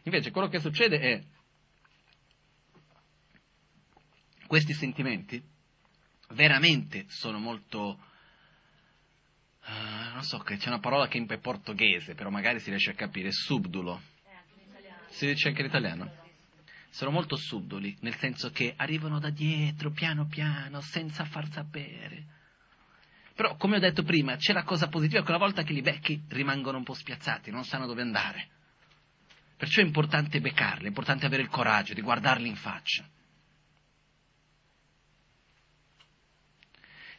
Invece 0.05 0.31
quello 0.31 0.49
che 0.49 0.59
succede 0.59 0.99
è, 0.99 1.23
questi 4.51 4.73
sentimenti 4.73 5.41
veramente 6.31 7.05
sono 7.07 7.39
molto, 7.39 8.01
uh, 9.65 10.13
non 10.13 10.25
so, 10.25 10.39
c'è 10.39 10.67
una 10.67 10.81
parola 10.81 11.07
che 11.07 11.25
è 11.25 11.39
portoghese, 11.39 12.17
però 12.17 12.31
magari 12.31 12.59
si 12.59 12.71
riesce 12.71 12.91
a 12.91 12.95
capire, 12.95 13.31
subdulo. 13.31 14.03
Si 15.11 15.25
dice 15.25 15.47
anche 15.47 15.61
in 15.61 15.69
italiano? 15.69 16.11
Sono 16.89 17.13
molto 17.13 17.37
subdoli, 17.37 17.97
nel 18.01 18.17
senso 18.17 18.51
che 18.51 18.75
arrivano 18.77 19.21
da 19.21 19.31
dietro, 19.31 19.93
piano 19.93 20.27
piano, 20.27 20.81
senza 20.81 21.25
far 21.27 21.49
sapere 21.53 22.39
però, 23.33 23.57
come 23.57 23.77
ho 23.77 23.81
detto 23.81 24.03
prima, 24.03 24.37
c'è 24.37 24.53
la 24.53 24.65
cosa 24.65 24.89
positiva 24.89 25.23
che 25.23 25.31
una 25.31 25.39
volta 25.39 25.63
che 25.63 25.73
li 25.73 25.81
becchi 25.81 26.25
rimangono 26.29 26.77
un 26.77 26.85
po' 26.85 26.93
spiazzati, 26.93 27.51
non 27.51 27.65
sanno 27.65 27.87
dove 27.87 28.03
andare. 28.03 28.49
Perciò 29.57 29.81
è 29.81 29.85
importante 29.85 30.41
beccarli, 30.41 30.85
è 30.85 30.89
importante 30.89 31.25
avere 31.25 31.41
il 31.41 31.49
coraggio 31.49 31.95
di 31.95 32.03
guardarli 32.03 32.49
in 32.49 32.57
faccia. 32.57 33.09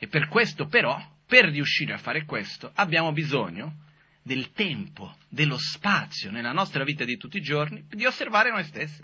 E 0.03 0.07
per 0.07 0.29
questo 0.29 0.65
però, 0.65 0.99
per 1.27 1.45
riuscire 1.45 1.93
a 1.93 1.99
fare 1.99 2.25
questo, 2.25 2.71
abbiamo 2.73 3.11
bisogno 3.11 3.83
del 4.23 4.51
tempo, 4.51 5.15
dello 5.29 5.59
spazio 5.59 6.31
nella 6.31 6.51
nostra 6.51 6.83
vita 6.83 7.05
di 7.05 7.17
tutti 7.17 7.37
i 7.37 7.41
giorni 7.41 7.85
di 7.87 8.03
osservare 8.07 8.49
noi 8.49 8.63
stessi. 8.63 9.03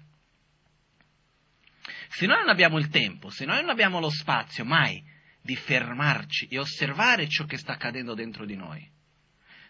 Se 2.09 2.25
noi 2.25 2.39
non 2.39 2.49
abbiamo 2.49 2.79
il 2.79 2.89
tempo, 2.89 3.29
se 3.29 3.45
noi 3.45 3.61
non 3.61 3.69
abbiamo 3.69 3.99
lo 3.99 4.09
spazio 4.09 4.65
mai 4.65 5.03
di 5.39 5.55
fermarci 5.55 6.47
e 6.47 6.57
osservare 6.57 7.29
ciò 7.29 7.45
che 7.45 7.57
sta 7.57 7.73
accadendo 7.73 8.15
dentro 8.15 8.43
di 8.43 8.55
noi. 8.55 8.83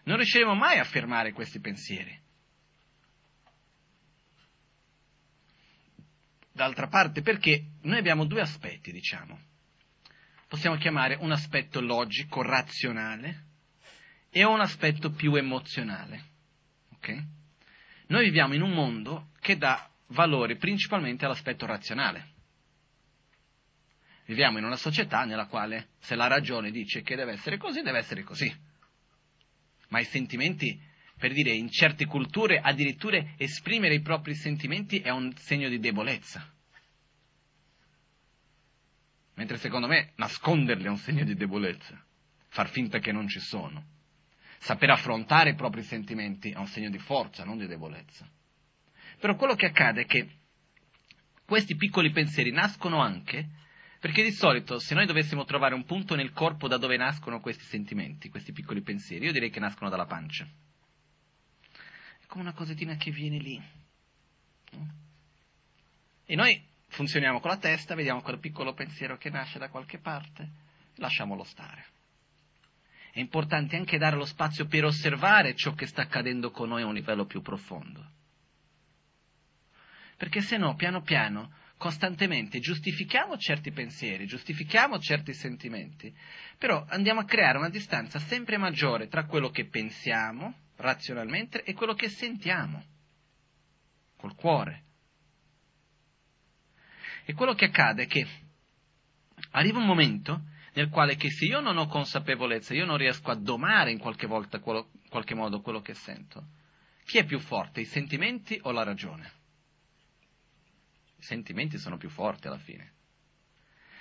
Non 0.04 0.16
riusciremo 0.16 0.54
mai 0.54 0.78
a 0.78 0.84
fermare 0.84 1.32
questi 1.32 1.60
pensieri. 1.60 2.18
D'altra 6.52 6.88
parte, 6.88 7.20
perché 7.20 7.72
noi 7.82 7.98
abbiamo 7.98 8.24
due 8.24 8.40
aspetti, 8.40 8.92
diciamo. 8.92 9.47
Possiamo 10.48 10.76
chiamare 10.76 11.16
un 11.20 11.30
aspetto 11.30 11.80
logico, 11.80 12.40
razionale, 12.40 13.44
e 14.30 14.44
un 14.44 14.60
aspetto 14.60 15.10
più 15.10 15.34
emozionale. 15.34 16.24
Okay? 16.94 17.22
Noi 18.08 18.24
viviamo 18.24 18.54
in 18.54 18.62
un 18.62 18.70
mondo 18.70 19.30
che 19.40 19.56
dà 19.58 19.90
valore 20.08 20.56
principalmente 20.56 21.24
all'aspetto 21.24 21.66
razionale. 21.66 22.36
Viviamo 24.24 24.58
in 24.58 24.64
una 24.64 24.76
società 24.76 25.24
nella 25.24 25.46
quale 25.46 25.88
se 25.98 26.14
la 26.14 26.26
ragione 26.26 26.70
dice 26.70 27.02
che 27.02 27.16
deve 27.16 27.32
essere 27.32 27.56
così, 27.56 27.82
deve 27.82 27.98
essere 27.98 28.22
così. 28.22 28.54
Ma 29.88 30.00
i 30.00 30.04
sentimenti, 30.04 30.78
per 31.18 31.32
dire, 31.32 31.50
in 31.52 31.70
certe 31.70 32.04
culture 32.04 32.58
addirittura 32.58 33.22
esprimere 33.36 33.94
i 33.94 34.02
propri 34.02 34.34
sentimenti 34.34 35.00
è 35.00 35.10
un 35.10 35.34
segno 35.36 35.68
di 35.68 35.78
debolezza. 35.78 36.54
Mentre 39.38 39.56
secondo 39.56 39.86
me 39.86 40.10
nasconderli 40.16 40.86
è 40.86 40.88
un 40.88 40.96
segno 40.96 41.22
di 41.22 41.36
debolezza, 41.36 42.04
far 42.48 42.68
finta 42.68 42.98
che 42.98 43.12
non 43.12 43.28
ci 43.28 43.38
sono. 43.38 43.84
Saper 44.58 44.90
affrontare 44.90 45.50
i 45.50 45.54
propri 45.54 45.84
sentimenti 45.84 46.50
è 46.50 46.56
un 46.56 46.66
segno 46.66 46.90
di 46.90 46.98
forza, 46.98 47.44
non 47.44 47.56
di 47.56 47.68
debolezza. 47.68 48.28
Però 49.20 49.36
quello 49.36 49.54
che 49.54 49.66
accade 49.66 50.00
è 50.00 50.06
che 50.06 50.28
questi 51.44 51.76
piccoli 51.76 52.10
pensieri 52.10 52.50
nascono 52.50 52.98
anche 53.00 53.48
perché 54.00 54.24
di 54.24 54.32
solito, 54.32 54.80
se 54.80 54.96
noi 54.96 55.06
dovessimo 55.06 55.44
trovare 55.44 55.74
un 55.76 55.84
punto 55.84 56.16
nel 56.16 56.32
corpo 56.32 56.66
da 56.66 56.76
dove 56.76 56.96
nascono 56.96 57.38
questi 57.38 57.62
sentimenti, 57.62 58.30
questi 58.30 58.50
piccoli 58.50 58.82
pensieri, 58.82 59.26
io 59.26 59.32
direi 59.32 59.50
che 59.50 59.60
nascono 59.60 59.88
dalla 59.88 60.06
pancia. 60.06 60.48
È 62.18 62.26
come 62.26 62.42
una 62.42 62.52
cosettina 62.54 62.96
che 62.96 63.12
viene 63.12 63.38
lì. 63.38 63.62
E 66.24 66.34
noi 66.34 66.67
funzioniamo 66.88 67.40
con 67.40 67.50
la 67.50 67.56
testa, 67.56 67.94
vediamo 67.94 68.22
quel 68.22 68.38
piccolo 68.38 68.74
pensiero 68.74 69.16
che 69.16 69.30
nasce 69.30 69.58
da 69.58 69.68
qualche 69.68 69.98
parte, 69.98 70.48
lasciamolo 70.96 71.44
stare. 71.44 71.86
È 73.12 73.20
importante 73.20 73.76
anche 73.76 73.98
dare 73.98 74.16
lo 74.16 74.24
spazio 74.24 74.66
per 74.66 74.84
osservare 74.84 75.54
ciò 75.54 75.74
che 75.74 75.86
sta 75.86 76.02
accadendo 76.02 76.50
con 76.50 76.68
noi 76.68 76.82
a 76.82 76.86
un 76.86 76.94
livello 76.94 77.24
più 77.24 77.40
profondo. 77.40 78.12
Perché 80.16 80.40
se 80.40 80.56
no, 80.56 80.74
piano 80.74 81.02
piano, 81.02 81.52
costantemente 81.76 82.58
giustifichiamo 82.58 83.36
certi 83.38 83.70
pensieri, 83.70 84.26
giustifichiamo 84.26 84.98
certi 84.98 85.32
sentimenti, 85.32 86.14
però 86.58 86.84
andiamo 86.88 87.20
a 87.20 87.24
creare 87.24 87.58
una 87.58 87.70
distanza 87.70 88.18
sempre 88.18 88.56
maggiore 88.56 89.08
tra 89.08 89.24
quello 89.26 89.50
che 89.50 89.66
pensiamo 89.66 90.54
razionalmente 90.76 91.62
e 91.62 91.74
quello 91.74 91.94
che 91.94 92.08
sentiamo 92.08 92.84
col 94.16 94.34
cuore. 94.34 94.84
E 97.28 97.34
quello 97.34 97.52
che 97.52 97.66
accade 97.66 98.04
è 98.04 98.06
che 98.06 98.26
arriva 99.50 99.78
un 99.78 99.84
momento 99.84 100.44
nel 100.72 100.88
quale 100.88 101.14
che 101.16 101.28
se 101.28 101.44
io 101.44 101.60
non 101.60 101.76
ho 101.76 101.86
consapevolezza, 101.86 102.72
io 102.72 102.86
non 102.86 102.96
riesco 102.96 103.30
a 103.30 103.34
domare 103.34 103.90
in 103.90 103.98
qualche, 103.98 104.26
volta, 104.26 104.60
quello, 104.60 104.92
qualche 105.10 105.34
modo 105.34 105.60
quello 105.60 105.82
che 105.82 105.92
sento, 105.92 106.46
chi 107.04 107.18
è 107.18 107.26
più 107.26 107.38
forte, 107.38 107.82
i 107.82 107.84
sentimenti 107.84 108.58
o 108.62 108.70
la 108.70 108.82
ragione? 108.82 109.32
I 111.18 111.22
sentimenti 111.22 111.76
sono 111.76 111.98
più 111.98 112.08
forti 112.08 112.46
alla 112.46 112.56
fine. 112.56 112.94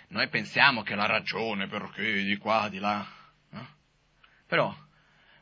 Noi 0.08 0.30
pensiamo 0.30 0.82
che 0.82 0.96
la 0.96 1.06
ragione 1.06 1.68
perché 1.68 2.24
di 2.24 2.38
qua, 2.38 2.70
di 2.70 2.80
là. 2.80 3.06
No? 3.50 3.68
Però 4.46 4.74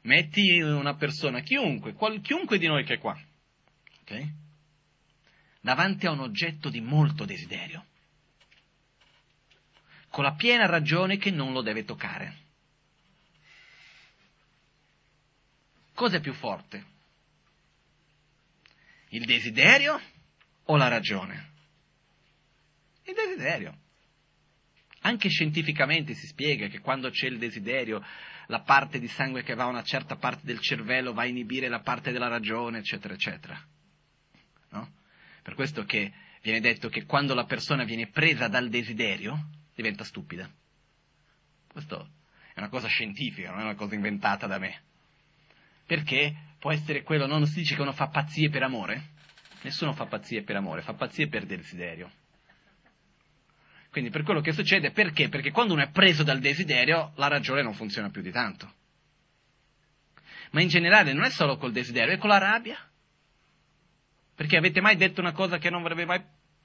metti 0.01 0.59
una 0.59 0.95
persona, 0.95 1.41
chiunque, 1.41 1.93
qual, 1.93 2.19
chiunque 2.21 2.57
di 2.57 2.65
noi 2.65 2.83
che 2.83 2.95
è 2.95 2.97
qua, 2.97 3.15
ok? 4.01 4.43
Davanti 5.65 6.05
a 6.05 6.11
un 6.11 6.19
oggetto 6.19 6.69
di 6.69 6.79
molto 6.79 7.25
desiderio, 7.25 7.83
con 10.09 10.23
la 10.23 10.35
piena 10.35 10.67
ragione 10.67 11.17
che 11.17 11.31
non 11.31 11.53
lo 11.53 11.63
deve 11.63 11.83
toccare. 11.83 12.37
Cosa 15.95 16.17
è 16.17 16.21
più 16.21 16.33
forte? 16.33 16.85
Il 19.09 19.25
desiderio 19.25 19.99
o 20.65 20.75
la 20.77 20.87
ragione? 20.87 21.53
Il 23.05 23.15
desiderio. 23.15 23.75
Anche 24.99 25.29
scientificamente 25.29 26.13
si 26.13 26.27
spiega 26.27 26.67
che 26.67 26.79
quando 26.79 27.09
c'è 27.09 27.25
il 27.25 27.39
desiderio, 27.39 28.05
la 28.47 28.61
parte 28.61 28.99
di 28.99 29.07
sangue 29.07 29.41
che 29.41 29.55
va 29.55 29.63
a 29.63 29.67
una 29.67 29.83
certa 29.83 30.15
parte 30.15 30.45
del 30.45 30.59
cervello 30.59 31.11
va 31.11 31.23
a 31.23 31.27
inibire 31.27 31.69
la 31.69 31.79
parte 31.79 32.11
della 32.11 32.27
ragione, 32.27 32.77
eccetera, 32.77 33.15
eccetera. 33.15 33.59
Per 35.45 35.53
questo 35.53 35.83
che 35.85 36.11
viene 36.41 36.59
detto 36.59 36.89
che 36.89 37.05
quando 37.05 37.35
la 37.35 37.45
persona 37.45 37.83
viene 37.83 38.07
presa 38.07 38.47
dal 38.47 38.67
desiderio, 38.67 39.49
diventa 39.75 40.03
stupida. 40.03 40.49
Questo 41.71 42.09
è 42.51 42.57
una 42.57 42.69
cosa 42.69 42.87
scientifica, 42.87 43.51
non 43.51 43.59
è 43.59 43.63
una 43.63 43.75
cosa 43.75 43.93
inventata 43.93 44.47
da 44.47 44.57
me. 44.57 44.81
Perché 45.85 46.35
può 46.57 46.71
essere 46.71 47.03
quello, 47.03 47.27
non 47.27 47.45
si 47.45 47.59
dice 47.59 47.75
che 47.75 47.81
uno 47.81 47.91
fa 47.91 48.07
pazzie 48.07 48.49
per 48.49 48.63
amore? 48.63 49.09
Nessuno 49.61 49.93
fa 49.93 50.07
pazzie 50.07 50.41
per 50.41 50.55
amore, 50.55 50.81
fa 50.81 50.95
pazzie 50.95 51.27
per 51.27 51.45
desiderio. 51.45 52.11
Quindi 53.91 54.09
per 54.09 54.23
quello 54.23 54.41
che 54.41 54.51
succede, 54.51 54.89
perché? 54.89 55.29
Perché 55.29 55.51
quando 55.51 55.73
uno 55.73 55.83
è 55.83 55.91
preso 55.91 56.23
dal 56.23 56.39
desiderio, 56.39 57.11
la 57.17 57.27
ragione 57.27 57.61
non 57.61 57.75
funziona 57.75 58.09
più 58.09 58.23
di 58.23 58.31
tanto. 58.31 58.73
Ma 60.53 60.61
in 60.61 60.69
generale 60.69 61.13
non 61.13 61.23
è 61.23 61.29
solo 61.29 61.57
col 61.57 61.71
desiderio, 61.71 62.15
è 62.15 62.17
con 62.17 62.29
la 62.29 62.39
rabbia. 62.39 62.79
Perché 64.35 64.57
avete 64.57 64.81
mai 64.81 64.97
detto 64.97 65.21
una 65.21 65.31
cosa 65.31 65.57
che 65.57 65.69
non, 65.69 65.81
mai, 65.81 66.23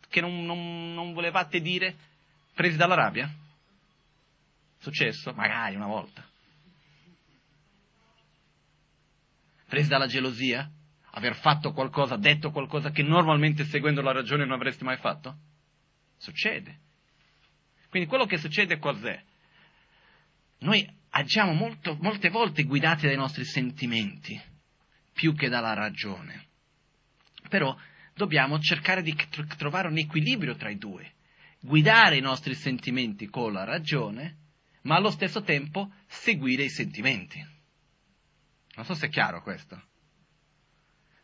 che 0.09 0.21
non, 0.21 0.45
non, 0.45 0.93
non 0.93 1.13
volevate 1.13 1.61
dire, 1.61 1.97
presi 2.55 2.77
dalla 2.77 2.95
rabbia? 2.95 3.33
Successo? 4.79 5.33
Magari 5.35 5.77
una 5.77 5.87
volta. 5.87 6.27
Presi 9.69 9.89
dalla 9.89 10.07
gelosia? 10.07 10.69
Aver 11.13 11.37
fatto 11.37 11.73
qualcosa, 11.73 12.17
detto 12.17 12.51
qualcosa 12.51 12.91
che 12.91 13.03
normalmente 13.03 13.65
seguendo 13.65 14.01
la 14.01 14.13
ragione 14.13 14.45
non 14.45 14.55
avresti 14.55 14.85
mai 14.85 14.97
fatto? 14.97 15.37
Succede. 16.17 16.79
Quindi 17.89 18.09
quello 18.09 18.27
che 18.27 18.37
succede 18.37 18.79
cos'è? 18.79 19.23
Noi 20.59 20.89
agiamo 21.11 21.53
molto, 21.53 21.97
molte 22.01 22.29
volte 22.31 22.65
guidati 22.65 23.07
dai 23.07 23.17
nostri 23.17 23.45
sentimenti, 23.45 24.41
più 25.13 25.35
che 25.35 25.49
dalla 25.49 25.75
ragione. 25.75 26.49
Però 27.51 27.77
dobbiamo 28.15 28.61
cercare 28.61 29.03
di 29.03 29.15
trovare 29.59 29.89
un 29.89 29.99
equilibrio 29.99 30.55
tra 30.55 30.71
i 30.71 30.79
due, 30.79 31.15
guidare 31.61 32.17
i 32.17 32.21
nostri 32.21 32.55
sentimenti 32.55 33.27
con 33.27 33.53
la 33.53 33.65
ragione, 33.65 34.37
ma 34.83 34.95
allo 34.95 35.11
stesso 35.11 35.43
tempo 35.43 35.91
seguire 36.07 36.63
i 36.63 36.71
sentimenti. 36.71 37.45
Non 38.77 38.85
so 38.85 38.95
se 38.95 39.09
è 39.09 39.11
chiaro 39.11 39.43
questo. 39.43 39.83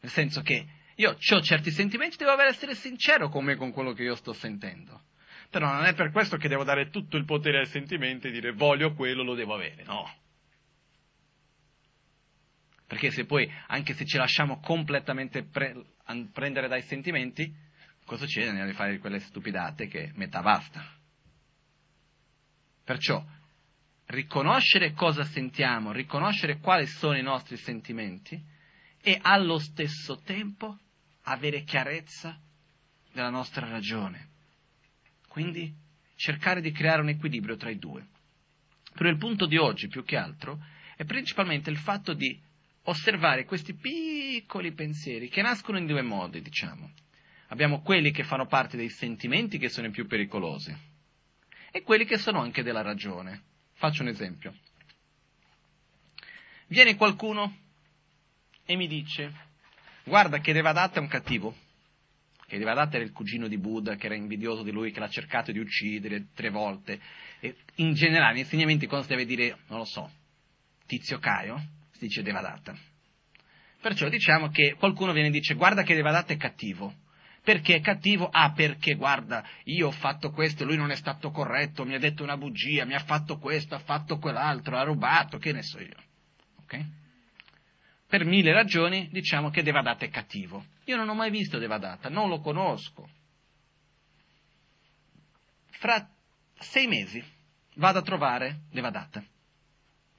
Nel 0.00 0.10
senso 0.10 0.42
che 0.42 0.66
io 0.96 1.10
ho 1.10 1.40
certi 1.40 1.70
sentimenti, 1.70 2.16
devo 2.16 2.36
essere 2.42 2.74
sincero 2.74 3.28
con 3.28 3.44
me 3.44 3.54
con 3.54 3.70
quello 3.70 3.92
che 3.92 4.02
io 4.02 4.16
sto 4.16 4.32
sentendo. 4.32 5.04
Però 5.48 5.72
non 5.72 5.84
è 5.84 5.94
per 5.94 6.10
questo 6.10 6.36
che 6.36 6.48
devo 6.48 6.64
dare 6.64 6.90
tutto 6.90 7.16
il 7.16 7.24
potere 7.24 7.60
ai 7.60 7.66
sentimenti 7.66 8.26
e 8.26 8.30
dire 8.32 8.52
voglio 8.52 8.94
quello, 8.94 9.22
lo 9.22 9.34
devo 9.34 9.54
avere, 9.54 9.84
no. 9.84 10.12
Perché 12.86 13.10
se 13.10 13.24
poi, 13.24 13.50
anche 13.68 13.94
se 13.94 14.04
ci 14.04 14.16
lasciamo 14.16 14.58
completamente 14.60 15.44
pre- 15.44 15.95
prendere 16.32 16.68
dai 16.68 16.82
sentimenti, 16.82 17.54
cosa 18.04 18.24
succede? 18.26 18.60
A 18.60 18.72
fare 18.74 18.98
quelle 18.98 19.20
stupidate 19.20 19.86
che 19.88 20.12
metà 20.14 20.40
basta. 20.40 20.84
Perciò, 22.84 23.24
riconoscere 24.06 24.92
cosa 24.92 25.24
sentiamo, 25.24 25.92
riconoscere 25.92 26.58
quali 26.58 26.86
sono 26.86 27.16
i 27.16 27.22
nostri 27.22 27.56
sentimenti 27.56 28.40
e 29.00 29.18
allo 29.20 29.58
stesso 29.58 30.20
tempo 30.22 30.78
avere 31.22 31.64
chiarezza 31.64 32.38
della 33.12 33.30
nostra 33.30 33.68
ragione. 33.68 34.28
Quindi 35.28 35.74
cercare 36.14 36.60
di 36.60 36.70
creare 36.72 37.02
un 37.02 37.08
equilibrio 37.08 37.56
tra 37.56 37.70
i 37.70 37.78
due. 37.78 38.06
Però 38.94 39.08
il 39.08 39.18
punto 39.18 39.46
di 39.46 39.56
oggi, 39.56 39.88
più 39.88 40.04
che 40.04 40.16
altro, 40.16 40.58
è 40.96 41.04
principalmente 41.04 41.70
il 41.70 41.78
fatto 41.78 42.14
di 42.14 42.40
osservare 42.86 43.44
questi 43.44 43.74
piccoli 43.74 44.72
pensieri 44.72 45.28
che 45.28 45.42
nascono 45.42 45.78
in 45.78 45.86
due 45.86 46.02
modi, 46.02 46.42
diciamo. 46.42 46.92
Abbiamo 47.48 47.80
quelli 47.80 48.10
che 48.10 48.24
fanno 48.24 48.46
parte 48.46 48.76
dei 48.76 48.88
sentimenti 48.88 49.58
che 49.58 49.68
sono 49.68 49.86
i 49.86 49.90
più 49.90 50.06
pericolosi 50.06 50.76
e 51.70 51.82
quelli 51.82 52.04
che 52.04 52.18
sono 52.18 52.40
anche 52.40 52.62
della 52.62 52.82
ragione. 52.82 53.42
Faccio 53.74 54.02
un 54.02 54.08
esempio. 54.08 54.54
Viene 56.68 56.96
qualcuno 56.96 57.56
e 58.64 58.74
mi 58.74 58.88
dice, 58.88 59.32
guarda 60.04 60.38
che 60.38 60.52
Devadatta 60.52 60.98
è 60.98 61.02
un 61.02 61.08
cattivo 61.08 61.54
che 62.46 62.58
Devadatta 62.58 62.94
era 62.96 63.04
il 63.04 63.10
cugino 63.10 63.48
di 63.48 63.58
Buddha, 63.58 63.96
che 63.96 64.06
era 64.06 64.14
invidioso 64.14 64.62
di 64.62 64.70
lui, 64.70 64.92
che 64.92 65.00
l'ha 65.00 65.08
cercato 65.08 65.50
di 65.50 65.58
uccidere 65.58 66.28
tre 66.32 66.48
volte. 66.48 67.00
E 67.40 67.56
in 67.76 67.92
generale, 67.94 68.34
negli 68.34 68.42
insegnamenti, 68.42 68.86
cosa 68.86 69.02
si 69.02 69.08
deve 69.08 69.24
dire, 69.24 69.58
non 69.66 69.78
lo 69.78 69.84
so, 69.84 70.08
Tizio 70.86 71.18
Caio, 71.18 71.60
si 71.96 72.06
dice 72.06 72.22
Devadatta. 72.22 72.76
Perciò 73.80 74.08
diciamo 74.08 74.48
che 74.48 74.74
qualcuno 74.78 75.12
viene 75.12 75.28
e 75.28 75.32
dice, 75.32 75.54
guarda 75.54 75.82
che 75.82 75.94
Devadatta 75.94 76.32
è 76.32 76.36
cattivo. 76.36 76.94
Perché 77.42 77.76
è 77.76 77.80
cattivo? 77.80 78.28
Ah, 78.28 78.52
perché 78.52 78.94
guarda, 78.94 79.44
io 79.64 79.88
ho 79.88 79.92
fatto 79.92 80.30
questo, 80.30 80.64
lui 80.64 80.76
non 80.76 80.90
è 80.90 80.96
stato 80.96 81.30
corretto, 81.30 81.84
mi 81.84 81.94
ha 81.94 81.98
detto 81.98 82.22
una 82.22 82.36
bugia, 82.36 82.84
mi 82.84 82.94
ha 82.94 83.04
fatto 83.04 83.38
questo, 83.38 83.76
ha 83.76 83.80
fatto 83.80 84.18
quell'altro, 84.18 84.76
ha 84.76 84.82
rubato, 84.82 85.38
che 85.38 85.52
ne 85.52 85.62
so 85.62 85.78
io. 85.78 85.96
Ok? 86.62 86.84
per 88.06 88.24
mille 88.24 88.52
ragioni 88.52 89.08
diciamo 89.10 89.50
che 89.50 89.62
Devadatta 89.62 90.04
è 90.04 90.10
cattivo. 90.10 90.64
Io 90.84 90.96
non 90.96 91.08
ho 91.08 91.14
mai 91.14 91.30
visto 91.30 91.58
Devadatta, 91.58 92.08
non 92.08 92.28
lo 92.28 92.40
conosco. 92.40 93.08
Fra 95.70 96.08
sei 96.58 96.86
mesi 96.86 97.22
vado 97.74 97.98
a 97.98 98.02
trovare 98.02 98.60
Devadatta. 98.70 99.22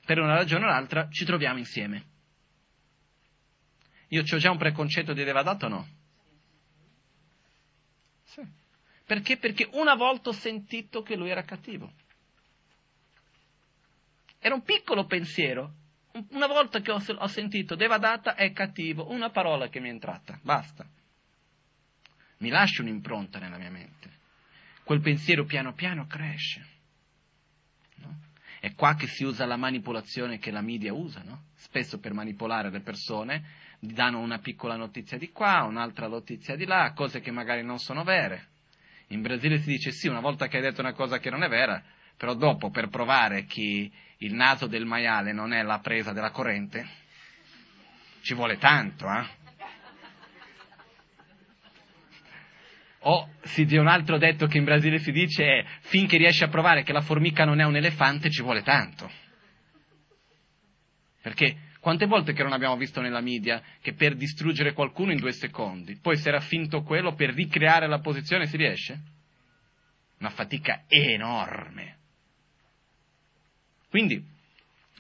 Per 0.07 0.19
una 0.19 0.35
ragione 0.35 0.63
o 0.63 0.67
l'altra 0.69 1.09
ci 1.09 1.25
troviamo 1.25 1.59
insieme. 1.59 2.05
Io 4.07 4.21
ho 4.21 4.37
già 4.37 4.49
un 4.49 4.57
preconcetto 4.57 5.11
di 5.11 5.25
Devadatta 5.25 5.65
o 5.65 5.69
no? 5.69 5.87
Sì. 8.23 8.41
Perché? 9.05 9.35
Perché 9.35 9.67
una 9.73 9.95
volta 9.95 10.29
ho 10.29 10.31
sentito 10.31 11.01
che 11.01 11.17
lui 11.17 11.29
era 11.29 11.43
cattivo. 11.43 11.91
Era 14.39 14.55
un 14.55 14.63
piccolo 14.63 15.05
pensiero, 15.07 15.73
una 16.29 16.47
volta 16.47 16.79
che 16.79 16.89
ho, 16.89 17.03
ho 17.05 17.27
sentito 17.27 17.75
Devadatta 17.75 18.35
è 18.35 18.53
cattivo, 18.53 19.11
una 19.11 19.29
parola 19.29 19.67
che 19.67 19.81
mi 19.81 19.89
è 19.89 19.91
entrata, 19.91 20.39
basta. 20.41 20.87
Mi 22.37 22.47
lascia 22.47 22.81
un'impronta 22.81 23.39
nella 23.39 23.57
mia 23.57 23.71
mente. 23.71 24.09
Quel 24.85 25.01
pensiero 25.01 25.43
piano 25.43 25.73
piano 25.73 26.07
cresce. 26.07 26.75
È 28.67 28.75
qua 28.75 28.95
che 28.95 29.07
si 29.07 29.23
usa 29.23 29.45
la 29.45 29.55
manipolazione 29.55 30.39
che 30.39 30.51
la 30.51 30.59
media 30.59 30.91
usa, 30.93 31.21
no? 31.23 31.43
spesso 31.55 31.99
per 31.99 32.11
manipolare 32.11 32.69
le 32.69 32.81
persone, 32.81 33.45
danno 33.79 34.19
una 34.19 34.39
piccola 34.39 34.75
notizia 34.75 35.17
di 35.17 35.31
qua, 35.31 35.63
un'altra 35.63 36.09
notizia 36.09 36.57
di 36.57 36.65
là, 36.65 36.91
cose 36.93 37.21
che 37.21 37.31
magari 37.31 37.63
non 37.63 37.79
sono 37.79 38.03
vere. 38.03 38.47
In 39.07 39.21
Brasile 39.21 39.61
si 39.61 39.69
dice 39.69 39.91
sì, 39.91 40.09
una 40.09 40.19
volta 40.19 40.49
che 40.49 40.57
hai 40.57 40.63
detto 40.63 40.81
una 40.81 40.91
cosa 40.91 41.17
che 41.17 41.29
non 41.29 41.43
è 41.43 41.47
vera, 41.47 41.81
però 42.17 42.33
dopo 42.33 42.69
per 42.69 42.89
provare 42.89 43.45
che 43.45 43.89
il 44.17 44.33
naso 44.33 44.67
del 44.67 44.83
maiale 44.83 45.31
non 45.31 45.53
è 45.53 45.63
la 45.63 45.79
presa 45.79 46.11
della 46.11 46.31
corrente, 46.31 46.85
ci 48.19 48.33
vuole 48.33 48.57
tanto, 48.57 49.05
eh? 49.05 49.46
O 53.01 53.29
si 53.43 53.63
dice 53.65 53.79
un 53.79 53.87
altro 53.87 54.17
detto 54.17 54.47
che 54.47 54.57
in 54.57 54.63
Brasile 54.63 54.99
si 54.99 55.11
dice 55.11 55.43
è 55.45 55.65
finché 55.81 56.17
riesci 56.17 56.43
a 56.43 56.49
provare 56.49 56.83
che 56.83 56.93
la 56.93 57.01
formica 57.01 57.45
non 57.45 57.59
è 57.59 57.63
un 57.63 57.75
elefante 57.75 58.29
ci 58.29 58.41
vuole 58.41 58.63
tanto. 58.63 59.09
Perché 61.21 61.57
quante 61.79 62.05
volte 62.05 62.33
che 62.33 62.43
non 62.43 62.53
abbiamo 62.53 62.75
visto 62.75 62.99
nella 63.01 63.21
media 63.21 63.61
che 63.81 63.93
per 63.93 64.15
distruggere 64.15 64.73
qualcuno 64.73 65.11
in 65.11 65.19
due 65.19 65.31
secondi, 65.31 65.97
poi 65.97 66.17
se 66.17 66.29
era 66.29 66.39
finto 66.39 66.81
quello 66.81 67.13
per 67.13 67.33
ricreare 67.33 67.87
la 67.87 67.99
posizione 67.99 68.45
si 68.47 68.57
riesce? 68.57 69.01
Una 70.19 70.29
fatica 70.29 70.83
enorme. 70.87 71.97
Quindi, 73.89 74.21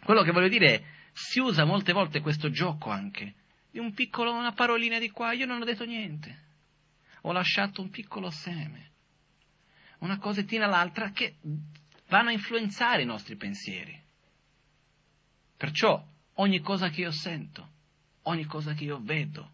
quello 0.03 0.21
che 0.21 0.31
voglio 0.31 0.47
dire 0.47 0.73
è, 0.75 0.83
si 1.11 1.39
usa 1.39 1.65
molte 1.65 1.91
volte 1.91 2.21
questo 2.21 2.49
gioco 2.49 2.89
anche, 2.89 3.33
di 3.71 3.79
un 3.79 3.93
piccolo, 3.93 4.31
una 4.31 4.53
parolina 4.53 4.99
di 4.99 5.09
qua, 5.09 5.33
io 5.33 5.45
non 5.45 5.61
ho 5.61 5.65
detto 5.65 5.83
niente, 5.83 6.46
ho 7.27 7.33
lasciato 7.33 7.81
un 7.81 7.89
piccolo 7.89 8.29
seme, 8.29 8.91
una 9.99 10.17
cosettina 10.17 10.63
all'altra 10.63 11.11
che 11.11 11.35
vanno 12.07 12.29
a 12.29 12.31
influenzare 12.31 13.01
i 13.01 13.05
nostri 13.05 13.35
pensieri. 13.35 14.01
Perciò, 15.57 16.01
ogni 16.35 16.61
cosa 16.61 16.89
che 16.89 17.01
io 17.01 17.11
sento, 17.11 17.69
ogni 18.23 18.45
cosa 18.45 18.73
che 18.73 18.85
io 18.85 19.01
vedo, 19.01 19.51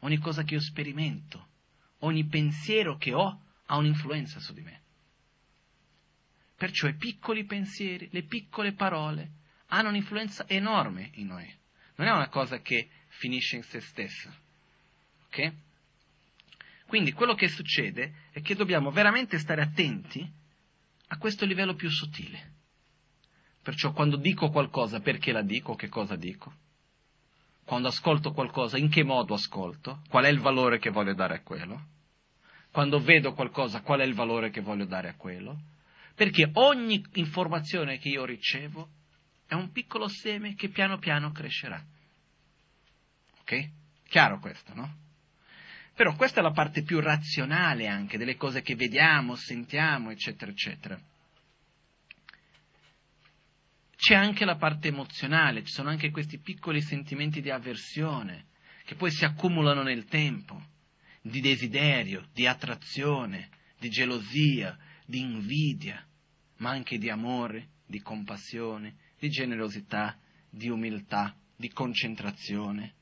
ogni 0.00 0.18
cosa 0.18 0.44
che 0.44 0.54
io 0.54 0.60
sperimento, 0.60 1.48
ogni 2.00 2.24
pensiero 2.26 2.96
che 2.96 3.12
ho 3.12 3.40
ha 3.66 3.76
un'influenza 3.76 4.38
su 4.38 4.52
di 4.52 4.60
me. 4.60 4.80
Perciò 6.54 6.86
i 6.86 6.94
piccoli 6.94 7.44
pensieri, 7.44 8.08
le 8.12 8.22
piccole 8.22 8.72
parole 8.72 9.30
hanno 9.66 9.88
un'influenza 9.88 10.46
enorme 10.46 11.10
in 11.14 11.26
noi. 11.26 11.52
Non 11.96 12.06
è 12.06 12.12
una 12.12 12.28
cosa 12.28 12.60
che 12.60 12.88
finisce 13.08 13.56
in 13.56 13.62
se 13.64 13.80
stessa. 13.80 14.32
Ok? 15.26 15.52
Quindi 16.86 17.12
quello 17.12 17.34
che 17.34 17.48
succede 17.48 18.14
è 18.30 18.40
che 18.40 18.54
dobbiamo 18.54 18.90
veramente 18.90 19.38
stare 19.38 19.62
attenti 19.62 20.28
a 21.08 21.18
questo 21.18 21.44
livello 21.44 21.74
più 21.74 21.90
sottile. 21.90 22.54
Perciò 23.62 23.92
quando 23.92 24.16
dico 24.16 24.50
qualcosa, 24.50 25.00
perché 25.00 25.32
la 25.32 25.42
dico, 25.42 25.74
che 25.74 25.88
cosa 25.88 26.14
dico? 26.14 26.54
Quando 27.64 27.88
ascolto 27.88 28.32
qualcosa, 28.32 28.78
in 28.78 28.88
che 28.88 29.02
modo 29.02 29.34
ascolto? 29.34 30.02
Qual 30.08 30.24
è 30.24 30.28
il 30.28 30.38
valore 30.38 30.78
che 30.78 30.90
voglio 30.90 31.14
dare 31.14 31.34
a 31.34 31.42
quello? 31.42 31.88
Quando 32.70 33.00
vedo 33.00 33.32
qualcosa, 33.32 33.80
qual 33.80 34.00
è 34.00 34.04
il 34.04 34.14
valore 34.14 34.50
che 34.50 34.60
voglio 34.60 34.84
dare 34.84 35.08
a 35.08 35.16
quello? 35.16 35.62
Perché 36.14 36.48
ogni 36.54 37.04
informazione 37.14 37.98
che 37.98 38.08
io 38.08 38.24
ricevo 38.24 38.90
è 39.46 39.54
un 39.54 39.72
piccolo 39.72 40.06
seme 40.06 40.54
che 40.54 40.68
piano 40.68 40.98
piano 40.98 41.32
crescerà. 41.32 41.82
Ok? 43.40 43.70
Chiaro 44.08 44.38
questo, 44.38 44.72
no? 44.74 45.05
Però 45.96 46.14
questa 46.14 46.40
è 46.40 46.42
la 46.42 46.50
parte 46.50 46.82
più 46.82 47.00
razionale 47.00 47.88
anche 47.88 48.18
delle 48.18 48.36
cose 48.36 48.60
che 48.60 48.74
vediamo, 48.74 49.34
sentiamo, 49.34 50.10
eccetera, 50.10 50.50
eccetera. 50.50 51.00
C'è 53.96 54.14
anche 54.14 54.44
la 54.44 54.56
parte 54.56 54.88
emozionale, 54.88 55.64
ci 55.64 55.72
sono 55.72 55.88
anche 55.88 56.10
questi 56.10 56.38
piccoli 56.38 56.82
sentimenti 56.82 57.40
di 57.40 57.48
avversione 57.48 58.48
che 58.84 58.94
poi 58.94 59.10
si 59.10 59.24
accumulano 59.24 59.82
nel 59.82 60.04
tempo, 60.04 60.62
di 61.22 61.40
desiderio, 61.40 62.28
di 62.34 62.46
attrazione, 62.46 63.48
di 63.78 63.88
gelosia, 63.88 64.76
di 65.06 65.20
invidia, 65.20 66.06
ma 66.58 66.70
anche 66.70 66.98
di 66.98 67.08
amore, 67.08 67.68
di 67.86 68.02
compassione, 68.02 68.96
di 69.18 69.30
generosità, 69.30 70.14
di 70.50 70.68
umiltà, 70.68 71.34
di 71.56 71.70
concentrazione, 71.70 72.94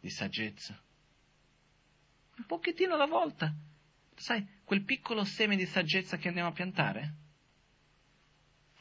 di 0.00 0.10
saggezza. 0.10 0.76
Un 2.36 2.44
pochettino 2.46 2.94
alla 2.94 3.06
volta. 3.06 3.54
Sai, 4.14 4.46
quel 4.64 4.84
piccolo 4.84 5.24
seme 5.24 5.56
di 5.56 5.66
saggezza 5.66 6.16
che 6.16 6.28
andiamo 6.28 6.48
a 6.48 6.52
piantare 6.52 7.14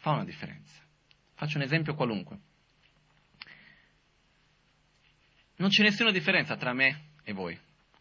fa 0.02 0.12
una 0.12 0.26
differenza. 0.26 0.82
Faccio 1.36 1.58
un 1.58 1.64
esempio 1.64 1.96
qualunque. 1.96 2.40
Non 5.58 5.70
c'è 5.70 5.84
nessuna 5.84 6.12
differenza 6.12 6.56
tra 6.58 6.74
me 6.74 7.12
e 7.24 7.34
voi 7.34 7.58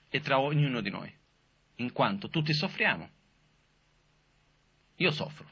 e 0.09 0.21
tra 0.21 0.41
ognuno 0.41 0.81
di 0.81 0.89
noi, 0.89 1.15
in 1.77 1.93
quanto 1.93 2.29
tutti 2.29 2.55
soffriamo. 2.55 3.09
Io 4.97 5.11
soffro. 5.11 5.49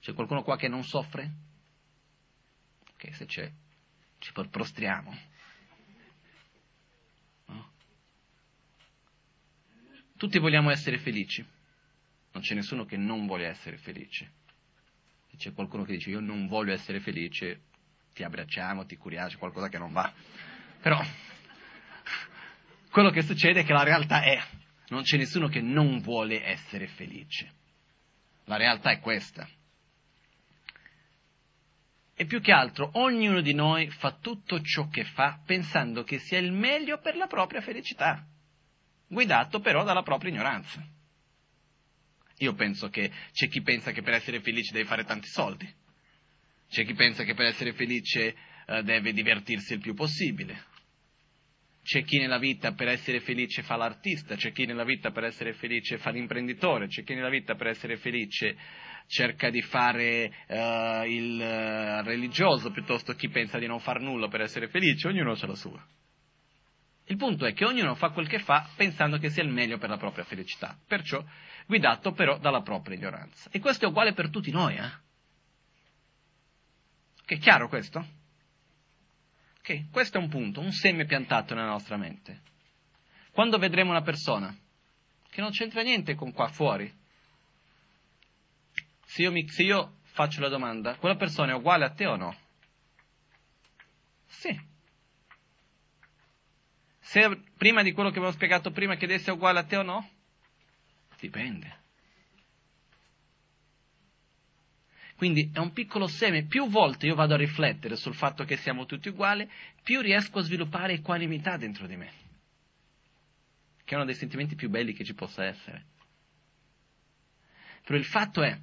C'è 0.00 0.12
qualcuno 0.12 0.42
qua 0.42 0.56
che 0.56 0.68
non 0.68 0.82
soffre? 0.82 1.32
Ok, 2.92 3.14
se 3.14 3.26
c'è, 3.26 3.50
ci 4.18 4.32
prostriamo. 4.32 5.16
Tutti 10.16 10.38
vogliamo 10.38 10.70
essere 10.70 10.98
felici. 10.98 11.44
Non 12.32 12.42
c'è 12.42 12.54
nessuno 12.54 12.84
che 12.84 12.96
non 12.96 13.26
vuole 13.26 13.46
essere 13.46 13.76
felice. 13.78 14.32
Se 15.30 15.36
c'è 15.36 15.52
qualcuno 15.52 15.84
che 15.84 15.92
dice 15.92 16.10
io 16.10 16.20
non 16.20 16.46
voglio 16.46 16.72
essere 16.72 17.00
felice, 17.00 17.62
ti 18.12 18.22
abbracciamo, 18.22 18.86
ti 18.86 18.96
curiamo, 18.96 19.28
c'è 19.28 19.36
qualcosa 19.36 19.68
che 19.68 19.78
non 19.78 19.92
va. 19.92 20.12
Però 20.80 21.02
quello 22.90 23.10
che 23.10 23.22
succede 23.22 23.60
è 23.60 23.64
che 23.64 23.72
la 23.72 23.82
realtà 23.82 24.22
è, 24.22 24.40
non 24.88 25.02
c'è 25.02 25.16
nessuno 25.16 25.48
che 25.48 25.60
non 25.60 26.00
vuole 26.00 26.44
essere 26.44 26.86
felice. 26.86 27.52
La 28.44 28.56
realtà 28.56 28.90
è 28.90 29.00
questa. 29.00 29.48
E 32.16 32.26
più 32.26 32.40
che 32.40 32.52
altro, 32.52 32.90
ognuno 32.94 33.40
di 33.40 33.54
noi 33.54 33.90
fa 33.90 34.12
tutto 34.20 34.60
ciò 34.60 34.88
che 34.88 35.02
fa 35.04 35.40
pensando 35.44 36.04
che 36.04 36.18
sia 36.18 36.38
il 36.38 36.52
meglio 36.52 37.00
per 37.00 37.16
la 37.16 37.26
propria 37.26 37.60
felicità, 37.60 38.24
guidato 39.08 39.60
però 39.60 39.84
dalla 39.84 40.02
propria 40.02 40.30
ignoranza. 40.30 40.86
Io 42.38 42.54
penso 42.54 42.88
che 42.88 43.10
c'è 43.32 43.48
chi 43.48 43.62
pensa 43.62 43.92
che 43.92 44.02
per 44.02 44.14
essere 44.14 44.40
felice 44.40 44.72
deve 44.72 44.86
fare 44.86 45.04
tanti 45.04 45.28
soldi, 45.28 45.72
c'è 46.68 46.84
chi 46.84 46.94
pensa 46.94 47.22
che 47.22 47.34
per 47.34 47.46
essere 47.46 47.72
felice 47.74 48.34
eh, 48.66 48.82
deve 48.82 49.12
divertirsi 49.12 49.74
il 49.74 49.80
più 49.80 49.94
possibile, 49.94 50.72
c'è 51.84 52.02
chi 52.02 52.18
nella 52.18 52.38
vita 52.38 52.72
per 52.72 52.88
essere 52.88 53.20
felice 53.20 53.62
fa 53.62 53.76
l'artista, 53.76 54.36
c'è 54.36 54.52
chi 54.52 54.64
nella 54.64 54.84
vita 54.84 55.10
per 55.10 55.24
essere 55.24 55.52
felice 55.52 55.98
fa 55.98 56.10
l'imprenditore, 56.10 56.88
c'è 56.88 57.04
chi 57.04 57.14
nella 57.14 57.28
vita 57.28 57.54
per 57.54 57.68
essere 57.68 57.98
felice 57.98 58.56
cerca 59.06 59.50
di 59.50 59.60
fare 59.60 60.32
uh, 60.48 61.04
il 61.06 61.38
uh, 61.38 62.02
religioso 62.06 62.70
piuttosto 62.70 63.12
che 63.12 63.18
chi 63.18 63.28
pensa 63.28 63.58
di 63.58 63.66
non 63.66 63.80
far 63.80 64.00
nulla 64.00 64.28
per 64.28 64.40
essere 64.40 64.68
felice, 64.68 65.08
ognuno 65.08 65.32
ha 65.32 65.46
la 65.46 65.54
sua. 65.54 65.86
Il 67.06 67.16
punto 67.16 67.44
è 67.44 67.52
che 67.52 67.66
ognuno 67.66 67.94
fa 67.94 68.10
quel 68.10 68.26
che 68.26 68.38
fa 68.38 68.68
pensando 68.76 69.18
che 69.18 69.28
sia 69.28 69.42
il 69.42 69.50
meglio 69.50 69.76
per 69.76 69.90
la 69.90 69.98
propria 69.98 70.24
felicità, 70.24 70.78
perciò 70.86 71.22
guidato 71.66 72.12
però 72.12 72.38
dalla 72.38 72.62
propria 72.62 72.96
ignoranza. 72.96 73.50
E 73.50 73.60
questo 73.60 73.84
è 73.84 73.88
uguale 73.88 74.14
per 74.14 74.30
tutti 74.30 74.50
noi, 74.50 74.76
eh? 74.76 74.90
Che 77.26 77.34
è 77.34 77.38
chiaro 77.38 77.68
questo? 77.68 78.22
Ok, 79.58 79.90
questo 79.90 80.18
è 80.18 80.20
un 80.20 80.28
punto, 80.28 80.60
un 80.60 80.72
seme 80.72 81.04
piantato 81.04 81.54
nella 81.54 81.68
nostra 81.68 81.96
mente. 81.96 82.42
Quando 83.32 83.58
vedremo 83.58 83.90
una 83.90 84.02
persona 84.02 84.54
che 85.30 85.40
non 85.40 85.50
c'entra 85.50 85.82
niente 85.82 86.14
con 86.14 86.32
qua 86.32 86.48
fuori, 86.48 86.92
se 89.04 89.22
io, 89.22 89.32
mi, 89.32 89.48
se 89.48 89.62
io 89.62 90.00
faccio 90.02 90.40
la 90.40 90.48
domanda, 90.48 90.96
quella 90.96 91.16
persona 91.16 91.52
è 91.52 91.54
uguale 91.54 91.84
a 91.84 91.90
te 91.90 92.06
o 92.06 92.16
no? 92.16 92.36
Sì. 94.26 94.72
Se 97.04 97.42
prima 97.58 97.82
di 97.82 97.92
quello 97.92 98.08
che 98.10 98.16
avevo 98.16 98.32
spiegato 98.32 98.70
prima 98.70 98.96
chiedesse 98.96 99.30
uguale 99.30 99.58
a 99.58 99.64
te 99.64 99.76
o 99.76 99.82
no? 99.82 100.08
Dipende. 101.20 101.82
Quindi 105.14 105.50
è 105.52 105.58
un 105.58 105.72
piccolo 105.72 106.06
seme, 106.06 106.46
più 106.46 106.66
volte 106.68 107.06
io 107.06 107.14
vado 107.14 107.34
a 107.34 107.36
riflettere 107.36 107.96
sul 107.96 108.14
fatto 108.14 108.44
che 108.44 108.56
siamo 108.56 108.86
tutti 108.86 109.10
uguali, 109.10 109.48
più 109.82 110.00
riesco 110.00 110.38
a 110.38 110.42
sviluppare 110.42 110.94
equanimità 110.94 111.58
dentro 111.58 111.86
di 111.86 111.96
me, 111.96 112.12
che 113.84 113.92
è 113.92 113.96
uno 113.96 114.06
dei 114.06 114.14
sentimenti 114.14 114.54
più 114.54 114.70
belli 114.70 114.94
che 114.94 115.04
ci 115.04 115.14
possa 115.14 115.44
essere. 115.44 115.84
Però 117.84 117.98
il 117.98 118.06
fatto 118.06 118.42
è, 118.42 118.58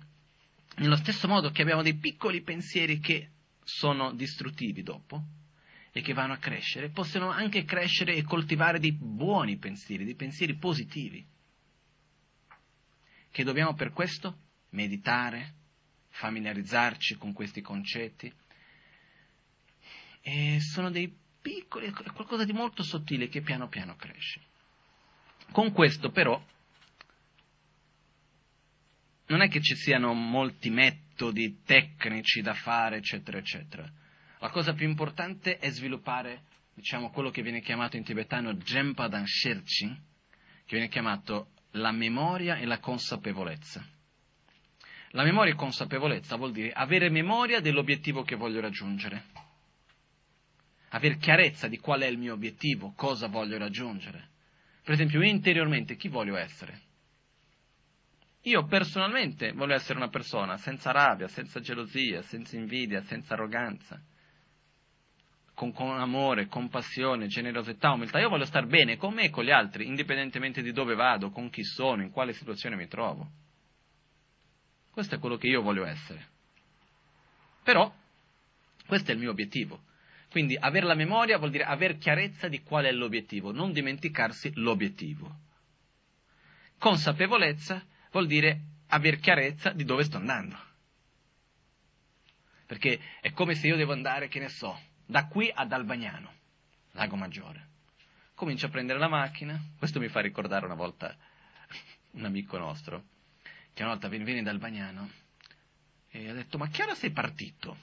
nello 0.78 0.98
stesso 0.98 1.28
modo 1.28 1.52
che 1.52 1.62
abbiamo 1.62 1.84
dei 1.84 1.96
piccoli 1.96 2.42
pensieri 2.42 3.00
che 3.00 3.30
sono 3.64 4.12
distruttivi 4.14 4.82
dopo 4.82 5.24
e 5.92 6.02
che 6.02 6.14
vanno 6.14 6.34
a 6.34 6.38
crescere, 6.38 6.90
possono 6.90 7.30
anche 7.30 7.66
crescere 7.66 8.16
e 8.16 8.24
coltivare 8.24 8.80
dei 8.80 8.94
buoni 8.94 9.58
pensieri, 9.58 10.06
dei 10.06 10.16
pensieri 10.16 10.56
positivi, 10.56 11.26
che 13.30 13.44
dobbiamo 13.44 13.74
per 13.74 13.92
questo 13.92 14.38
meditare, 14.70 15.54
familiarizzarci 16.10 17.16
con 17.16 17.34
questi 17.34 17.62
concetti. 17.62 18.32
E 20.22 20.60
sono 20.62 20.92
dei 20.92 21.14
piccoli, 21.42 21.88
è 21.88 21.92
qualcosa 21.92 22.46
di 22.46 22.54
molto 22.54 22.84
sottile 22.84 23.28
che 23.28 23.42
piano 23.42 23.68
piano 23.68 23.96
cresce. 23.96 24.42
Con 25.52 25.72
questo 25.74 26.12
però 26.12 26.42
non 29.28 29.42
è 29.42 29.50
che 29.50 29.62
ci 29.62 29.76
siano 29.76 30.14
molti 30.14 30.70
metodi 30.70 31.64
tecnici 31.64 32.42
da 32.42 32.54
fare, 32.54 32.98
eccetera, 32.98 33.38
eccetera. 33.38 33.92
La 34.42 34.50
cosa 34.50 34.74
più 34.74 34.88
importante 34.88 35.60
è 35.60 35.70
sviluppare, 35.70 36.46
diciamo, 36.74 37.12
quello 37.12 37.30
che 37.30 37.44
viene 37.44 37.62
chiamato 37.62 37.96
in 37.96 38.04
tibetano 38.04 38.56
Jempa 38.56 39.08
Sherchi, 39.24 39.88
che 40.66 40.76
viene 40.78 40.88
chiamato 40.88 41.52
la 41.74 41.92
memoria 41.92 42.58
e 42.58 42.66
la 42.66 42.80
consapevolezza. 42.80 43.86
La 45.12 45.24
memoria 45.24 45.54
e 45.54 45.56
consapevolezza 45.56 46.38
vuol 46.38 46.54
dire 46.54 46.72
avere 46.72 47.12
memoria 47.12 47.60
dell'obiettivo 47.60 48.24
che 48.24 48.36
voglio 48.36 48.62
raggiungere, 48.62 49.26
avere 50.90 51.18
chiarezza 51.18 51.68
di 51.68 51.78
qual 51.78 52.02
è 52.02 52.08
il 52.08 52.18
mio 52.18 52.34
obiettivo, 52.34 52.94
cosa 52.96 53.28
voglio 53.28 53.60
raggiungere. 53.60 54.30
Per 54.82 54.96
esempio, 54.96 55.22
io 55.22 55.30
interiormente 55.30 55.96
chi 55.96 56.08
voglio 56.08 56.36
essere? 56.36 56.82
Io 58.46 58.66
personalmente 58.66 59.52
voglio 59.52 59.76
essere 59.76 60.00
una 60.00 60.10
persona 60.10 60.58
senza 60.58 60.90
rabbia, 60.90 61.28
senza 61.28 61.60
gelosia, 61.60 62.24
senza 62.24 62.56
invidia, 62.56 63.04
senza 63.04 63.36
arroganza, 63.36 64.02
con, 65.62 65.74
con, 65.74 66.00
amore, 66.00 66.48
compassione, 66.48 67.28
generosità, 67.28 67.92
umiltà. 67.92 68.20
Io 68.20 68.30
voglio 68.30 68.46
star 68.46 68.66
bene 68.66 68.98
con 68.98 69.14
me 69.14 69.26
e 69.26 69.30
con 69.30 69.44
gli 69.44 69.52
altri, 69.52 69.86
indipendentemente 69.86 70.64
di 70.64 70.72
dove 70.72 70.96
vado, 70.96 71.30
con 71.30 71.52
chi 71.52 71.64
sono, 71.64 72.02
in 72.02 72.10
quale 72.10 72.34
situazione 72.34 72.76
mi 72.76 72.88
trovo. 72.88 73.30
Questo 74.90 75.14
è 75.14 75.20
quello 75.20 75.38
che 75.38 75.46
io 75.46 75.62
voglio 75.62 75.86
essere. 75.86 76.30
Però, 77.62 77.94
questo 78.88 79.12
è 79.12 79.14
il 79.14 79.20
mio 79.20 79.30
obiettivo. 79.30 79.84
Quindi 80.32 80.58
avere 80.60 80.88
la 80.88 80.96
memoria 80.96 81.38
vuol 81.38 81.52
dire 81.52 81.66
avere 81.66 81.98
chiarezza 81.98 82.48
di 82.48 82.64
qual 82.64 82.86
è 82.86 82.92
l'obiettivo, 82.92 83.52
non 83.52 83.72
dimenticarsi 83.72 84.52
l'obiettivo. 84.56 85.32
Consapevolezza 86.80 87.86
vuol 88.10 88.26
dire 88.26 88.62
aver 88.88 89.20
chiarezza 89.20 89.70
di 89.70 89.84
dove 89.84 90.06
sto 90.06 90.18
andando. 90.18 90.58
Perché 92.66 93.00
è 93.20 93.32
come 93.34 93.54
se 93.54 93.68
io 93.68 93.76
devo 93.76 93.92
andare, 93.92 94.28
che 94.28 94.40
ne 94.40 94.50
so, 94.50 94.90
da 95.12 95.28
qui 95.28 95.52
ad 95.54 95.74
Albagnano, 95.74 96.32
Lago 96.92 97.18
Maggiore. 97.18 97.68
Comincio 98.34 98.68
a 98.68 98.70
prendere 98.70 98.98
la 98.98 99.10
macchina, 99.10 99.62
questo 99.78 100.00
mi 100.00 100.08
fa 100.08 100.22
ricordare 100.22 100.64
una 100.64 100.74
volta 100.74 101.14
un 102.12 102.24
amico 102.24 102.58
nostro, 102.58 103.04
che 103.74 103.84
una 103.84 103.92
volta 103.92 104.08
viene 104.08 104.42
da 104.42 104.52
Albagnano 104.52 105.10
e 106.08 106.30
ha 106.30 106.34
detto, 106.34 106.58
ma 106.58 106.70
che 106.70 106.84
ora 106.84 106.96
sei 106.96 107.12
partito? 107.12 107.78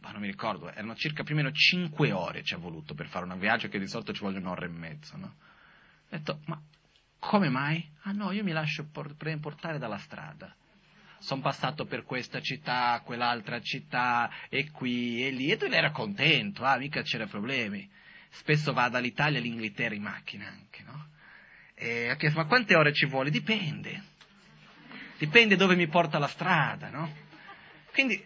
Ma 0.00 0.10
non 0.10 0.22
mi 0.22 0.26
ricordo, 0.26 0.70
erano 0.70 0.94
circa 0.94 1.22
più 1.22 1.34
o 1.34 1.36
meno 1.36 1.52
5 1.52 2.12
ore 2.12 2.42
ci 2.42 2.54
ha 2.54 2.58
voluto 2.58 2.94
per 2.94 3.08
fare 3.08 3.26
un 3.26 3.38
viaggio 3.38 3.68
che 3.68 3.78
di 3.78 3.86
solito 3.86 4.14
ci 4.14 4.22
vogliono 4.22 4.46
un'ora 4.46 4.64
e 4.64 4.70
mezza, 4.70 5.18
no? 5.18 5.26
Ho 5.26 6.08
detto, 6.08 6.40
ma 6.46 6.58
come 7.18 7.50
mai? 7.50 7.86
Ah 8.04 8.12
no, 8.12 8.32
io 8.32 8.42
mi 8.42 8.52
lascio 8.52 8.88
portare 8.88 9.78
dalla 9.78 9.98
strada. 9.98 10.56
Sono 11.18 11.40
passato 11.40 11.84
per 11.84 12.04
questa 12.04 12.40
città, 12.40 13.02
quell'altra 13.04 13.60
città, 13.60 14.30
e 14.48 14.70
qui 14.70 15.26
e 15.26 15.30
lì, 15.30 15.50
e 15.50 15.58
lui 15.58 15.74
era 15.74 15.90
contento, 15.90 16.64
ah, 16.64 16.76
mica 16.78 17.02
c'era 17.02 17.26
problemi. 17.26 17.88
Spesso 18.30 18.72
va 18.72 18.88
dall'Italia 18.88 19.38
all'Inghilterra 19.38 19.94
in 19.94 20.02
macchina 20.02 20.46
anche, 20.46 20.82
no? 20.84 21.08
E 21.74 22.08
ha 22.08 22.16
chiesto, 22.16 22.38
ma 22.38 22.46
quante 22.46 22.76
ore 22.76 22.92
ci 22.92 23.06
vuole? 23.06 23.30
Dipende. 23.30 24.02
Dipende 25.18 25.56
dove 25.56 25.74
mi 25.74 25.88
porta 25.88 26.18
la 26.18 26.28
strada, 26.28 26.90
no? 26.90 27.12
Quindi 27.92 28.24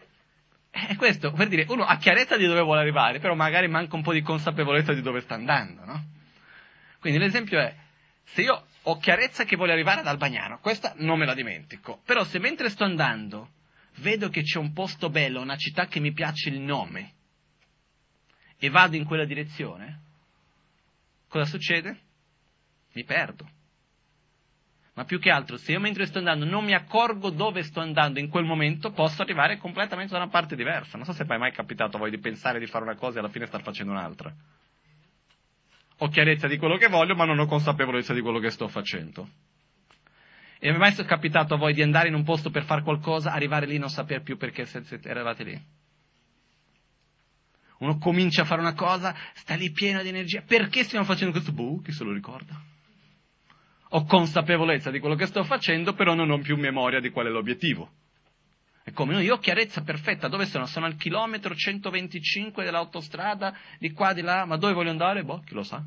è 0.70 0.96
questo, 0.96 1.32
per 1.32 1.48
dire, 1.48 1.66
uno 1.68 1.84
ha 1.84 1.96
chiarezza 1.96 2.36
di 2.36 2.46
dove 2.46 2.60
vuole 2.60 2.80
arrivare, 2.80 3.18
però 3.18 3.34
magari 3.34 3.68
manca 3.68 3.96
un 3.96 4.02
po' 4.02 4.12
di 4.12 4.22
consapevolezza 4.22 4.92
di 4.92 5.02
dove 5.02 5.20
sta 5.20 5.34
andando, 5.34 5.84
no? 5.84 6.04
Quindi 6.98 7.18
l'esempio 7.18 7.58
è, 7.58 7.74
se 8.24 8.42
io 8.42 8.66
ho 8.82 8.98
chiarezza 8.98 9.44
che 9.44 9.56
voglio 9.56 9.72
arrivare 9.72 10.00
ad 10.00 10.06
Albagnano, 10.06 10.58
questa 10.58 10.94
non 10.96 11.18
me 11.18 11.26
la 11.26 11.34
dimentico, 11.34 12.00
però 12.04 12.24
se 12.24 12.38
mentre 12.38 12.68
sto 12.68 12.84
andando 12.84 13.50
vedo 13.96 14.28
che 14.28 14.42
c'è 14.42 14.58
un 14.58 14.72
posto 14.72 15.10
bello, 15.10 15.40
una 15.40 15.56
città 15.56 15.86
che 15.86 16.00
mi 16.00 16.12
piace 16.12 16.48
il 16.48 16.60
nome, 16.60 17.12
e 18.58 18.70
vado 18.70 18.96
in 18.96 19.04
quella 19.04 19.24
direzione, 19.24 20.00
cosa 21.28 21.44
succede? 21.44 21.98
Mi 22.92 23.04
perdo. 23.04 23.48
Ma 24.94 25.04
più 25.04 25.18
che 25.18 25.30
altro, 25.30 25.56
se 25.56 25.72
io 25.72 25.80
mentre 25.80 26.06
sto 26.06 26.18
andando 26.18 26.44
non 26.44 26.64
mi 26.64 26.74
accorgo 26.74 27.30
dove 27.30 27.62
sto 27.62 27.80
andando 27.80 28.18
in 28.18 28.28
quel 28.28 28.44
momento, 28.44 28.92
posso 28.92 29.22
arrivare 29.22 29.56
completamente 29.56 30.12
da 30.12 30.18
una 30.18 30.28
parte 30.28 30.54
diversa. 30.54 30.96
Non 30.96 31.06
so 31.06 31.12
se 31.12 31.24
è 31.24 31.36
mai 31.38 31.50
capitato 31.50 31.96
a 31.96 32.00
voi 32.00 32.10
di 32.10 32.18
pensare 32.18 32.58
di 32.58 32.66
fare 32.66 32.84
una 32.84 32.96
cosa 32.96 33.16
e 33.16 33.18
alla 33.20 33.30
fine 33.30 33.46
star 33.46 33.62
facendo 33.62 33.92
un'altra 33.92 34.32
ho 36.02 36.08
chiarezza 36.08 36.48
di 36.48 36.58
quello 36.58 36.76
che 36.78 36.88
voglio, 36.88 37.14
ma 37.14 37.24
non 37.24 37.38
ho 37.38 37.46
consapevolezza 37.46 38.12
di 38.12 38.20
quello 38.20 38.40
che 38.40 38.50
sto 38.50 38.66
facendo. 38.66 39.28
E 40.58 40.68
mi 40.70 40.74
è 40.74 40.78
mai 40.78 40.94
capitato 40.94 41.54
a 41.54 41.56
voi 41.56 41.74
di 41.74 41.82
andare 41.82 42.08
in 42.08 42.14
un 42.14 42.24
posto 42.24 42.50
per 42.50 42.64
fare 42.64 42.82
qualcosa, 42.82 43.32
arrivare 43.32 43.66
lì 43.66 43.76
e 43.76 43.78
non 43.78 43.88
sapere 43.88 44.20
più 44.20 44.36
perché 44.36 44.66
eravate 45.04 45.44
lì? 45.44 45.60
Uno 47.78 47.98
comincia 47.98 48.42
a 48.42 48.44
fare 48.44 48.60
una 48.60 48.74
cosa, 48.74 49.14
sta 49.34 49.54
lì 49.54 49.70
pieno 49.70 50.02
di 50.02 50.08
energia. 50.08 50.42
Perché 50.44 50.82
stiamo 50.82 51.04
facendo 51.04 51.32
questo? 51.32 51.52
Boh, 51.52 51.80
chi 51.80 51.92
se 51.92 52.02
lo 52.02 52.12
ricorda? 52.12 52.60
Ho 53.90 54.04
consapevolezza 54.04 54.90
di 54.90 54.98
quello 54.98 55.14
che 55.14 55.26
sto 55.26 55.44
facendo, 55.44 55.94
però 55.94 56.14
non 56.14 56.30
ho 56.30 56.38
più 56.38 56.56
memoria 56.56 56.98
di 56.98 57.10
qual 57.10 57.26
è 57.26 57.30
l'obiettivo. 57.30 57.90
È 58.84 58.90
come 58.92 59.22
io 59.22 59.34
ho 59.34 59.38
chiarezza 59.38 59.82
perfetta, 59.82 60.26
dove 60.28 60.46
sono? 60.46 60.66
Sono 60.66 60.86
al 60.86 60.96
chilometro 60.96 61.54
125 61.54 62.64
dell'autostrada, 62.64 63.56
di 63.78 63.92
qua, 63.92 64.12
di 64.12 64.22
là, 64.22 64.44
ma 64.44 64.56
dove 64.56 64.72
voglio 64.72 64.90
andare? 64.90 65.22
Boh, 65.22 65.40
chi 65.40 65.54
lo 65.54 65.62
sa. 65.62 65.84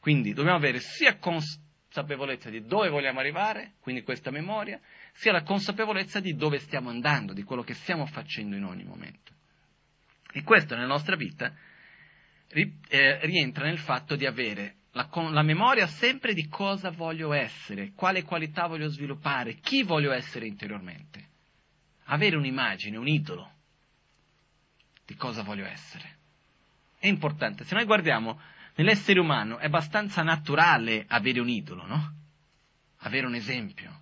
Quindi 0.00 0.32
dobbiamo 0.32 0.56
avere 0.56 0.80
sia 0.80 1.18
consapevolezza 1.18 2.50
di 2.50 2.64
dove 2.64 2.88
vogliamo 2.88 3.20
arrivare, 3.20 3.74
quindi 3.80 4.02
questa 4.02 4.30
memoria, 4.30 4.80
sia 5.12 5.32
la 5.32 5.42
consapevolezza 5.42 6.20
di 6.20 6.34
dove 6.34 6.58
stiamo 6.58 6.90
andando, 6.90 7.32
di 7.32 7.42
quello 7.44 7.62
che 7.62 7.74
stiamo 7.74 8.06
facendo 8.06 8.56
in 8.56 8.64
ogni 8.64 8.84
momento. 8.84 9.32
E 10.32 10.42
questo 10.42 10.74
nella 10.74 10.86
nostra 10.86 11.16
vita 11.16 11.54
eh, 12.48 13.18
rientra 13.26 13.64
nel 13.64 13.78
fatto 13.78 14.16
di 14.16 14.26
avere 14.26 14.76
la, 14.96 15.10
la, 15.30 15.42
memoria 15.42 15.86
sempre 15.86 16.32
di 16.32 16.48
cosa 16.48 16.90
voglio 16.90 17.34
essere, 17.34 17.92
quale 17.94 18.22
qualità 18.22 18.66
voglio 18.66 18.88
sviluppare, 18.88 19.56
chi 19.56 19.82
voglio 19.82 20.10
essere 20.10 20.46
interiormente. 20.46 21.28
Avere 22.04 22.36
un'immagine, 22.36 22.96
un 22.96 23.06
idolo 23.06 23.52
di 25.04 25.14
cosa 25.14 25.42
voglio 25.42 25.66
essere. 25.66 26.16
È 26.98 27.06
importante. 27.06 27.64
Se 27.64 27.74
noi 27.74 27.84
guardiamo 27.84 28.40
nell'essere 28.76 29.20
umano 29.20 29.58
è 29.58 29.66
abbastanza 29.66 30.22
naturale 30.22 31.04
avere 31.08 31.40
un 31.40 31.48
idolo, 31.50 31.86
no? 31.86 32.14
Avere 33.00 33.26
un 33.26 33.34
esempio. 33.34 34.00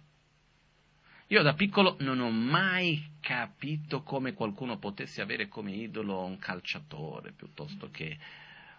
Io 1.29 1.43
da 1.43 1.55
piccolo 1.55 1.97
non 2.01 2.21
ho 2.21 2.31
mai 2.31 3.17
capito 3.19 4.03
come 4.03 4.33
qualcuno 4.33 4.79
potesse 4.79 5.21
avere 5.21 5.49
come 5.49 5.73
idolo 5.73 6.23
un 6.25 6.39
calciatore 6.39 7.33
piuttosto 7.33 7.91
che 7.91 8.17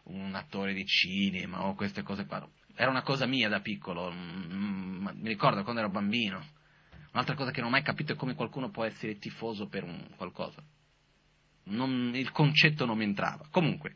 un 0.06 0.36
attore 0.36 0.74
di 0.74 0.86
cinema 0.86 1.66
o 1.66 1.76
queste 1.76 2.04
cose 2.04 2.26
qua. 2.26 2.48
Era 2.76 2.90
una 2.90 3.04
cosa 3.04 3.26
mia 3.26 3.50
da 3.50 3.62
piccolo, 3.62 4.12
mm, 4.12 5.08
mi 5.14 5.28
ricordo 5.30 5.64
quando 5.64 5.82
ero 5.82 5.90
bambino. 5.90 6.44
Un'altra 7.14 7.36
cosa 7.36 7.52
che 7.52 7.62
non 7.62 7.70
ho 7.70 7.72
mai 7.72 7.82
capito 7.82 8.12
è 8.12 8.16
come 8.16 8.36
qualcuno 8.36 8.70
può 8.70 8.84
essere 8.84 9.18
tifoso 9.18 9.68
per 9.68 9.84
un 9.84 10.10
qualcosa. 10.18 10.62
Non, 11.68 12.12
il 12.14 12.32
concetto 12.32 12.86
non 12.86 12.98
mi 12.98 13.06
entrava. 13.06 13.48
Comunque, 13.50 13.96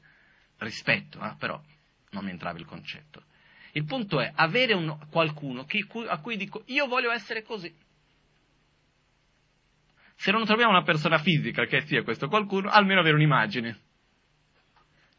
rispetto, 0.60 1.22
eh, 1.22 1.36
però 1.38 1.62
non 2.12 2.24
mi 2.24 2.32
entrava 2.32 2.58
il 2.58 2.66
concetto. 2.66 3.24
Il 3.74 3.84
punto 3.84 4.20
è 4.22 4.32
avere 4.34 4.74
un, 4.74 4.98
qualcuno 5.10 5.66
che, 5.66 5.86
a 6.08 6.20
cui 6.20 6.38
dico 6.38 6.64
io 6.68 6.88
voglio 6.88 7.12
essere 7.12 7.44
così. 7.44 7.72
Se 10.16 10.32
non 10.32 10.46
troviamo 10.46 10.72
una 10.72 10.84
persona 10.84 11.18
fisica 11.18 11.66
che 11.66 11.82
sia 11.82 12.04
questo 12.04 12.30
qualcuno, 12.30 12.70
almeno 12.70 13.02
avere 13.02 13.16
un'immagine 13.16 13.89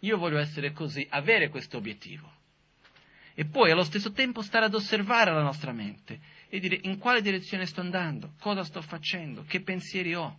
io 0.01 0.17
voglio 0.17 0.39
essere 0.39 0.73
così, 0.73 1.07
avere 1.11 1.49
questo 1.49 1.77
obiettivo. 1.77 2.39
E 3.35 3.45
poi 3.47 3.71
allo 3.71 3.85
stesso 3.85 4.13
tempo 4.13 4.43
stare 4.43 4.67
ad 4.67 4.75
osservare 4.75 5.33
la 5.33 5.43
nostra 5.43 5.73
mente 5.73 6.21
e 6.49 6.59
dire 6.59 6.79
in 6.83 6.99
quale 6.99 7.23
direzione 7.23 7.67
sto 7.67 7.81
andando, 7.81 8.35
cosa 8.41 8.65
sto 8.65 8.83
facendo, 8.83 9.45
che 9.45 9.63
pensieri 9.63 10.15
ho. 10.15 10.39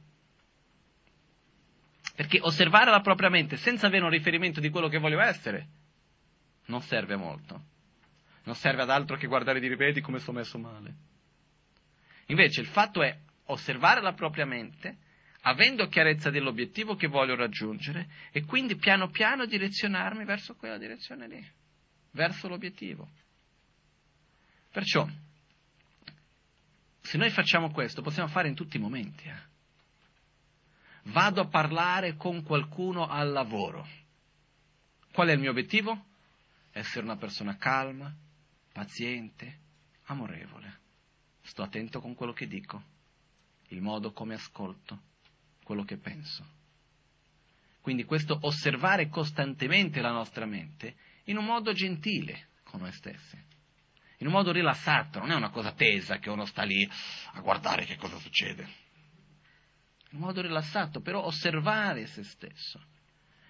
Perché 2.16 2.40
osservare 2.42 2.92
la 2.92 3.02
propria 3.02 3.30
mente 3.30 3.58
senza 3.58 3.88
avere 3.88 4.04
un 4.04 4.12
riferimento 4.12 4.60
di 4.60 4.70
quello 4.70 4.88
che 4.88 5.00
voglio 5.00 5.22
essere 5.22 5.68
non 6.66 6.82
serve 6.82 7.16
molto. 7.16 7.70
Non 8.44 8.56
serve 8.56 8.82
ad 8.82 8.90
altro 8.90 9.18
che 9.18 9.28
guardare 9.28 9.60
di 9.60 9.68
ripeti 9.68 10.02
come 10.02 10.20
sto 10.20 10.32
messo 10.32 10.58
male. 10.58 10.94
Invece 12.28 12.62
il 12.62 12.68
fatto 12.68 13.02
è 13.02 13.18
osservare 13.46 14.02
la 14.02 14.14
propria 14.14 14.46
mente 14.46 14.98
avendo 15.42 15.88
chiarezza 15.88 16.30
dell'obiettivo 16.30 16.96
che 16.96 17.08
voglio 17.08 17.36
raggiungere 17.36 18.10
e 18.32 18.44
quindi 18.44 18.76
piano 18.76 19.10
piano 19.10 19.46
direzionarmi 19.46 20.24
verso 20.26 20.56
quella 20.56 20.78
direzione 20.78 21.28
lì, 21.28 21.52
verso 22.12 22.48
l'obiettivo. 22.48 23.10
Perciò, 24.72 25.08
se 27.02 27.18
noi 27.18 27.30
facciamo 27.32 27.72
questo, 27.72 28.02
possiamo 28.02 28.30
fare 28.30 28.48
in 28.48 28.56
tutti 28.56 28.78
i 28.78 28.80
momenti. 28.80 29.28
Eh. 29.28 29.50
Vado 31.06 31.42
a 31.42 31.48
parlare 31.48 32.16
con 32.16 32.44
qualcuno 32.44 33.08
al 33.08 33.32
lavoro. 33.32 33.88
Qual 35.12 35.28
è 35.28 35.34
il 35.34 35.40
mio 35.40 35.50
obiettivo? 35.50 36.06
Essere 36.72 37.04
una 37.04 37.18
persona 37.18 37.58
calma, 37.58 38.14
paziente, 38.72 39.60
amorevole. 40.06 40.80
Sto 41.42 41.64
attento 41.64 42.00
con 42.00 42.14
quello 42.14 42.32
che 42.32 42.48
dico, 42.48 42.82
il 43.70 43.82
modo 43.82 44.14
come 44.14 44.36
ascolto 44.36 45.10
quello 45.64 45.84
che 45.84 45.98
penso. 45.98 46.60
Quindi 47.82 48.04
questo 48.04 48.38
osservare 48.42 49.10
costantemente 49.10 50.02
la 50.02 50.12
nostra 50.12 50.46
mente 50.46 50.96
in 51.26 51.38
un 51.38 51.46
modo 51.46 51.74
gentile 51.74 52.50
con 52.64 52.82
noi 52.82 52.92
stessi, 52.92 53.38
in 54.18 54.28
un 54.28 54.34
modo 54.34 54.52
rilassato, 54.52 55.20
non 55.20 55.32
è 55.32 55.36
una 55.36 55.50
cosa 55.50 55.74
tesa 55.74 56.20
che 56.20 56.30
uno 56.30 56.46
sta 56.46 56.64
lì 56.64 56.88
a 57.34 57.42
guardare 57.42 57.86
che 57.86 57.98
cosa 57.98 58.18
succede. 58.18 58.64
In 60.12 60.18
un 60.18 60.20
modo 60.20 60.42
rilassato, 60.42 61.02
però 61.02 61.24
osservare 61.24 62.06
se 62.06 62.24
stesso 62.24 62.80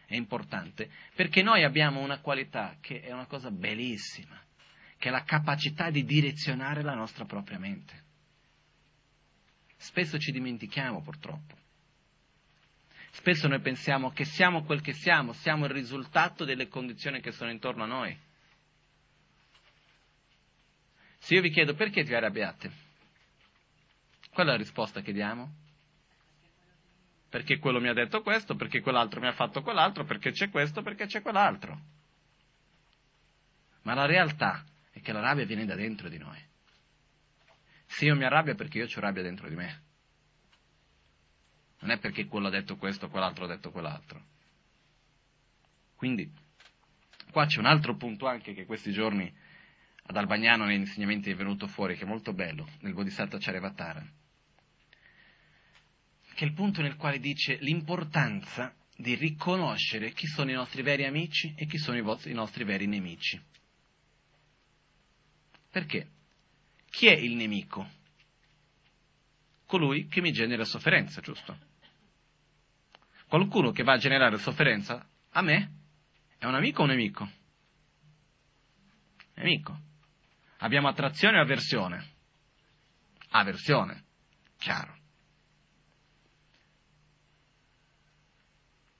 è 0.05 0.15
importante, 0.15 0.89
perché 1.13 1.41
noi 1.41 1.63
abbiamo 1.63 1.99
una 1.99 2.19
qualità 2.19 2.77
che 2.79 3.01
è 3.01 3.11
una 3.11 3.25
cosa 3.25 3.51
bellissima, 3.51 4.39
che 4.97 5.09
è 5.09 5.11
la 5.11 5.23
capacità 5.23 5.89
di 5.89 6.03
direzionare 6.05 6.81
la 6.83 6.93
nostra 6.93 7.25
propria 7.25 7.59
mente. 7.59 8.03
Spesso 9.75 10.17
ci 10.19 10.31
dimentichiamo 10.31 11.01
purtroppo. 11.01 11.60
Spesso 13.11 13.47
noi 13.47 13.59
pensiamo 13.59 14.11
che 14.11 14.23
siamo 14.23 14.63
quel 14.63 14.81
che 14.81 14.93
siamo, 14.93 15.33
siamo 15.33 15.65
il 15.65 15.71
risultato 15.71 16.45
delle 16.45 16.67
condizioni 16.67 17.19
che 17.19 17.31
sono 17.31 17.51
intorno 17.51 17.83
a 17.83 17.87
noi. 17.87 18.17
Se 21.17 21.35
io 21.35 21.41
vi 21.41 21.51
chiedo 21.51 21.75
perché 21.75 22.03
vi 22.03 22.15
arrabbiate, 22.15 22.71
qual 24.31 24.47
è 24.47 24.49
la 24.51 24.55
risposta 24.55 25.01
che 25.01 25.11
diamo? 25.11 25.55
Perché 27.29 27.59
quello 27.59 27.79
mi 27.79 27.89
ha 27.89 27.93
detto 27.93 28.21
questo, 28.21 28.55
perché 28.55 28.81
quell'altro 28.81 29.19
mi 29.19 29.27
ha 29.27 29.33
fatto 29.33 29.61
quell'altro, 29.61 30.03
perché 30.05 30.31
c'è 30.31 30.49
questo, 30.49 30.81
perché 30.81 31.05
c'è 31.05 31.21
quell'altro. 31.21 31.79
Ma 33.83 33.93
la 33.93 34.05
realtà 34.05 34.65
è 34.89 35.01
che 35.01 35.11
la 35.11 35.19
rabbia 35.21 35.45
viene 35.45 35.65
da 35.65 35.75
dentro 35.75 36.09
di 36.09 36.17
noi. 36.17 36.43
Se 37.85 38.05
io 38.05 38.15
mi 38.15 38.23
arrabbio 38.23 38.53
è 38.53 38.55
perché 38.55 38.79
io 38.79 38.85
ho 38.85 38.99
rabbia 38.99 39.21
dentro 39.21 39.49
di 39.49 39.55
me. 39.55 39.83
Non 41.81 41.91
è 41.91 41.99
perché 41.99 42.25
quello 42.25 42.47
ha 42.47 42.51
detto 42.51 42.77
questo, 42.77 43.09
quell'altro 43.09 43.45
ha 43.45 43.47
detto 43.47 43.71
quell'altro. 43.71 44.23
Quindi, 45.95 46.31
qua 47.31 47.45
c'è 47.45 47.59
un 47.59 47.65
altro 47.65 47.95
punto 47.95 48.27
anche 48.27 48.53
che 48.53 48.65
questi 48.65 48.91
giorni 48.91 49.31
ad 50.03 50.17
Albagnano 50.17 50.65
negli 50.65 50.79
insegnamenti 50.79 51.29
è 51.29 51.35
venuto 51.35 51.67
fuori, 51.67 51.95
che 51.95 52.03
è 52.03 52.07
molto 52.07 52.33
bello, 52.33 52.67
nel 52.79 52.93
Bodhisattva 52.93 53.37
Charyavatara, 53.39 54.05
che 56.33 56.43
è 56.43 56.47
il 56.47 56.53
punto 56.53 56.81
nel 56.81 56.95
quale 56.95 57.19
dice 57.19 57.57
l'importanza 57.61 58.75
di 58.95 59.15
riconoscere 59.15 60.11
chi 60.11 60.27
sono 60.27 60.51
i 60.51 60.55
nostri 60.55 60.81
veri 60.81 61.05
amici 61.05 61.53
e 61.55 61.65
chi 61.65 61.77
sono 61.77 61.97
i, 61.97 62.01
vostri, 62.01 62.31
i 62.31 62.35
nostri 62.35 62.63
veri 62.63 62.87
nemici. 62.87 63.41
Perché? 65.69 66.09
Chi 66.89 67.07
è 67.07 67.13
il 67.13 67.35
nemico? 67.35 67.89
Colui 69.65 70.07
che 70.07 70.21
mi 70.21 70.31
genera 70.31 70.65
sofferenza, 70.65 71.21
giusto? 71.21 71.69
Qualcuno 73.31 73.71
che 73.71 73.83
va 73.83 73.93
a 73.93 73.97
generare 73.97 74.37
sofferenza 74.39 75.07
a 75.29 75.41
me 75.41 75.71
è 76.37 76.45
un 76.45 76.53
amico 76.53 76.81
o 76.81 76.83
un 76.83 76.89
nemico? 76.89 77.31
Nemico. 79.35 79.79
Abbiamo 80.57 80.89
attrazione 80.89 81.39
o 81.39 81.41
avversione? 81.41 82.09
Avversione, 83.29 84.03
chiaro. 84.57 84.97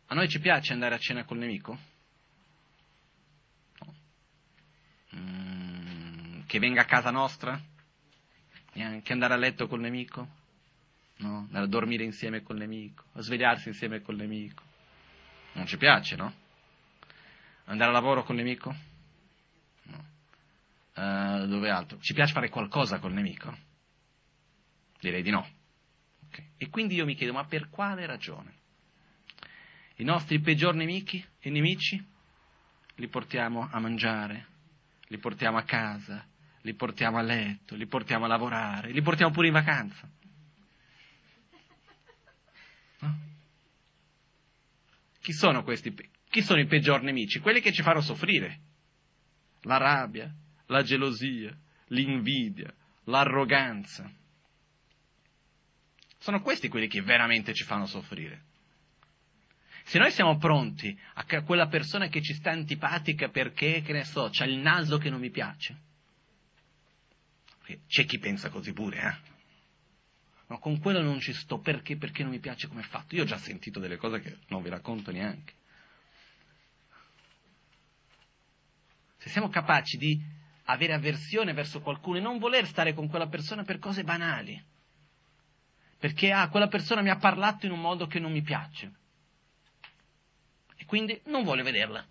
A 0.06 0.16
noi 0.16 0.30
ci 0.30 0.40
piace 0.40 0.72
andare 0.72 0.96
a 0.96 1.00
cena 1.00 1.26
col 1.26 1.40
nemico? 1.40 1.78
No. 3.80 3.96
Mm, 5.18 6.46
che 6.46 6.58
venga 6.58 6.84
a 6.84 6.86
casa 6.86 7.12
nostra? 7.12 7.62
Neanche 8.76 9.12
andare 9.12 9.34
a 9.34 9.38
letto 9.38 9.68
col 9.68 9.82
nemico? 9.82 10.40
No? 11.22 11.48
A 11.52 11.66
dormire 11.68 12.04
insieme 12.04 12.42
col 12.42 12.58
nemico? 12.58 13.06
A 13.14 13.22
svegliarsi 13.22 13.68
insieme 13.68 14.02
col 14.02 14.16
nemico? 14.16 14.64
Non 15.54 15.68
ci 15.68 15.78
piace, 15.78 16.16
no? 16.16 16.34
Andare 17.66 17.90
a 17.90 17.94
lavoro 17.94 18.24
col 18.24 18.36
nemico? 18.36 18.76
No. 19.84 20.06
Uh, 20.96 21.46
dove 21.48 21.70
altro? 21.70 22.00
Ci 22.00 22.14
piace 22.14 22.34
fare 22.34 22.50
qualcosa 22.50 23.00
col 23.00 23.14
nemico? 23.14 23.56
Direi 25.00 25.22
di 25.22 25.30
no. 25.30 25.48
Okay. 26.28 26.52
E 26.58 26.70
quindi 26.70 26.96
io 26.96 27.06
mi 27.06 27.16
chiedo, 27.16 27.34
ma 27.34 27.46
per 27.46 27.70
quale 27.70 28.06
ragione? 28.06 28.60
I 29.98 30.04
nostri 30.04 30.40
peggior 30.40 30.74
nemici, 30.74 31.24
i 31.42 31.50
nemici, 31.52 32.04
li 32.96 33.08
portiamo 33.08 33.68
a 33.72 33.80
mangiare, 33.80 34.48
li 35.08 35.18
portiamo 35.18 35.58
a 35.58 35.64
casa, 35.64 36.26
li 36.62 36.74
portiamo 36.74 37.18
a 37.18 37.22
letto, 37.22 37.76
li 37.76 37.86
portiamo 37.86 38.26
a 38.26 38.28
lavorare, 38.28 38.92
li 38.92 39.02
portiamo 39.02 39.32
pure 39.32 39.48
in 39.48 39.54
vacanza. 39.54 40.10
No? 43.02 43.20
Chi 45.22 45.34
sono 45.34 45.64
questi? 45.64 45.94
Chi 46.30 46.42
sono 46.42 46.60
i 46.60 46.66
peggior 46.66 47.02
nemici? 47.04 47.40
Quelli 47.40 47.62
che 47.62 47.72
ci 47.72 47.84
fanno 47.84 48.02
soffrire. 48.02 48.60
La 49.62 49.78
rabbia, 49.78 50.34
la 50.68 50.82
gelosia, 50.82 51.56
l'invidia, 51.88 52.74
l'arroganza. 53.06 54.12
Sono 56.18 56.42
questi 56.42 56.68
quelli 56.70 56.88
che 56.88 57.02
veramente 57.02 57.54
ci 57.54 57.64
fanno 57.64 57.86
soffrire. 57.86 58.46
Se 59.84 60.00
noi 60.00 60.12
siamo 60.12 60.38
pronti 60.38 60.98
a 61.16 61.42
quella 61.44 61.68
persona 61.68 62.08
che 62.08 62.22
ci 62.22 62.34
sta 62.34 62.52
antipatica 62.52 63.30
perché, 63.30 63.82
che 63.82 63.94
ne 63.94 64.04
so, 64.04 64.30
c'ha 64.32 64.46
il 64.46 64.58
naso 64.58 64.98
che 64.98 65.10
non 65.10 65.20
mi 65.20 65.32
piace. 65.32 65.90
C'è 67.88 68.06
chi 68.06 68.20
pensa 68.20 68.50
così 68.50 68.74
pure, 68.74 69.02
eh? 69.02 69.31
Ma 70.52 70.58
con 70.58 70.80
quello 70.80 71.02
non 71.02 71.22
ci 71.22 71.32
sto 71.32 71.60
perché? 71.60 71.96
Perché 71.96 72.24
non 72.24 72.34
mi 72.34 72.40
piace 72.40 72.68
come 72.68 72.82
è 72.82 72.84
fatto. 72.84 73.16
Io 73.16 73.24
ho 73.24 73.26
già 73.26 73.38
sentito 73.38 73.80
delle 73.80 73.96
cose 73.96 74.20
che 74.20 74.40
non 74.48 74.62
vi 74.62 74.68
racconto 74.68 75.10
neanche. 75.10 75.54
Se 79.16 79.30
siamo 79.30 79.48
capaci 79.48 79.96
di 79.96 80.22
avere 80.66 80.92
avversione 80.92 81.54
verso 81.54 81.80
qualcuno 81.80 82.18
e 82.18 82.20
non 82.20 82.38
voler 82.38 82.68
stare 82.68 82.94
con 82.94 83.08
quella 83.08 83.28
persona 83.28 83.64
per 83.64 83.80
cose 83.80 84.04
banali, 84.04 84.62
perché 85.98 86.34
ah, 86.34 86.50
quella 86.50 86.68
persona 86.68 87.02
mi 87.02 87.12
ha 87.12 87.18
parlato 87.18 87.66
in 87.66 87.72
un 87.72 87.80
modo 87.80 88.06
che 88.08 88.20
non 88.20 88.34
mi 88.34 88.42
piace, 88.42 88.92
e 90.76 90.84
quindi 90.84 91.18
non 91.28 91.46
voglio 91.46 91.64
vederla. 91.64 92.06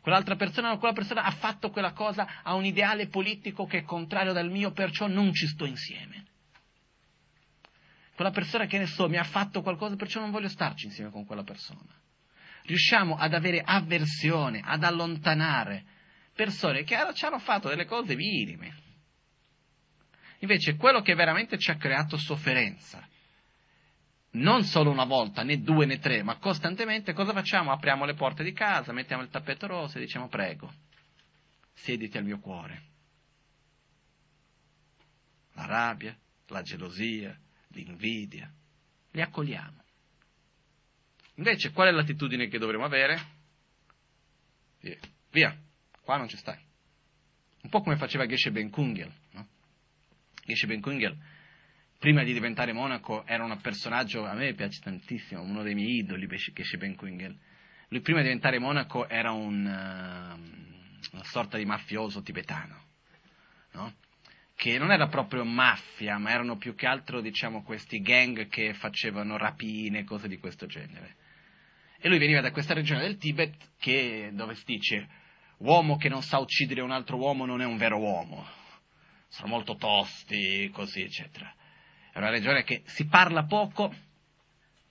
Quell'altra 0.00 0.36
persona, 0.36 0.78
quella 0.78 0.94
persona 0.94 1.24
ha 1.24 1.32
fatto 1.32 1.68
quella 1.70 1.92
cosa, 1.92 2.42
ha 2.42 2.54
un 2.54 2.64
ideale 2.64 3.08
politico 3.08 3.66
che 3.66 3.80
è 3.80 3.82
contrario 3.82 4.32
dal 4.32 4.50
mio, 4.50 4.70
perciò 4.72 5.06
non 5.06 5.34
ci 5.34 5.46
sto 5.46 5.66
insieme. 5.66 6.27
Quella 8.18 8.32
persona 8.32 8.66
che 8.66 8.78
ne 8.78 8.86
so 8.86 9.08
mi 9.08 9.16
ha 9.16 9.22
fatto 9.22 9.62
qualcosa, 9.62 9.94
perciò 9.94 10.18
non 10.18 10.32
voglio 10.32 10.48
starci 10.48 10.86
insieme 10.86 11.08
con 11.12 11.24
quella 11.24 11.44
persona. 11.44 11.94
Riusciamo 12.64 13.14
ad 13.14 13.32
avere 13.32 13.62
avversione, 13.64 14.60
ad 14.60 14.82
allontanare 14.82 15.84
persone 16.34 16.82
che 16.82 16.96
ci 17.14 17.24
hanno 17.24 17.38
fatto 17.38 17.68
delle 17.68 17.84
cose 17.84 18.16
minime. 18.16 18.74
Invece 20.40 20.74
quello 20.74 21.00
che 21.00 21.14
veramente 21.14 21.58
ci 21.58 21.70
ha 21.70 21.76
creato 21.76 22.16
sofferenza, 22.16 23.06
non 24.30 24.64
solo 24.64 24.90
una 24.90 25.04
volta, 25.04 25.44
né 25.44 25.60
due 25.60 25.86
né 25.86 26.00
tre, 26.00 26.24
ma 26.24 26.38
costantemente, 26.38 27.12
cosa 27.12 27.32
facciamo? 27.32 27.70
Apriamo 27.70 28.04
le 28.04 28.14
porte 28.14 28.42
di 28.42 28.52
casa, 28.52 28.92
mettiamo 28.92 29.22
il 29.22 29.30
tappeto 29.30 29.68
rosso 29.68 29.96
e 29.96 30.00
diciamo 30.00 30.26
prego, 30.26 30.72
siediti 31.72 32.18
al 32.18 32.24
mio 32.24 32.40
cuore. 32.40 32.82
La 35.52 35.66
rabbia, 35.66 36.18
la 36.48 36.62
gelosia, 36.62 37.38
l'invidia, 37.68 38.52
li 39.12 39.20
accogliamo. 39.20 39.84
Invece, 41.34 41.72
qual 41.72 41.88
è 41.88 41.90
l'attitudine 41.92 42.48
che 42.48 42.58
dovremmo 42.58 42.84
avere? 42.84 43.36
Via, 45.30 45.56
qua 46.00 46.16
non 46.16 46.28
ci 46.28 46.36
stai. 46.36 46.58
Un 47.62 47.70
po' 47.70 47.80
come 47.82 47.96
faceva 47.96 48.26
Geshe 48.26 48.50
Ben 48.50 48.70
Kungel. 48.70 49.12
No? 49.32 49.46
Geshe 50.44 50.66
Ben 50.66 50.80
Kungel 50.80 51.16
prima 51.98 52.22
di 52.22 52.32
diventare 52.32 52.72
monaco 52.72 53.26
era 53.26 53.44
un 53.44 53.60
personaggio, 53.60 54.24
a 54.24 54.34
me 54.34 54.54
piace 54.54 54.80
tantissimo, 54.80 55.42
uno 55.42 55.62
dei 55.62 55.74
miei 55.74 55.98
idoli, 55.98 56.26
Geshe 56.26 56.78
Ben 56.78 56.94
Quingel. 56.94 57.36
Lui 57.88 58.00
prima 58.00 58.18
di 58.18 58.26
diventare 58.26 58.58
monaco 58.58 59.08
era 59.08 59.32
un, 59.32 59.64
uh, 59.64 61.14
una 61.14 61.24
sorta 61.24 61.56
di 61.56 61.64
mafioso 61.64 62.22
tibetano, 62.22 62.84
no? 63.72 63.94
Che 64.58 64.76
non 64.76 64.90
era 64.90 65.06
proprio 65.06 65.44
mafia, 65.44 66.18
ma 66.18 66.30
erano 66.32 66.56
più 66.56 66.74
che 66.74 66.88
altro, 66.88 67.20
diciamo, 67.20 67.62
questi 67.62 68.00
gang 68.00 68.48
che 68.48 68.74
facevano 68.74 69.36
rapine, 69.36 70.02
cose 70.02 70.26
di 70.26 70.38
questo 70.38 70.66
genere. 70.66 71.14
E 72.00 72.08
lui 72.08 72.18
veniva 72.18 72.40
da 72.40 72.50
questa 72.50 72.74
regione 72.74 73.02
del 73.02 73.18
Tibet 73.18 73.54
che, 73.78 74.30
dove 74.32 74.56
si 74.56 74.64
dice, 74.66 75.08
uomo 75.58 75.96
che 75.96 76.08
non 76.08 76.22
sa 76.22 76.38
uccidere 76.38 76.80
un 76.80 76.90
altro 76.90 77.18
uomo 77.18 77.46
non 77.46 77.60
è 77.60 77.64
un 77.64 77.76
vero 77.76 77.98
uomo, 77.98 78.44
sono 79.28 79.46
molto 79.46 79.76
tosti, 79.76 80.68
così, 80.72 81.02
eccetera. 81.02 81.54
È 82.10 82.18
una 82.18 82.30
regione 82.30 82.64
che 82.64 82.82
si 82.86 83.06
parla 83.06 83.44
poco, 83.44 83.94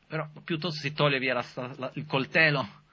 però 0.07 0.29
piuttosto 0.45 0.79
si 0.79 0.93
toglie 0.93 1.19
via 1.19 1.33
la, 1.33 1.45
la, 1.75 1.91
il 1.95 2.05
coltello, 2.05 2.83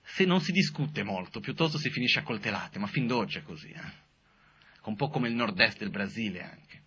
se 0.00 0.24
non 0.24 0.40
si 0.40 0.52
discute 0.52 1.02
molto, 1.02 1.40
piuttosto 1.40 1.76
si 1.76 1.90
finisce 1.90 2.20
a 2.20 2.22
coltellate, 2.22 2.78
ma 2.78 2.86
fin 2.86 3.06
d'oggi 3.06 3.40
è 3.40 3.42
così, 3.42 3.68
eh? 3.68 4.06
Un 4.88 4.96
po' 4.96 5.08
come 5.08 5.28
il 5.28 5.34
nord-est 5.34 5.78
del 5.78 5.90
Brasile 5.90 6.42
anche. 6.42 6.82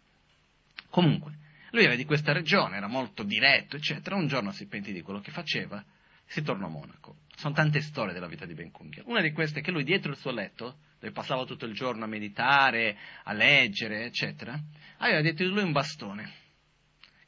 Comunque, 0.90 1.38
lui 1.72 1.86
era 1.86 1.96
di 1.96 2.06
questa 2.06 2.34
regione, 2.34 2.78
era 2.78 2.88
molto 2.88 3.24
diretto, 3.24 3.78
eccetera, 3.78 4.16
un 4.16 4.28
giorno 4.28 4.52
si 4.52 4.68
pentì 4.68 4.92
di 4.92 5.02
quello 5.02 5.22
che 5.22 5.32
faceva 5.32 5.84
si 6.26 6.42
tornò 6.44 6.68
a 6.68 6.70
Monaco. 6.70 7.18
Sono 7.36 7.54
tante 7.54 7.82
storie 7.82 8.14
della 8.14 8.28
vita 8.28 8.46
di 8.46 8.54
Ben 8.54 8.72
Kungel. 8.72 9.04
Una 9.06 9.22
di 9.22 9.34
queste 9.34 9.60
è 9.60 9.62
che 9.62 9.72
lui 9.72 9.84
dietro 9.84 10.12
il 10.12 10.18
suo 10.18 10.32
letto, 10.32 10.78
dove 11.00 11.12
passava 11.12 11.44
tutto 11.44 11.66
il 11.66 11.74
giorno 11.74 12.06
a 12.06 12.08
meditare, 12.08 12.98
a 13.24 13.34
leggere, 13.34 14.06
eccetera, 14.06 14.58
aveva 14.98 15.22
dietro 15.22 15.46
di 15.46 15.52
lui 15.52 15.64
un 15.64 15.74
bastone 15.74 16.40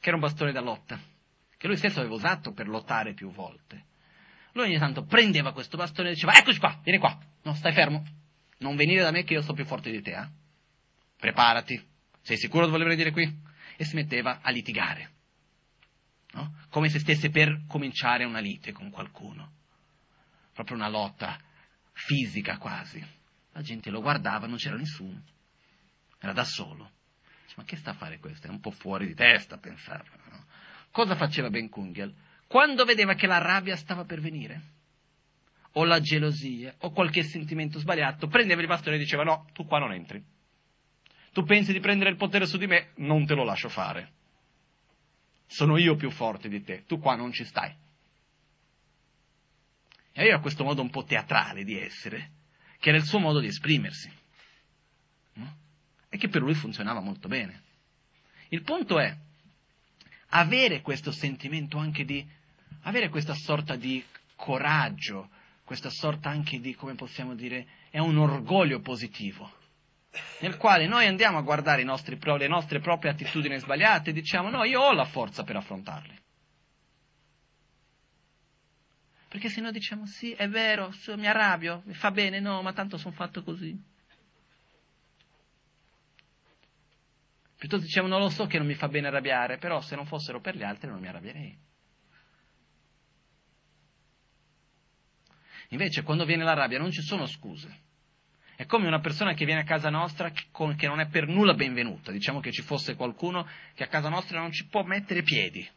che 0.04 0.10
era 0.10 0.18
un 0.18 0.22
bastone 0.22 0.52
da 0.52 0.60
lotta, 0.60 1.00
che 1.56 1.66
lui 1.66 1.78
stesso 1.78 2.00
aveva 2.00 2.14
usato 2.14 2.52
per 2.52 2.68
lottare 2.68 3.14
più 3.14 3.30
volte. 3.30 3.84
Lui 4.52 4.66
ogni 4.66 4.78
tanto 4.78 5.04
prendeva 5.04 5.54
questo 5.54 5.78
bastone 5.78 6.10
e 6.10 6.12
diceva, 6.12 6.36
eccoci 6.36 6.58
qua, 6.58 6.78
vieni 6.82 6.98
qua, 6.98 7.18
no, 7.42 7.54
stai 7.54 7.72
fermo, 7.72 8.04
non 8.58 8.76
venire 8.76 9.02
da 9.02 9.10
me 9.10 9.24
che 9.24 9.32
io 9.32 9.40
sto 9.40 9.54
più 9.54 9.64
forte 9.64 9.90
di 9.90 10.02
te, 10.02 10.12
eh? 10.12 10.28
Preparati, 11.24 11.82
sei 12.20 12.36
sicuro 12.36 12.66
di 12.66 12.70
voler 12.70 12.86
venire 12.86 13.10
qui? 13.10 13.24
E 13.78 13.84
si 13.86 13.94
metteva 13.94 14.40
a 14.42 14.50
litigare, 14.50 15.10
no? 16.32 16.54
Come 16.68 16.90
se 16.90 16.98
stesse 16.98 17.30
per 17.30 17.62
cominciare 17.66 18.24
una 18.24 18.40
lite 18.40 18.72
con 18.72 18.90
qualcuno, 18.90 19.52
proprio 20.52 20.76
una 20.76 20.90
lotta 20.90 21.40
fisica 21.92 22.58
quasi. 22.58 23.02
La 23.52 23.62
gente 23.62 23.88
lo 23.88 24.02
guardava, 24.02 24.46
non 24.46 24.58
c'era 24.58 24.76
nessuno, 24.76 25.22
era 26.18 26.34
da 26.34 26.44
solo. 26.44 26.90
Ma 27.54 27.64
che 27.64 27.76
sta 27.76 27.92
a 27.92 27.94
fare 27.94 28.18
questo? 28.18 28.48
È 28.48 28.50
un 28.50 28.60
po' 28.60 28.72
fuori 28.72 29.06
di 29.06 29.14
testa 29.14 29.56
pensarlo. 29.56 30.18
No? 30.28 30.44
Cosa 30.90 31.16
faceva 31.16 31.48
Ben 31.48 31.70
Kungel? 31.70 32.14
Quando 32.46 32.84
vedeva 32.84 33.14
che 33.14 33.26
la 33.26 33.38
rabbia 33.38 33.76
stava 33.76 34.04
per 34.04 34.20
venire, 34.20 34.60
o 35.72 35.84
la 35.84 36.00
gelosia 36.00 36.74
o 36.80 36.90
qualche 36.90 37.22
sentimento 37.22 37.78
sbagliato, 37.78 38.26
prendeva 38.26 38.60
il 38.60 38.66
bastone 38.66 38.96
e 38.96 38.98
diceva 38.98 39.22
no, 39.22 39.46
tu 39.54 39.64
qua 39.64 39.78
non 39.78 39.94
entri. 39.94 40.33
Tu 41.34 41.42
pensi 41.42 41.72
di 41.72 41.80
prendere 41.80 42.10
il 42.10 42.16
potere 42.16 42.46
su 42.46 42.56
di 42.58 42.68
me, 42.68 42.92
non 42.98 43.26
te 43.26 43.34
lo 43.34 43.42
lascio 43.42 43.68
fare. 43.68 44.12
Sono 45.46 45.76
io 45.76 45.96
più 45.96 46.08
forte 46.10 46.48
di 46.48 46.62
te, 46.62 46.84
tu 46.86 47.00
qua 47.00 47.16
non 47.16 47.32
ci 47.32 47.44
stai. 47.44 47.74
E 50.12 50.20
aveva 50.20 50.38
questo 50.38 50.62
modo 50.62 50.80
un 50.80 50.90
po' 50.90 51.02
teatrale 51.02 51.64
di 51.64 51.76
essere, 51.76 52.30
che 52.78 52.90
era 52.90 52.98
il 52.98 53.04
suo 53.04 53.18
modo 53.18 53.40
di 53.40 53.48
esprimersi. 53.48 54.08
No? 55.32 55.56
E 56.08 56.18
che 56.18 56.28
per 56.28 56.40
lui 56.40 56.54
funzionava 56.54 57.00
molto 57.00 57.26
bene. 57.26 57.62
Il 58.50 58.62
punto 58.62 59.00
è 59.00 59.12
avere 60.28 60.82
questo 60.82 61.10
sentimento 61.10 61.78
anche 61.78 62.04
di, 62.04 62.24
avere 62.82 63.08
questa 63.08 63.34
sorta 63.34 63.74
di 63.74 64.04
coraggio, 64.36 65.30
questa 65.64 65.90
sorta 65.90 66.30
anche 66.30 66.60
di, 66.60 66.76
come 66.76 66.94
possiamo 66.94 67.34
dire, 67.34 67.66
è 67.90 67.98
un 67.98 68.18
orgoglio 68.18 68.78
positivo, 68.78 69.62
nel 70.40 70.56
quale 70.56 70.86
noi 70.86 71.06
andiamo 71.06 71.38
a 71.38 71.42
guardare 71.42 71.84
nostri, 71.84 72.18
le 72.20 72.48
nostre 72.48 72.80
proprie 72.80 73.10
attitudini 73.10 73.58
sbagliate 73.58 74.10
e 74.10 74.12
diciamo 74.12 74.50
no, 74.50 74.64
io 74.64 74.80
ho 74.80 74.92
la 74.92 75.04
forza 75.04 75.42
per 75.42 75.56
affrontarle. 75.56 76.22
Perché 79.28 79.48
se 79.48 79.60
no 79.60 79.72
diciamo 79.72 80.06
sì, 80.06 80.32
è 80.32 80.48
vero, 80.48 80.92
mi 81.16 81.26
arrabbio, 81.26 81.82
mi 81.86 81.94
fa 81.94 82.12
bene, 82.12 82.38
no, 82.38 82.62
ma 82.62 82.72
tanto 82.72 82.96
sono 82.98 83.14
fatto 83.14 83.42
così. 83.42 83.76
Piuttosto 87.56 87.84
diciamo 87.86 88.06
non 88.06 88.20
lo 88.20 88.28
so 88.28 88.46
che 88.46 88.58
non 88.58 88.66
mi 88.66 88.74
fa 88.74 88.88
bene 88.88 89.08
arrabbiare, 89.08 89.58
però 89.58 89.80
se 89.80 89.96
non 89.96 90.06
fossero 90.06 90.40
per 90.40 90.56
gli 90.56 90.62
altri 90.62 90.88
non 90.88 91.00
mi 91.00 91.08
arrabbierei. 91.08 91.58
Invece 95.70 96.02
quando 96.02 96.24
viene 96.24 96.44
la 96.44 96.54
rabbia 96.54 96.78
non 96.78 96.92
ci 96.92 97.02
sono 97.02 97.26
scuse. 97.26 97.92
È 98.64 98.66
come 98.66 98.86
una 98.86 99.00
persona 99.00 99.34
che 99.34 99.44
viene 99.44 99.60
a 99.60 99.64
casa 99.64 99.90
nostra 99.90 100.30
che 100.30 100.86
non 100.86 100.98
è 100.98 101.06
per 101.08 101.28
nulla 101.28 101.52
benvenuta. 101.52 102.10
Diciamo 102.10 102.40
che 102.40 102.50
ci 102.50 102.62
fosse 102.62 102.96
qualcuno 102.96 103.46
che 103.74 103.84
a 103.84 103.88
casa 103.88 104.08
nostra 104.08 104.40
non 104.40 104.52
ci 104.52 104.66
può 104.68 104.82
mettere 104.84 105.22
piedi 105.22 105.68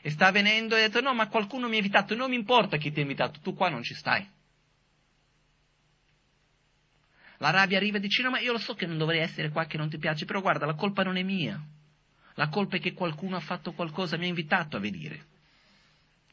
e 0.00 0.10
sta 0.10 0.32
venendo 0.32 0.74
e 0.74 0.82
ha 0.82 0.86
detto 0.88 1.00
no 1.00 1.14
ma 1.14 1.28
qualcuno 1.28 1.68
mi 1.68 1.74
ha 1.74 1.76
invitato, 1.76 2.16
non 2.16 2.30
mi 2.30 2.34
importa 2.34 2.76
chi 2.76 2.90
ti 2.90 2.98
ha 2.98 3.02
invitato, 3.02 3.38
tu 3.38 3.54
qua 3.54 3.68
non 3.68 3.84
ci 3.84 3.94
stai. 3.94 4.28
La 7.36 7.50
rabbia 7.50 7.76
arriva 7.76 7.98
e 7.98 8.00
dice 8.00 8.22
no 8.24 8.30
ma 8.30 8.40
io 8.40 8.50
lo 8.50 8.58
so 8.58 8.74
che 8.74 8.86
non 8.86 8.98
dovrei 8.98 9.20
essere 9.20 9.50
qua, 9.50 9.64
che 9.66 9.76
non 9.76 9.88
ti 9.88 9.98
piace, 9.98 10.24
però 10.24 10.40
guarda 10.40 10.66
la 10.66 10.74
colpa 10.74 11.04
non 11.04 11.16
è 11.16 11.22
mia, 11.22 11.64
la 12.34 12.48
colpa 12.48 12.78
è 12.78 12.80
che 12.80 12.94
qualcuno 12.94 13.36
ha 13.36 13.40
fatto 13.40 13.74
qualcosa, 13.74 14.16
mi 14.16 14.24
ha 14.24 14.28
invitato 14.28 14.76
a 14.76 14.80
venire. 14.80 15.26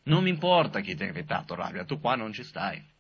Non 0.06 0.24
mi 0.24 0.30
importa 0.30 0.80
chi 0.80 0.96
ti 0.96 1.04
ha 1.04 1.06
invitato, 1.06 1.54
rabbia, 1.54 1.86
tu 1.86 2.00
qua 2.00 2.16
non 2.16 2.34
ci 2.34 2.44
stai. 2.44 2.91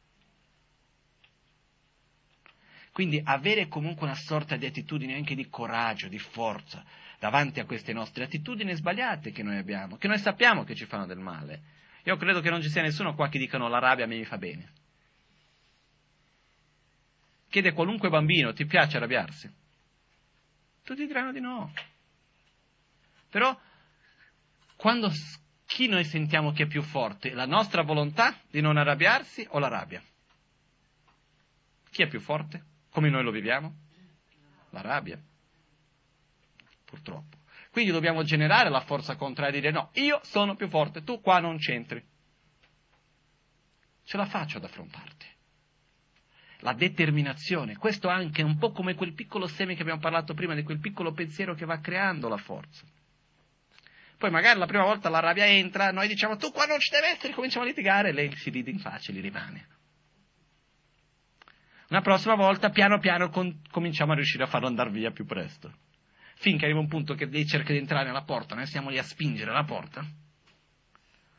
Quindi 2.91 3.21
avere 3.23 3.67
comunque 3.67 4.05
una 4.05 4.15
sorta 4.15 4.57
di 4.57 4.65
attitudine 4.65 5.15
anche 5.15 5.33
di 5.33 5.47
coraggio, 5.49 6.09
di 6.09 6.19
forza, 6.19 6.83
davanti 7.19 7.59
a 7.59 7.65
queste 7.65 7.93
nostre 7.93 8.25
attitudini 8.25 8.73
sbagliate 8.73 9.31
che 9.31 9.43
noi 9.43 9.57
abbiamo, 9.57 9.97
che 9.97 10.07
noi 10.07 10.17
sappiamo 10.17 10.63
che 10.63 10.75
ci 10.75 10.85
fanno 10.85 11.05
del 11.05 11.19
male. 11.19 11.61
Io 12.03 12.17
credo 12.17 12.41
che 12.41 12.49
non 12.49 12.61
ci 12.61 12.69
sia 12.69 12.81
nessuno 12.81 13.15
qua 13.15 13.29
che 13.29 13.37
dicano 13.37 13.69
la 13.69 13.79
rabbia 13.79 14.05
a 14.05 14.07
me 14.07 14.17
mi 14.17 14.25
fa 14.25 14.37
bene. 14.37 14.71
Chiede 17.49 17.69
a 17.69 17.73
qualunque 17.73 18.09
bambino, 18.09 18.53
ti 18.53 18.65
piace 18.65 18.97
arrabbiarsi? 18.97 19.49
Tutti 20.83 21.05
diranno 21.05 21.31
di 21.31 21.39
no. 21.39 21.71
Però, 23.29 23.57
quando 24.75 25.11
chi 25.65 25.87
noi 25.87 26.03
sentiamo 26.05 26.51
che 26.51 26.63
è 26.63 26.67
più 26.67 26.81
forte? 26.81 27.31
La 27.33 27.45
nostra 27.45 27.83
volontà 27.83 28.37
di 28.49 28.61
non 28.61 28.77
arrabbiarsi 28.77 29.45
o 29.51 29.59
la 29.59 29.67
rabbia? 29.67 30.01
Chi 31.89 32.03
è 32.03 32.07
più 32.07 32.19
forte? 32.19 32.69
Come 32.91 33.09
noi 33.09 33.23
lo 33.23 33.31
viviamo? 33.31 33.75
La 34.69 34.81
rabbia 34.81 35.19
purtroppo. 36.91 37.37
Quindi 37.71 37.91
dobbiamo 37.91 38.23
generare 38.23 38.69
la 38.69 38.81
forza 38.81 39.15
contraria 39.15 39.57
e 39.57 39.61
dire 39.61 39.71
no, 39.71 39.91
io 39.93 40.19
sono 40.23 40.55
più 40.55 40.67
forte, 40.67 41.03
tu 41.03 41.21
qua 41.21 41.39
non 41.39 41.57
c'entri. 41.57 42.03
Ce 44.03 44.17
la 44.17 44.25
faccio 44.25 44.57
ad 44.57 44.65
affrontarti. 44.65 45.25
La 46.59 46.73
determinazione, 46.73 47.77
questo 47.77 48.09
anche 48.09 48.41
è 48.41 48.45
un 48.45 48.57
po' 48.57 48.71
come 48.71 48.93
quel 48.93 49.13
piccolo 49.13 49.47
seme 49.47 49.73
che 49.73 49.81
abbiamo 49.81 50.01
parlato 50.01 50.33
prima, 50.33 50.53
di 50.53 50.63
quel 50.63 50.79
piccolo 50.79 51.13
pensiero 51.13 51.55
che 51.55 51.65
va 51.65 51.79
creando 51.79 52.27
la 52.27 52.37
forza. 52.37 52.83
Poi 54.17 54.29
magari 54.29 54.59
la 54.59 54.67
prima 54.67 54.83
volta 54.83 55.09
la 55.09 55.19
rabbia 55.19 55.47
entra, 55.47 55.91
noi 55.91 56.07
diciamo 56.07 56.35
tu 56.35 56.51
qua 56.51 56.65
non 56.65 56.79
ci 56.79 56.91
deve 56.91 57.07
essere, 57.07 57.33
cominciamo 57.33 57.63
a 57.63 57.67
litigare, 57.67 58.11
lei 58.11 58.35
si 58.35 58.51
ride 58.51 58.69
in 58.69 58.79
faccia 58.79 59.11
e 59.11 59.15
gli 59.15 59.21
rimane. 59.21 59.67
Una 61.91 62.01
prossima 62.01 62.35
volta, 62.35 62.69
piano 62.69 62.99
piano, 62.99 63.29
con, 63.29 63.61
cominciamo 63.69 64.13
a 64.13 64.15
riuscire 64.15 64.43
a 64.43 64.47
farlo 64.47 64.67
andare 64.67 64.89
via 64.89 65.11
più 65.11 65.25
presto 65.25 65.71
finché 66.41 66.65
arriva 66.65 66.79
un 66.79 66.87
punto 66.87 67.13
che 67.13 67.25
lei 67.25 67.45
cerca 67.45 67.71
di 67.71 67.77
entrare 67.77 68.05
nella 68.05 68.23
porta, 68.23 68.55
noi 68.55 68.65
siamo 68.65 68.89
lì 68.89 68.97
a 68.97 69.03
spingere 69.03 69.51
la 69.51 69.63
porta, 69.63 70.03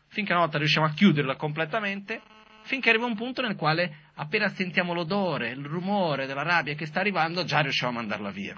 finché 0.06 0.30
una 0.30 0.42
volta 0.42 0.58
riusciamo 0.58 0.86
a 0.86 0.92
chiuderla 0.92 1.34
completamente, 1.34 2.22
finché 2.62 2.90
arriva 2.90 3.06
un 3.06 3.16
punto 3.16 3.42
nel 3.42 3.56
quale 3.56 4.10
appena 4.14 4.48
sentiamo 4.50 4.92
l'odore, 4.92 5.50
il 5.50 5.64
rumore 5.64 6.26
della 6.26 6.44
rabbia 6.44 6.74
che 6.74 6.86
sta 6.86 7.00
arrivando, 7.00 7.42
già 7.42 7.58
riusciamo 7.58 7.90
a 7.90 8.00
mandarla 8.00 8.30
via. 8.30 8.56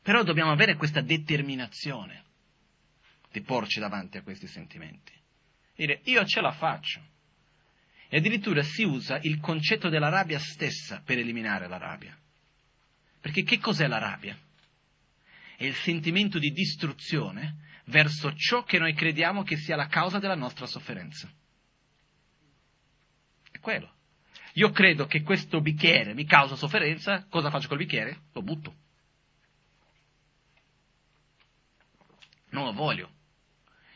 Però 0.00 0.22
dobbiamo 0.22 0.52
avere 0.52 0.76
questa 0.76 1.02
determinazione 1.02 2.24
di 3.30 3.42
porci 3.42 3.78
davanti 3.78 4.16
a 4.16 4.22
questi 4.22 4.46
sentimenti. 4.46 5.12
Dire 5.74 6.00
io 6.04 6.24
ce 6.24 6.40
la 6.40 6.52
faccio. 6.52 7.02
E 8.14 8.18
addirittura 8.18 8.62
si 8.62 8.84
usa 8.84 9.18
il 9.22 9.40
concetto 9.40 9.88
della 9.88 10.08
rabbia 10.08 10.38
stessa 10.38 11.02
per 11.04 11.18
eliminare 11.18 11.66
la 11.66 11.78
rabbia. 11.78 12.16
Perché 13.20 13.42
che 13.42 13.58
cos'è 13.58 13.88
la 13.88 13.98
rabbia? 13.98 14.38
È 15.56 15.64
il 15.64 15.74
sentimento 15.74 16.38
di 16.38 16.52
distruzione 16.52 17.56
verso 17.86 18.32
ciò 18.36 18.62
che 18.62 18.78
noi 18.78 18.94
crediamo 18.94 19.42
che 19.42 19.56
sia 19.56 19.74
la 19.74 19.88
causa 19.88 20.20
della 20.20 20.36
nostra 20.36 20.66
sofferenza. 20.66 21.28
È 23.50 23.58
quello. 23.58 23.92
Io 24.52 24.70
credo 24.70 25.06
che 25.06 25.22
questo 25.22 25.60
bicchiere 25.60 26.14
mi 26.14 26.24
causa 26.24 26.54
sofferenza, 26.54 27.26
cosa 27.28 27.50
faccio 27.50 27.66
col 27.66 27.78
bicchiere? 27.78 28.26
Lo 28.32 28.42
butto. 28.42 28.76
Non 32.50 32.66
lo 32.66 32.72
voglio. 32.74 33.10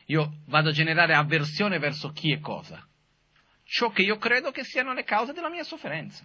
Io 0.07 0.41
vado 0.47 0.71
a 0.71 0.73
generare 0.73 1.14
avversione 1.14 1.79
verso 1.79 2.11
chi 2.11 2.33
e 2.33 2.41
cosa. 2.41 2.85
Ciò 3.71 3.91
che 3.91 4.01
io 4.01 4.16
credo 4.16 4.51
che 4.51 4.64
siano 4.64 4.95
le 4.95 5.05
cause 5.05 5.35
della 5.35 5.51
mia 5.51 5.62
sofferenza. 5.62 6.25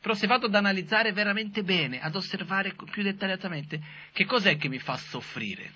Però 0.00 0.14
se 0.14 0.28
vado 0.28 0.46
ad 0.46 0.54
analizzare 0.54 1.10
veramente 1.12 1.64
bene, 1.64 2.00
ad 2.00 2.14
osservare 2.14 2.72
più 2.92 3.02
dettagliatamente, 3.02 3.82
che 4.12 4.24
cos'è 4.24 4.56
che 4.56 4.68
mi 4.68 4.78
fa 4.78 4.96
soffrire? 4.96 5.72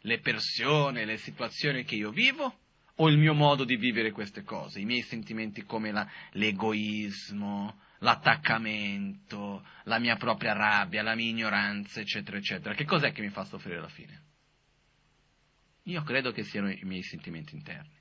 Le 0.00 0.20
persone, 0.20 1.06
le 1.06 1.16
situazioni 1.16 1.82
che 1.84 1.94
io 1.94 2.10
vivo 2.10 2.58
o 2.96 3.08
il 3.08 3.16
mio 3.16 3.32
modo 3.32 3.64
di 3.64 3.76
vivere 3.76 4.10
queste 4.10 4.42
cose? 4.42 4.80
I 4.80 4.84
miei 4.84 5.00
sentimenti 5.00 5.62
come 5.62 5.92
la, 5.92 6.06
l'egoismo, 6.32 7.80
l'attaccamento, 8.00 9.66
la 9.84 9.98
mia 9.98 10.16
propria 10.16 10.52
rabbia, 10.52 11.02
la 11.02 11.14
mia 11.14 11.30
ignoranza, 11.30 12.00
eccetera, 12.00 12.36
eccetera. 12.36 12.74
Che 12.74 12.84
cos'è 12.84 13.12
che 13.12 13.22
mi 13.22 13.30
fa 13.30 13.44
soffrire 13.44 13.78
alla 13.78 13.88
fine? 13.88 14.24
Io 15.84 16.02
credo 16.02 16.32
che 16.32 16.42
siano 16.42 16.70
i 16.70 16.82
miei 16.82 17.02
sentimenti 17.02 17.54
interni. 17.54 18.00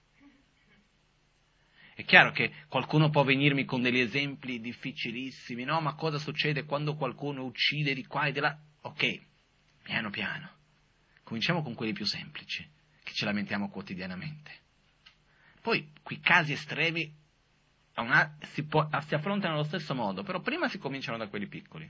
È 2.02 2.06
chiaro 2.06 2.32
che 2.32 2.52
qualcuno 2.68 3.12
può 3.12 3.24
venirmi 3.24 3.64
con 3.64 3.84
degli 3.84 3.99
esempi 3.99 4.60
difficilissimi, 4.60 5.66
no? 5.66 5.82
Ma 5.82 5.93
cosa 5.93 6.18
succede 6.18 6.66
quando 6.66 6.95
qualcuno 6.95 7.43
uccide 7.43 7.93
di 7.93 8.08
qua 8.08 8.26
e 8.26 8.32
di 8.32 8.39
là? 8.39 8.58
Ok, 8.82 9.22
piano 9.84 10.10
piano. 10.10 10.49
Cominciamo 11.22 11.62
con 11.62 11.76
quelli 11.76 11.93
più 11.93 12.06
semplici, 12.06 12.68
che 13.04 13.14
ci 13.14 13.24
lamentiamo 13.24 13.70
quotidianamente. 13.70 14.52
Poi, 15.62 15.91
qui 16.02 16.20
casi 16.20 16.54
estremi 16.54 17.14
una, 17.97 18.36
si, 18.54 18.64
può, 18.64 18.89
si 19.06 19.14
affrontano 19.14 19.54
allo 19.54 19.64
stesso 19.66 19.93
modo, 19.93 20.24
però 20.24 20.39
prima 20.39 20.68
si 20.70 20.80
cominciano 20.80 21.20
da 21.20 21.28
quelli 21.28 21.45
piccoli. 21.45 21.88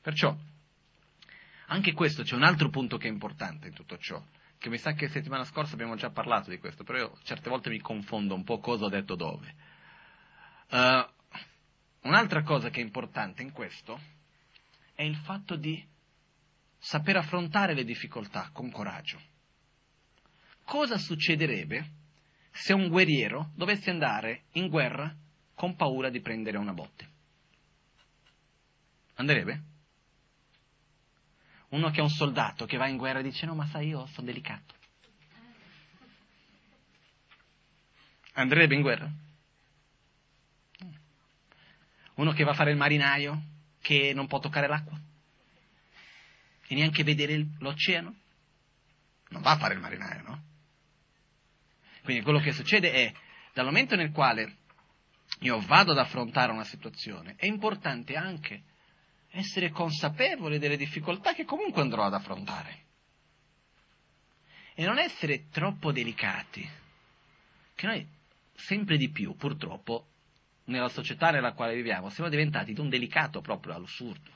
Perciò, 0.00 0.32
anche 1.66 1.92
questo 1.92 2.22
c'è 2.22 2.36
un 2.36 2.44
altro 2.44 2.70
punto 2.70 2.98
che 2.98 3.08
è 3.08 3.10
importante 3.10 3.66
in 3.66 3.74
tutto 3.74 3.98
ciò 3.98 4.24
che 4.62 4.68
mi 4.68 4.78
sa 4.78 4.92
che 4.92 5.08
settimana 5.08 5.44
scorsa 5.44 5.74
abbiamo 5.74 5.96
già 5.96 6.10
parlato 6.10 6.48
di 6.48 6.58
questo, 6.58 6.84
però 6.84 6.98
io 6.98 7.18
certe 7.24 7.50
volte 7.50 7.68
mi 7.68 7.80
confondo 7.80 8.32
un 8.32 8.44
po' 8.44 8.60
cosa 8.60 8.84
ho 8.84 8.88
detto 8.88 9.16
dove. 9.16 9.54
Uh, 10.70 11.04
un'altra 12.02 12.44
cosa 12.44 12.70
che 12.70 12.80
è 12.80 12.84
importante 12.84 13.42
in 13.42 13.50
questo 13.50 14.00
è 14.94 15.02
il 15.02 15.16
fatto 15.16 15.56
di 15.56 15.84
saper 16.78 17.16
affrontare 17.16 17.74
le 17.74 17.82
difficoltà 17.82 18.50
con 18.52 18.70
coraggio. 18.70 19.20
Cosa 20.62 20.96
succederebbe 20.96 21.90
se 22.52 22.72
un 22.72 22.88
guerriero 22.88 23.50
dovesse 23.56 23.90
andare 23.90 24.44
in 24.52 24.68
guerra 24.68 25.12
con 25.54 25.74
paura 25.74 26.08
di 26.08 26.20
prendere 26.20 26.56
una 26.56 26.72
botte? 26.72 27.10
Andrebbe? 29.14 29.71
Uno 31.72 31.90
che 31.90 32.00
è 32.00 32.02
un 32.02 32.10
soldato 32.10 32.66
che 32.66 32.76
va 32.76 32.86
in 32.86 32.96
guerra 32.96 33.20
e 33.20 33.22
dice 33.22 33.46
no 33.46 33.54
ma 33.54 33.66
sai 33.66 33.88
io 33.88 34.06
sono 34.06 34.26
delicato. 34.26 34.74
Andrebbe 38.34 38.74
in 38.74 38.80
guerra? 38.80 39.10
Uno 42.14 42.32
che 42.32 42.44
va 42.44 42.52
a 42.52 42.54
fare 42.54 42.70
il 42.70 42.76
marinaio, 42.76 43.42
che 43.80 44.12
non 44.14 44.26
può 44.26 44.38
toccare 44.38 44.68
l'acqua? 44.68 44.98
E 46.66 46.74
neanche 46.74 47.04
vedere 47.04 47.46
l'oceano? 47.58 48.14
Non 49.28 49.42
va 49.42 49.52
a 49.52 49.58
fare 49.58 49.74
il 49.74 49.80
marinaio, 49.80 50.22
no? 50.22 50.42
Quindi 52.02 52.22
quello 52.22 52.38
che 52.38 52.52
succede 52.52 52.92
è, 52.92 53.12
dal 53.54 53.64
momento 53.64 53.96
nel 53.96 54.12
quale 54.12 54.58
io 55.40 55.60
vado 55.60 55.92
ad 55.92 55.98
affrontare 55.98 56.52
una 56.52 56.64
situazione, 56.64 57.34
è 57.36 57.46
importante 57.46 58.14
anche 58.14 58.62
essere 59.32 59.70
consapevole 59.70 60.58
delle 60.58 60.76
difficoltà 60.76 61.34
che 61.34 61.44
comunque 61.44 61.80
andrò 61.82 62.04
ad 62.04 62.14
affrontare. 62.14 62.80
E 64.74 64.84
non 64.84 64.98
essere 64.98 65.48
troppo 65.48 65.92
delicati, 65.92 66.68
che 67.74 67.86
noi 67.86 68.06
sempre 68.54 68.96
di 68.96 69.10
più, 69.10 69.34
purtroppo, 69.34 70.08
nella 70.64 70.88
società 70.88 71.30
nella 71.30 71.52
quale 71.52 71.74
viviamo, 71.74 72.10
siamo 72.10 72.30
diventati 72.30 72.72
di 72.72 72.80
un 72.80 72.88
delicato 72.88 73.40
proprio 73.40 73.74
all'assurdo. 73.74 74.30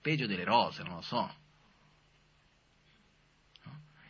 Peggio 0.00 0.26
delle 0.26 0.44
rose, 0.44 0.82
non 0.82 0.94
lo 0.94 1.02
so. 1.02 1.34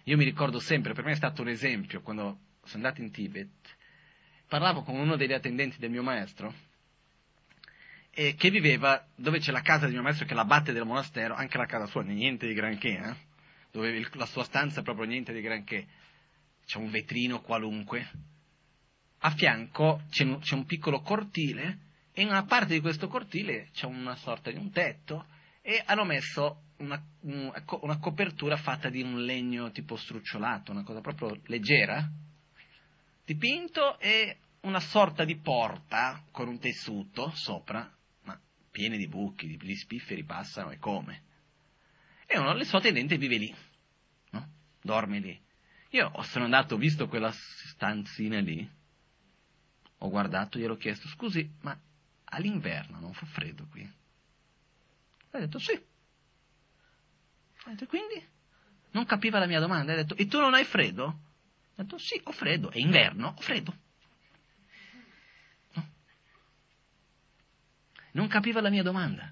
Io 0.05 0.17
mi 0.17 0.25
ricordo 0.25 0.61
sempre, 0.61 0.93
per 0.93 1.05
me 1.05 1.13
è 1.13 1.17
stato 1.17 1.43
un 1.43 1.49
esempio, 1.49 2.01
quando 2.01 2.39
sono 2.63 2.85
andato 2.85 3.03
in 3.03 3.11
Tibet, 3.11 3.77
parlavo 4.47 4.83
con 4.83 4.95
uno 4.95 5.17
degli 5.17 5.33
attendenti 5.33 5.79
del 5.79 5.91
mio 5.91 6.03
maestro, 6.03 6.55
eh, 8.19 8.35
che 8.35 8.49
viveva 8.49 9.07
dove 9.15 9.41
c'è 9.41 9.53
la 9.53 9.61
casa 9.61 9.85
del 9.85 9.93
mio 9.93 10.03
maestro, 10.03 10.25
che 10.25 10.33
è 10.33 10.35
l'abate 10.35 10.73
del 10.73 10.87
monastero, 10.87 11.35
anche 11.35 11.59
la 11.59 11.67
casa 11.67 11.85
sua, 11.85 12.03
niente 12.03 12.47
di 12.47 12.55
granché, 12.55 12.97
eh? 12.97 13.17
dove 13.71 13.91
il, 13.91 14.09
la 14.15 14.25
sua 14.25 14.43
stanza 14.43 14.81
proprio 14.81 15.05
niente 15.05 15.35
di 15.35 15.43
granché. 15.43 15.87
C'è 16.65 16.79
un 16.79 16.91
vetrino 16.91 17.43
qualunque, 17.43 18.11
a 19.19 19.31
fianco 19.33 20.03
c'è 20.09 20.25
un, 20.25 20.39
c'è 20.39 20.55
un 20.55 20.65
piccolo 20.65 21.01
cortile 21.01 21.79
e 22.13 22.23
in 22.23 22.29
una 22.29 22.45
parte 22.45 22.73
di 22.73 22.81
questo 22.81 23.07
cortile 23.07 23.69
c'è 23.75 23.85
una 23.85 24.17
sorta 24.17 24.51
di 24.51 24.57
un 24.57 24.71
tetto 24.71 25.27
e 25.61 25.83
hanno 25.85 26.05
messo 26.05 26.63
una, 26.79 26.99
una, 27.21 27.99
copertura 27.99 28.57
fatta 28.57 28.89
di 28.89 29.03
un 29.03 29.25
legno 29.25 29.71
tipo 29.73 29.97
strucciolato, 29.97 30.73
una 30.73 30.85
cosa 30.85 31.03
proprio 31.03 31.39
leggera, 31.45 32.09
dipinto 33.27 33.99
e 33.99 34.39
una 34.61 34.81
sorta 34.81 35.25
di 35.25 35.37
porta 35.37 36.23
con 36.31 36.49
un 36.49 36.59
tessuto 36.59 37.31
sopra, 37.35 37.96
piene 38.77 38.99
di 38.99 39.09
buchi, 39.09 39.59
gli 39.59 39.75
spifferi 39.75 40.23
passano 40.23 40.71
e 40.71 40.79
come. 40.79 41.23
E 42.27 42.39
uno, 42.39 42.53
il 42.53 42.67
suo 42.67 42.77
attendente 42.77 43.17
vive 43.17 43.39
lì, 43.39 43.57
no? 44.33 44.49
dorme 44.83 45.19
lì. 45.19 45.41
Io 45.93 46.13
sono 46.25 46.45
andato, 46.45 46.75
ho 46.75 46.77
visto 46.77 47.09
quella 47.09 47.33
stanzina 47.33 48.39
lì, 48.39 48.71
ho 49.97 50.11
guardato, 50.11 50.59
gli 50.59 50.65
ero 50.65 50.77
chiesto, 50.77 51.09
scusi, 51.09 51.51
ma 51.63 51.75
all'inverno 52.25 53.01
non 53.01 53.15
fa 53.15 53.25
freddo 53.25 53.67
qui? 53.71 53.91
Ha 55.31 55.39
detto 55.39 55.59
sì. 55.59 55.83
Detto, 57.65 57.87
quindi? 57.87 58.23
Non 58.91 59.07
capiva 59.07 59.39
la 59.39 59.47
mia 59.47 59.59
domanda. 59.59 59.95
Ha 59.95 59.97
detto, 59.97 60.17
e 60.17 60.27
tu 60.27 60.39
non 60.39 60.53
hai 60.53 60.65
freddo? 60.65 61.07
Ha 61.77 61.83
detto, 61.83 61.97
sì, 61.97 62.21
ho 62.23 62.33
freddo. 62.33 62.71
È 62.71 62.79
inverno, 62.79 63.29
ho 63.39 63.41
freddo. 63.41 63.75
Non 68.17 68.29
capiva 68.29 68.63
la 68.63 68.71
mia 68.71 68.83
domanda. 68.83 69.31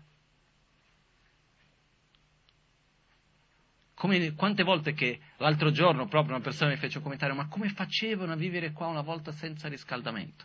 Come, 3.95 4.35
quante 4.35 4.63
volte 4.63 4.93
che 4.93 5.21
l'altro 5.39 5.71
giorno 5.71 6.07
proprio 6.07 6.35
una 6.35 6.45
persona 6.45 6.71
mi 6.71 6.77
fece 6.77 6.99
un 6.99 7.03
commentario, 7.03 7.35
ma 7.35 7.49
come 7.49 7.71
facevano 7.71 8.33
a 8.33 8.37
vivere 8.37 8.73
qua 8.73 8.89
una 8.89 9.01
volta 9.01 9.33
senza 9.33 9.69
riscaldamento? 9.69 10.45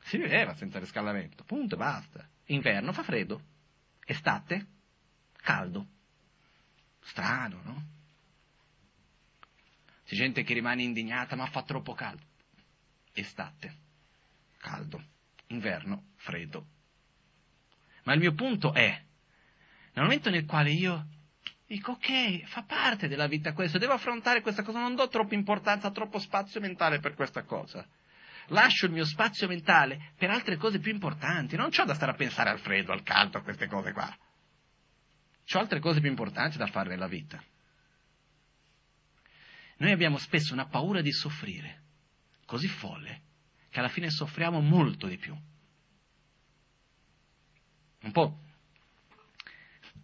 Si 0.00 0.18
viveva 0.18 0.54
senza 0.54 0.78
riscaldamento, 0.78 1.44
punto 1.44 1.76
e 1.76 1.78
basta. 1.78 2.28
Inverno 2.46 2.92
fa 2.92 3.02
freddo, 3.02 3.40
estate 4.04 4.66
caldo. 5.36 5.86
Strano, 7.00 7.60
no? 7.62 7.86
C'è 10.04 10.14
gente 10.14 10.42
che 10.42 10.52
rimane 10.52 10.82
indignata, 10.82 11.36
ma 11.36 11.46
fa 11.46 11.62
troppo 11.62 11.94
caldo. 11.94 12.24
Estate, 13.14 13.74
caldo. 14.58 15.12
Inverno, 15.54 16.12
freddo. 16.16 16.66
Ma 18.04 18.12
il 18.12 18.20
mio 18.20 18.34
punto 18.34 18.74
è, 18.74 19.02
nel 19.94 20.04
momento 20.04 20.30
nel 20.30 20.44
quale 20.44 20.70
io 20.70 21.06
dico, 21.66 21.92
ok, 21.92 22.44
fa 22.44 22.62
parte 22.62 23.08
della 23.08 23.26
vita 23.26 23.52
questo, 23.54 23.78
devo 23.78 23.94
affrontare 23.94 24.42
questa 24.42 24.62
cosa, 24.62 24.80
non 24.80 24.94
do 24.94 25.08
troppa 25.08 25.34
importanza, 25.34 25.90
troppo 25.90 26.18
spazio 26.18 26.60
mentale 26.60 26.98
per 26.98 27.14
questa 27.14 27.44
cosa 27.44 27.86
lascio 28.48 28.86
il 28.86 28.92
mio 28.92 29.04
spazio 29.04 29.46
mentale 29.46 30.12
per 30.16 30.30
altre 30.30 30.56
cose 30.56 30.78
più 30.78 30.92
importanti. 30.92 31.56
Non 31.56 31.70
ho 31.76 31.84
da 31.84 31.94
stare 31.94 32.12
a 32.12 32.14
pensare 32.14 32.50
al 32.50 32.58
freddo, 32.58 32.92
al 32.92 33.02
caldo, 33.02 33.38
a 33.38 33.42
queste 33.42 33.66
cose 33.66 33.92
qua. 33.92 34.14
Ho 35.52 35.58
altre 35.58 35.80
cose 35.80 36.00
più 36.00 36.08
importanti 36.08 36.58
da 36.58 36.66
fare 36.66 36.90
nella 36.90 37.06
vita. 37.06 37.42
Noi 39.76 39.92
abbiamo 39.92 40.18
spesso 40.18 40.52
una 40.52 40.66
paura 40.66 41.00
di 41.00 41.12
soffrire, 41.12 41.82
così 42.46 42.68
folle, 42.68 43.22
che 43.74 43.80
alla 43.80 43.88
fine 43.88 44.08
soffriamo 44.08 44.60
molto 44.60 45.08
di 45.08 45.16
più. 45.16 45.36
Un 48.02 48.12
po' 48.12 48.38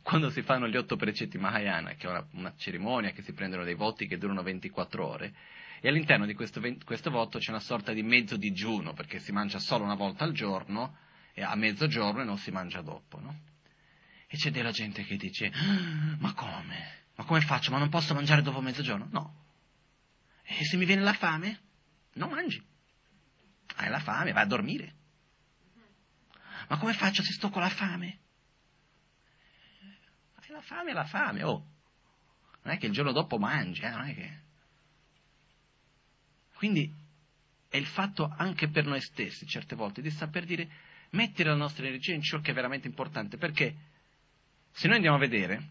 quando 0.02 0.28
si 0.30 0.42
fanno 0.42 0.66
gli 0.66 0.76
otto 0.76 0.96
precetti 0.96 1.38
Mahayana, 1.38 1.92
che 1.92 2.08
è 2.08 2.10
una, 2.10 2.26
una 2.32 2.54
cerimonia 2.56 3.12
che 3.12 3.22
si 3.22 3.32
prendono 3.32 3.62
dei 3.62 3.76
voti 3.76 4.08
che 4.08 4.18
durano 4.18 4.42
24 4.42 5.06
ore, 5.06 5.34
e 5.80 5.88
all'interno 5.88 6.26
di 6.26 6.34
questo, 6.34 6.60
questo 6.84 7.10
voto 7.10 7.38
c'è 7.38 7.50
una 7.50 7.60
sorta 7.60 7.92
di 7.92 8.02
mezzo 8.02 8.36
digiuno, 8.36 8.92
perché 8.92 9.20
si 9.20 9.30
mangia 9.30 9.60
solo 9.60 9.84
una 9.84 9.94
volta 9.94 10.24
al 10.24 10.32
giorno, 10.32 10.96
a 11.36 11.54
mezzogiorno 11.54 12.22
e 12.22 12.24
non 12.24 12.38
si 12.38 12.50
mangia 12.50 12.80
dopo, 12.80 13.20
no? 13.20 13.38
E 14.26 14.36
c'è 14.36 14.50
della 14.50 14.72
gente 14.72 15.04
che 15.04 15.14
dice, 15.14 15.46
ah, 15.46 16.16
ma 16.18 16.34
come? 16.34 17.04
Ma 17.14 17.22
come 17.22 17.40
faccio? 17.40 17.70
Ma 17.70 17.78
non 17.78 17.88
posso 17.88 18.14
mangiare 18.14 18.42
dopo 18.42 18.60
mezzogiorno? 18.60 19.06
No. 19.12 19.44
E 20.42 20.64
se 20.64 20.76
mi 20.76 20.86
viene 20.86 21.02
la 21.02 21.12
fame? 21.12 21.60
Non 22.14 22.30
mangi. 22.30 22.66
Hai 23.80 23.88
la 23.88 24.00
fame, 24.00 24.32
vai 24.32 24.42
a 24.42 24.46
dormire. 24.46 24.94
Ma 26.68 26.76
come 26.76 26.92
faccio 26.92 27.22
se 27.22 27.32
sto 27.32 27.48
con 27.48 27.62
la 27.62 27.70
fame? 27.70 28.18
Hai 30.34 30.50
la 30.50 30.60
fame, 30.60 30.92
la 30.92 31.06
fame, 31.06 31.42
oh. 31.42 31.66
Non 32.62 32.74
è 32.74 32.78
che 32.78 32.86
il 32.86 32.92
giorno 32.92 33.12
dopo 33.12 33.38
mangi, 33.38 33.80
eh? 33.80 33.88
non 33.88 34.06
è 34.06 34.14
che... 34.14 34.38
Quindi 36.56 36.92
è 37.70 37.78
il 37.78 37.86
fatto 37.86 38.30
anche 38.36 38.68
per 38.68 38.84
noi 38.84 39.00
stessi, 39.00 39.46
certe 39.46 39.74
volte, 39.74 40.02
di 40.02 40.10
saper 40.10 40.44
dire, 40.44 40.68
mettere 41.12 41.48
la 41.48 41.56
nostra 41.56 41.86
energia 41.86 42.12
in 42.12 42.20
ciò 42.20 42.38
che 42.40 42.50
è 42.50 42.54
veramente 42.54 42.86
importante, 42.86 43.38
perché 43.38 43.74
se 44.72 44.88
noi 44.88 44.96
andiamo 44.96 45.16
a 45.16 45.20
vedere 45.20 45.68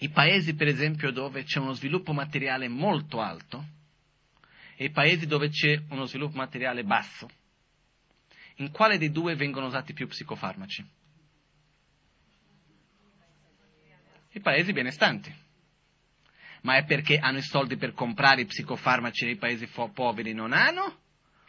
i 0.00 0.10
paesi, 0.10 0.54
per 0.54 0.68
esempio, 0.68 1.10
dove 1.12 1.44
c'è 1.44 1.60
uno 1.60 1.72
sviluppo 1.72 2.12
materiale 2.12 2.68
molto 2.68 3.22
alto 3.22 3.75
e 4.76 4.84
i 4.84 4.90
paesi 4.90 5.26
dove 5.26 5.48
c'è 5.48 5.82
uno 5.88 6.04
sviluppo 6.04 6.36
materiale 6.36 6.84
basso, 6.84 7.28
in 8.56 8.70
quale 8.70 8.98
dei 8.98 9.10
due 9.10 9.34
vengono 9.34 9.66
usati 9.66 9.92
più 9.92 10.06
psicofarmaci? 10.06 10.94
I 14.32 14.40
paesi 14.40 14.72
benestanti 14.72 15.44
ma 16.66 16.76
è 16.76 16.84
perché 16.84 17.18
hanno 17.18 17.38
i 17.38 17.42
soldi 17.42 17.76
per 17.76 17.92
comprare 17.92 18.40
i 18.40 18.46
psicofarmaci 18.46 19.24
nei 19.24 19.36
paesi 19.36 19.66
fo- 19.68 19.88
poveri 19.88 20.32
non 20.32 20.52
hanno? 20.52 20.98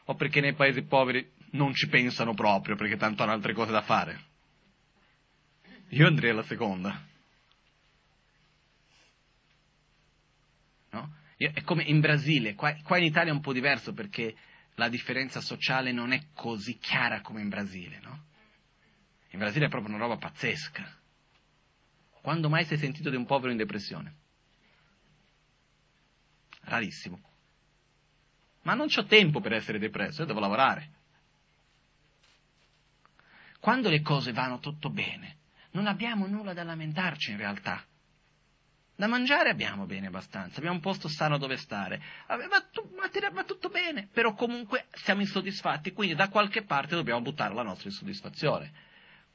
O 0.06 0.16
perché 0.16 0.42
nei 0.42 0.54
paesi 0.54 0.84
poveri 0.84 1.28
non 1.52 1.74
ci 1.74 1.88
pensano 1.88 2.36
proprio 2.36 2.76
perché 2.76 2.98
tanto 2.98 3.24
hanno 3.24 3.32
altre 3.32 3.54
cose 3.54 3.72
da 3.72 3.82
fare? 3.82 4.26
Io 5.90 6.06
andrei 6.06 6.30
alla 6.30 6.44
seconda. 6.44 7.04
No? 10.92 11.00
Io, 11.00 11.27
è 11.38 11.62
come 11.64 11.84
in 11.84 12.00
Brasile, 12.00 12.56
qua, 12.56 12.76
qua 12.84 12.98
in 12.98 13.06
Italia 13.06 13.32
è 13.32 13.36
un 13.36 13.42
po' 13.42 13.54
diverso 13.54 13.94
perché 13.94 14.36
la 14.76 14.90
differenza 14.90 15.40
sociale 15.40 15.92
non 15.92 16.12
è 16.12 16.28
così 16.34 16.78
chiara 16.78 17.22
come 17.22 17.42
in 17.42 17.50
Brasile, 17.50 18.00
no? 18.02 18.26
In 19.30 19.40
Brasile 19.40 19.66
è 19.66 19.70
proprio 19.70 19.94
una 19.94 20.04
roba 20.04 20.18
pazzesca. 20.18 20.96
Quando 22.22 22.50
mai 22.50 22.66
è 22.66 22.78
sentito 22.78 23.10
di 23.10 23.16
un 23.16 23.26
povero 23.26 23.52
in 23.52 23.58
depressione? 23.58 24.16
rarissimo. 26.68 27.22
Ma 28.64 28.74
non 28.74 28.88
ho 28.94 29.06
tempo 29.06 29.40
per 29.40 29.54
essere 29.54 29.80
depresso, 29.80 30.22
io 30.22 30.28
devo 30.28 30.40
lavorare. 30.40 30.92
Quando 33.60 33.90
le 33.90 34.02
cose 34.02 34.34
vanno 34.34 34.60
tutto 34.60 34.90
bene, 34.90 35.38
non 35.72 35.88
abbiamo 35.88 36.28
nulla 36.28 36.54
da 36.54 36.64
lamentarci 36.64 37.32
in 37.32 37.38
realtà. 37.38 37.84
Da 39.00 39.06
mangiare 39.06 39.52
abbiamo 39.52 39.86
bene 39.86 40.08
abbastanza, 40.08 40.58
abbiamo 40.58 40.78
un 40.78 40.82
posto 40.82 41.08
sano 41.08 41.38
dove 41.38 41.56
stare, 41.58 42.02
va 42.26 43.44
tutto 43.44 43.70
bene, 43.70 44.10
però 44.12 44.34
comunque 44.34 44.88
siamo 44.90 45.22
insoddisfatti, 45.22 45.92
quindi 45.92 46.16
da 46.16 46.30
qualche 46.30 46.64
parte 46.64 46.96
dobbiamo 46.96 47.22
buttare 47.22 47.54
la 47.54 47.62
nostra 47.62 47.90
insoddisfazione. 47.90 48.72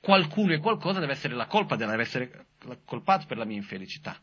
Qualcuno 0.00 0.52
e 0.52 0.58
qualcosa 0.58 0.98
deve 0.98 1.12
essere 1.12 1.36
la 1.36 1.46
colpa, 1.46 1.76
deve 1.76 1.96
essere 2.02 2.46
colpato 2.84 3.26
per 3.26 3.36
la 3.36 3.44
mia 3.44 3.56
infelicità. 3.56 4.20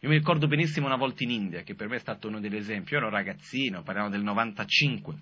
Io 0.00 0.08
mi 0.08 0.16
ricordo 0.16 0.46
benissimo 0.46 0.86
una 0.86 0.96
volta 0.96 1.22
in 1.22 1.30
India, 1.30 1.60
che 1.60 1.74
per 1.74 1.88
me 1.88 1.96
è 1.96 2.00
stato 2.00 2.28
uno 2.28 2.40
degli 2.40 2.56
esempi. 2.56 2.94
Io 2.94 3.00
ero 3.00 3.10
ragazzino, 3.10 3.82
parliamo 3.82 4.08
del 4.08 4.22
95. 4.22 5.16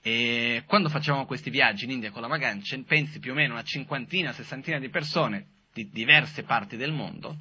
E 0.00 0.62
quando 0.66 0.88
facevamo 0.88 1.26
questi 1.26 1.50
viaggi 1.50 1.84
in 1.84 1.90
India 1.90 2.10
con 2.10 2.22
la 2.22 2.28
Magancia, 2.28 2.74
pensi 2.86 3.18
più 3.18 3.32
o 3.32 3.34
meno 3.34 3.52
una 3.52 3.62
cinquantina, 3.64 4.32
sessantina 4.32 4.78
di 4.78 4.88
persone 4.88 5.48
di 5.74 5.90
diverse 5.90 6.44
parti 6.44 6.76
del 6.78 6.92
mondo, 6.92 7.36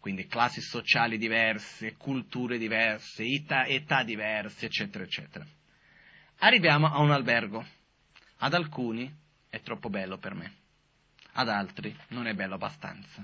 quindi 0.00 0.26
classi 0.26 0.60
sociali 0.60 1.18
diverse, 1.18 1.94
culture 1.96 2.58
diverse, 2.58 3.22
età, 3.22 3.66
età 3.66 4.02
diverse, 4.02 4.66
eccetera, 4.66 5.04
eccetera. 5.04 5.46
Arriviamo 6.38 6.92
a 6.92 6.98
un 7.00 7.12
albergo. 7.12 7.64
Ad 8.42 8.54
alcuni 8.54 9.14
è 9.48 9.60
troppo 9.60 9.90
bello 9.90 10.16
per 10.16 10.34
me, 10.34 10.52
ad 11.32 11.50
altri 11.50 11.94
non 12.08 12.26
è 12.26 12.32
bello 12.32 12.54
abbastanza 12.54 13.22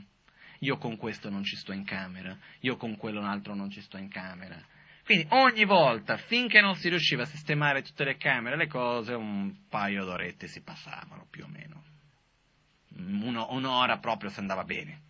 io 0.60 0.78
con 0.78 0.96
questo 0.96 1.28
non 1.28 1.44
ci 1.44 1.56
sto 1.56 1.72
in 1.72 1.84
camera, 1.84 2.36
io 2.60 2.76
con 2.76 2.96
quello 2.96 3.20
un 3.20 3.26
altro 3.26 3.54
non 3.54 3.70
ci 3.70 3.80
sto 3.80 3.96
in 3.96 4.08
camera. 4.08 4.58
Quindi 5.04 5.26
ogni 5.30 5.64
volta, 5.64 6.16
finché 6.16 6.60
non 6.60 6.74
si 6.74 6.88
riusciva 6.88 7.22
a 7.22 7.26
sistemare 7.26 7.82
tutte 7.82 8.04
le 8.04 8.16
camere, 8.16 8.56
le 8.56 8.66
cose, 8.66 9.14
un 9.14 9.68
paio 9.68 10.04
d'orette 10.04 10.48
si 10.48 10.62
passavano 10.62 11.26
più 11.30 11.44
o 11.44 11.48
meno. 11.48 11.84
Uno, 12.98 13.48
un'ora 13.50 13.98
proprio 13.98 14.30
se 14.30 14.40
andava 14.40 14.64
bene. 14.64 15.02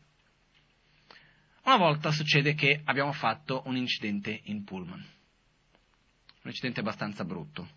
Una 1.64 1.76
volta 1.76 2.12
succede 2.12 2.54
che 2.54 2.80
abbiamo 2.84 3.12
fatto 3.12 3.62
un 3.66 3.76
incidente 3.76 4.40
in 4.44 4.64
pullman, 4.64 5.00
un 5.00 6.50
incidente 6.50 6.80
abbastanza 6.80 7.24
brutto, 7.24 7.68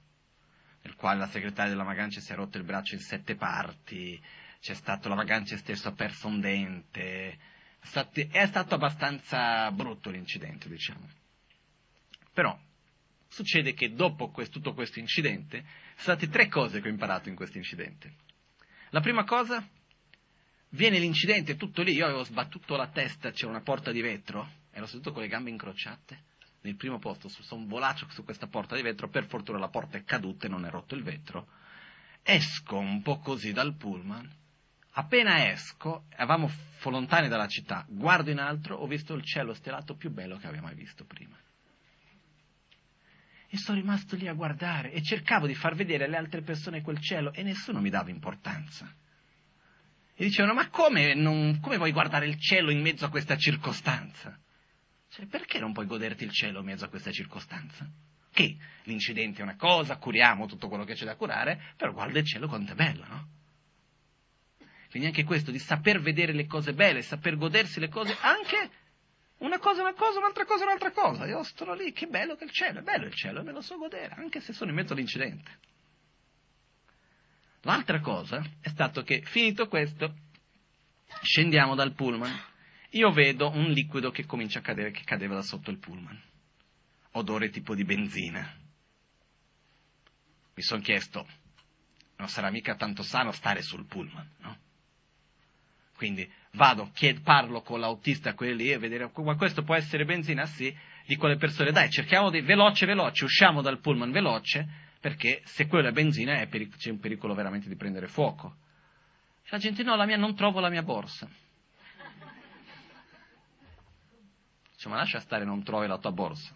nel 0.81 0.95
quale 0.95 1.19
la 1.19 1.27
segretaria 1.27 1.71
della 1.71 1.83
Magancia 1.83 2.19
si 2.19 2.31
è 2.31 2.35
rotto 2.35 2.57
il 2.57 2.63
braccio 2.63 2.93
in 2.93 3.01
sette 3.01 3.35
parti, 3.35 4.21
c'è 4.59 4.73
stato 4.75 5.09
la 5.09 5.15
Magancia 5.15 5.57
stesso 5.57 5.87
ha 5.87 5.93
perso 5.93 6.27
un 6.27 6.39
dente, 6.39 7.39
è 7.79 8.45
stato 8.45 8.75
abbastanza 8.75 9.71
brutto 9.71 10.11
l'incidente, 10.11 10.69
diciamo. 10.69 11.09
Però 12.31 12.57
succede 13.27 13.73
che 13.73 13.93
dopo 13.93 14.29
questo, 14.29 14.59
tutto 14.59 14.73
questo 14.73 14.99
incidente, 14.99 15.63
sono 15.95 16.15
state 16.15 16.29
tre 16.29 16.47
cose 16.47 16.79
che 16.79 16.87
ho 16.87 16.91
imparato 16.91 17.27
in 17.29 17.35
questo 17.35 17.57
incidente. 17.57 18.13
La 18.91 19.01
prima 19.01 19.23
cosa, 19.23 19.67
viene 20.69 20.99
l'incidente 20.99 21.55
tutto 21.55 21.81
lì, 21.81 21.93
io 21.93 22.05
avevo 22.05 22.23
sbattuto 22.23 22.75
la 22.75 22.87
testa, 22.87 23.31
c'era 23.31 23.51
una 23.51 23.61
porta 23.61 23.91
di 23.91 24.01
vetro, 24.01 24.47
ero 24.71 24.85
seduto 24.85 25.11
con 25.11 25.21
le 25.21 25.27
gambe 25.27 25.49
incrociate, 25.49 26.23
nel 26.61 26.75
primo 26.75 26.99
posto, 26.99 27.29
sono 27.29 27.65
volato 27.65 28.05
su 28.09 28.23
questa 28.23 28.47
porta 28.47 28.75
di 28.75 28.81
vetro, 28.81 29.09
per 29.09 29.27
fortuna 29.27 29.59
la 29.59 29.69
porta 29.69 29.97
è 29.97 30.03
caduta 30.03 30.47
e 30.47 30.49
non 30.49 30.65
è 30.65 30.69
rotto 30.69 30.95
il 30.95 31.03
vetro. 31.03 31.47
Esco 32.21 32.77
un 32.77 33.01
po' 33.01 33.19
così 33.19 33.53
dal 33.53 33.75
pullman 33.75 34.37
Appena 34.99 35.49
esco, 35.49 36.05
eravamo 36.09 36.49
lontani 36.83 37.27
dalla 37.27 37.47
città, 37.47 37.85
guardo 37.87 38.31
in 38.31 38.39
alto, 38.39 38.73
ho 38.73 38.87
visto 38.87 39.13
il 39.13 39.23
cielo 39.23 39.53
stelato 39.53 39.95
più 39.95 40.09
bello 40.09 40.37
che 40.37 40.47
avevo 40.47 40.63
mai 40.63 40.75
visto 40.75 41.05
prima. 41.05 41.37
E 43.47 43.57
sono 43.57 43.77
rimasto 43.79 44.15
lì 44.15 44.27
a 44.27 44.33
guardare 44.33 44.91
e 44.91 45.01
cercavo 45.01 45.47
di 45.47 45.55
far 45.55 45.75
vedere 45.75 46.05
alle 46.05 46.17
altre 46.17 46.41
persone 46.41 46.81
quel 46.81 46.99
cielo 46.99 47.31
e 47.33 47.43
nessuno 47.43 47.79
mi 47.79 47.89
dava 47.89 48.09
importanza. 48.09 48.93
E 50.21 50.25
dicevano, 50.25 50.53
ma 50.53 50.67
come, 50.67 51.13
non, 51.13 51.61
come 51.61 51.77
vuoi 51.77 51.93
guardare 51.93 52.27
il 52.27 52.37
cielo 52.37 52.71
in 52.71 52.81
mezzo 52.81 53.05
a 53.05 53.09
questa 53.09 53.37
circostanza? 53.37 54.37
Cioè, 55.07 55.27
perché 55.27 55.59
non 55.59 55.71
puoi 55.71 55.85
goderti 55.85 56.25
il 56.25 56.31
cielo 56.31 56.59
in 56.59 56.65
mezzo 56.65 56.83
a 56.83 56.89
questa 56.89 57.09
circostanza? 57.09 57.89
Che 58.29 58.57
l'incidente 58.83 59.39
è 59.39 59.43
una 59.43 59.55
cosa, 59.55 59.95
curiamo 59.95 60.45
tutto 60.45 60.67
quello 60.67 60.83
che 60.83 60.95
c'è 60.95 61.05
da 61.05 61.15
curare, 61.15 61.73
però 61.77 61.93
guarda 61.93 62.19
il 62.19 62.25
cielo 62.25 62.49
quanto 62.49 62.73
è 62.73 62.75
bello, 62.75 63.05
no? 63.07 63.27
Quindi 64.89 65.07
anche 65.07 65.23
questo 65.23 65.51
di 65.51 65.59
saper 65.59 66.01
vedere 66.01 66.33
le 66.33 66.47
cose 66.47 66.73
belle, 66.73 67.01
saper 67.01 67.37
godersi 67.37 67.79
le 67.79 67.87
cose, 67.87 68.17
anche 68.19 68.71
una 69.37 69.57
cosa 69.57 69.83
una 69.83 69.93
cosa, 69.93 70.19
un'altra 70.19 70.43
cosa 70.43 70.65
un'altra 70.65 70.91
cosa. 70.91 71.27
Io 71.27 71.43
sto 71.43 71.73
lì, 71.73 71.93
che 71.93 72.07
bello 72.07 72.35
che 72.35 72.43
il 72.43 72.51
cielo, 72.51 72.79
è 72.79 72.81
bello 72.81 73.05
il 73.05 73.13
cielo, 73.13 73.41
me 73.41 73.53
lo 73.53 73.61
so 73.61 73.77
godere, 73.77 74.15
anche 74.15 74.41
se 74.41 74.51
sono 74.51 74.71
in 74.71 74.75
mezzo 74.75 74.91
all'incidente. 74.91 75.59
L'altra 77.61 77.99
cosa 77.99 78.43
è 78.61 78.69
stato 78.69 79.03
che, 79.03 79.21
finito 79.23 79.67
questo, 79.67 80.13
scendiamo 81.21 81.75
dal 81.75 81.93
pullman, 81.93 82.31
io 82.91 83.11
vedo 83.11 83.49
un 83.49 83.69
liquido 83.71 84.11
che 84.11 84.25
comincia 84.25 84.59
a 84.59 84.61
cadere, 84.61 84.91
che 84.91 85.03
cadeva 85.03 85.35
da 85.35 85.41
sotto 85.41 85.69
il 85.69 85.77
pullman. 85.77 86.19
Odore 87.11 87.49
tipo 87.49 87.75
di 87.75 87.83
benzina. 87.83 88.55
Mi 90.55 90.61
sono 90.63 90.81
chiesto, 90.81 91.27
non 92.17 92.27
sarà 92.27 92.49
mica 92.49 92.75
tanto 92.75 93.03
sano 93.03 93.31
stare 93.31 93.61
sul 93.61 93.85
pullman, 93.85 94.29
no? 94.39 94.57
Quindi 95.95 96.29
vado, 96.53 96.91
chied, 96.93 97.21
parlo 97.21 97.61
con 97.61 97.81
l'autista, 97.81 98.33
quelli 98.33 98.55
lì, 98.55 98.71
e 98.71 98.77
vedere, 98.77 99.11
ma 99.13 99.35
questo 99.35 99.63
può 99.63 99.75
essere 99.75 100.05
benzina? 100.05 100.45
Sì, 100.45 100.73
di 101.05 101.15
quelle 101.17 101.35
persone, 101.35 101.71
dai, 101.71 101.89
cerchiamo 101.89 102.29
di, 102.29 102.39
veloce, 102.41 102.85
veloce, 102.85 103.25
usciamo 103.25 103.61
dal 103.61 103.79
pullman 103.79 104.11
veloce, 104.11 104.67
perché 104.99 105.41
se 105.45 105.67
quello 105.67 105.87
è 105.87 105.91
benzina 105.91 106.41
è 106.41 106.47
peric- 106.47 106.77
c'è 106.77 106.91
un 106.91 106.99
pericolo 106.99 107.33
veramente 107.33 107.69
di 107.69 107.75
prendere 107.75 108.07
fuoco. 108.07 108.57
La 109.49 109.57
gente, 109.57 109.81
no, 109.81 109.95
la 109.95 110.05
mia, 110.05 110.17
non 110.17 110.35
trovo 110.35 110.59
la 110.59 110.69
mia 110.69 110.83
borsa. 110.83 111.27
Dice, 114.71 114.89
ma 114.89 114.97
lascia 114.97 115.19
stare, 115.19 115.45
non 115.45 115.63
trovi 115.63 115.87
la 115.87 115.97
tua 115.97 116.11
borsa. 116.11 116.53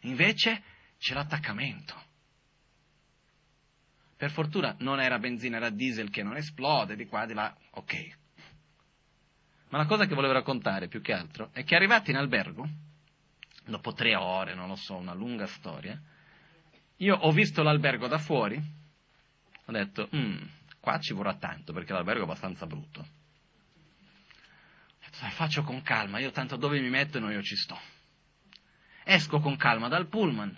Invece 0.00 0.62
c'è 0.98 1.14
l'attaccamento. 1.14 2.10
Per 4.16 4.30
fortuna 4.30 4.74
non 4.80 5.00
era 5.00 5.18
benzina, 5.18 5.56
era 5.56 5.70
diesel 5.70 6.10
che 6.10 6.22
non 6.22 6.36
esplode, 6.36 6.96
di 6.96 7.06
qua, 7.06 7.26
di 7.26 7.34
là, 7.34 7.56
ok. 7.70 8.16
Ma 9.70 9.78
la 9.78 9.86
cosa 9.86 10.06
che 10.06 10.14
volevo 10.14 10.34
raccontare 10.34 10.86
più 10.86 11.00
che 11.00 11.12
altro 11.12 11.50
è 11.52 11.64
che 11.64 11.74
arrivati 11.74 12.10
in 12.10 12.16
albergo, 12.16 12.68
dopo 13.64 13.92
tre 13.94 14.14
ore, 14.14 14.54
non 14.54 14.68
lo 14.68 14.76
so, 14.76 14.96
una 14.96 15.14
lunga 15.14 15.46
storia, 15.46 16.00
io 17.02 17.16
ho 17.16 17.32
visto 17.32 17.62
l'albergo 17.62 18.06
da 18.06 18.18
fuori, 18.18 18.60
ho 19.64 19.72
detto, 19.72 20.08
mm, 20.14 20.36
qua 20.80 20.98
ci 21.00 21.12
vorrà 21.12 21.36
tanto 21.36 21.72
perché 21.72 21.92
l'albergo 21.92 22.20
è 22.22 22.24
abbastanza 22.24 22.64
brutto. 22.66 23.00
Ho 23.00 23.06
detto, 25.00 25.26
faccio 25.30 25.62
con 25.64 25.82
calma, 25.82 26.20
io 26.20 26.30
tanto 26.30 26.56
dove 26.56 26.80
mi 26.80 26.90
mettono 26.90 27.30
io 27.30 27.42
ci 27.42 27.56
sto. 27.56 27.78
Esco 29.04 29.40
con 29.40 29.56
calma 29.56 29.88
dal 29.88 30.06
pullman, 30.06 30.56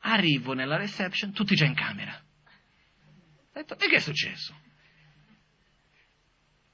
arrivo 0.00 0.52
nella 0.52 0.76
reception, 0.76 1.32
tutti 1.32 1.56
già 1.56 1.64
in 1.64 1.74
camera. 1.74 2.12
Ho 2.14 3.52
detto, 3.52 3.76
e 3.76 3.88
che 3.88 3.96
è 3.96 4.00
successo? 4.00 4.54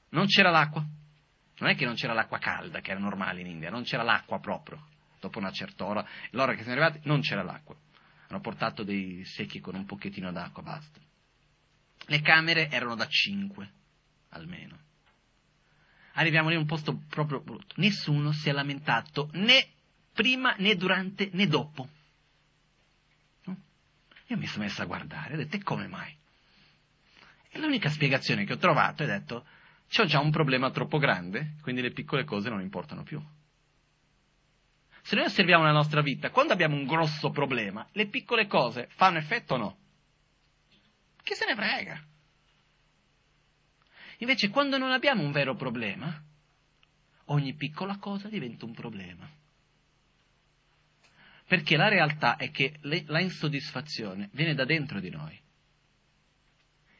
Non 0.09 0.27
c'era 0.27 0.51
l'acqua. 0.51 0.85
Non 1.59 1.69
è 1.71 1.75
che 1.75 1.85
non 1.85 1.95
c'era 1.95 2.13
l'acqua 2.13 2.37
calda, 2.37 2.81
che 2.81 2.91
era 2.91 2.99
normale 2.99 3.41
in 3.41 3.47
India, 3.47 3.71
non 3.71 3.81
c'era 3.81 4.03
l'acqua 4.03 4.39
proprio. 4.39 4.89
Dopo 5.19 5.39
una 5.39 5.51
certa 5.51 5.85
ora, 5.85 6.07
l'ora 6.31 6.53
che 6.53 6.61
siamo 6.61 6.79
arrivati, 6.79 7.07
non 7.07 7.21
c'era 7.21 7.41
l'acqua. 7.41 7.75
Hanno 8.27 8.41
portato 8.41 8.83
dei 8.83 9.23
secchi 9.25 9.59
con 9.59 9.75
un 9.75 9.85
pochettino 9.85 10.31
d'acqua, 10.31 10.61
basta. 10.61 10.99
Le 12.07 12.21
camere 12.21 12.69
erano 12.69 12.95
da 12.95 13.07
cinque, 13.07 13.71
almeno. 14.29 14.77
Arriviamo 16.13 16.49
lì 16.49 16.55
in 16.55 16.61
un 16.61 16.67
posto 16.67 17.03
proprio 17.07 17.41
brutto. 17.41 17.75
Nessuno 17.77 18.31
si 18.31 18.49
è 18.49 18.51
lamentato 18.51 19.29
né 19.33 19.67
prima 20.13 20.55
né 20.57 20.75
durante 20.75 21.29
né 21.33 21.47
dopo. 21.47 21.89
Io 24.29 24.37
mi 24.37 24.45
sono 24.45 24.65
messo 24.65 24.81
a 24.81 24.85
guardare 24.85 25.35
ho 25.35 25.37
detto, 25.37 25.55
e 25.55 25.63
come 25.63 25.87
mai? 25.87 26.13
E 27.49 27.59
l'unica 27.59 27.89
spiegazione 27.89 28.43
che 28.43 28.53
ho 28.53 28.57
trovato 28.57 29.03
è 29.03 29.05
detto, 29.05 29.45
c'ho 29.89 30.05
già 30.05 30.19
un 30.19 30.31
problema 30.31 30.69
troppo 30.69 30.97
grande, 30.97 31.55
quindi 31.61 31.81
le 31.81 31.91
piccole 31.91 32.25
cose 32.25 32.49
non 32.49 32.59
importano 32.59 33.03
più. 33.03 33.23
Se 35.07 35.15
noi 35.15 35.23
osserviamo 35.23 35.63
la 35.63 35.71
nostra 35.71 36.01
vita, 36.01 36.31
quando 36.31 36.51
abbiamo 36.51 36.75
un 36.75 36.85
grosso 36.85 37.29
problema, 37.29 37.87
le 37.93 38.07
piccole 38.07 38.45
cose 38.45 38.89
fanno 38.89 39.17
effetto 39.17 39.53
o 39.53 39.57
no? 39.57 39.77
Chi 41.23 41.33
se 41.33 41.45
ne 41.45 41.55
frega? 41.55 42.05
Invece 44.17 44.49
quando 44.49 44.77
non 44.77 44.91
abbiamo 44.91 45.23
un 45.23 45.31
vero 45.31 45.55
problema, 45.55 46.13
ogni 47.27 47.53
piccola 47.53 47.97
cosa 47.99 48.27
diventa 48.27 48.65
un 48.65 48.73
problema. 48.73 49.31
Perché 51.47 51.77
la 51.77 51.87
realtà 51.87 52.35
è 52.35 52.51
che 52.51 52.77
la 52.81 53.21
insoddisfazione 53.21 54.27
viene 54.33 54.55
da 54.55 54.65
dentro 54.65 54.99
di 54.99 55.09
noi. 55.09 55.41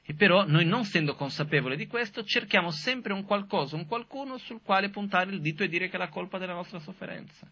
E 0.03 0.14
però 0.14 0.47
noi 0.47 0.64
non 0.64 0.80
essendo 0.80 1.14
consapevoli 1.14 1.76
di 1.76 1.88
questo 1.88 2.24
cerchiamo 2.24 2.72
sempre 2.72 3.12
un 3.12 3.26
qualcosa, 3.26 3.76
un 3.76 3.86
qualcuno 3.86 4.38
sul 4.38 4.62
quale 4.62 4.91
puntare 4.91 5.32
il 5.32 5.41
dito 5.41 5.64
e 5.64 5.68
dire 5.68 5.89
che 5.89 5.97
è 5.97 5.99
la 5.99 6.08
colpa 6.08 6.38
della 6.38 6.53
nostra 6.53 6.80
sofferenza. 6.80 7.51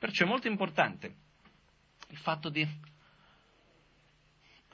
Perciò 0.00 0.24
è 0.24 0.28
molto 0.28 0.48
importante 0.48 1.14
il 2.08 2.16
fatto 2.16 2.48
di 2.48 2.66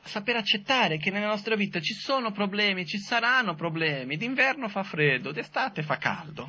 saper 0.05 0.37
accettare 0.37 0.99
che 0.99 1.11
nella 1.11 1.27
nostra 1.27 1.57
vita 1.57 1.81
ci 1.81 1.95
sono 1.95 2.31
problemi, 2.31 2.87
ci 2.87 2.99
saranno 2.99 3.57
problemi, 3.57 4.17
d'inverno 4.17 4.69
fa 4.69 4.85
freddo, 4.85 5.33
d'estate 5.33 5.83
fa 5.83 5.97
caldo. 5.97 6.49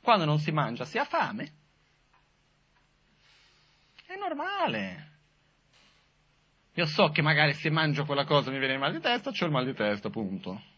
Quando 0.00 0.24
non 0.24 0.38
si 0.38 0.52
mangia 0.52 0.86
si 0.86 0.96
ha 0.96 1.04
fame. 1.04 1.52
È 4.06 4.16
normale. 4.16 5.18
Io 6.72 6.86
so 6.86 7.10
che 7.10 7.20
magari 7.20 7.52
se 7.52 7.68
mangio 7.68 8.06
quella 8.06 8.24
cosa 8.24 8.50
mi 8.50 8.58
viene 8.58 8.72
il 8.72 8.80
mal 8.80 8.92
di 8.92 9.00
testa, 9.00 9.32
c'ho 9.32 9.44
il 9.44 9.50
mal 9.50 9.66
di 9.66 9.74
testa, 9.74 10.08
punto. 10.08 10.69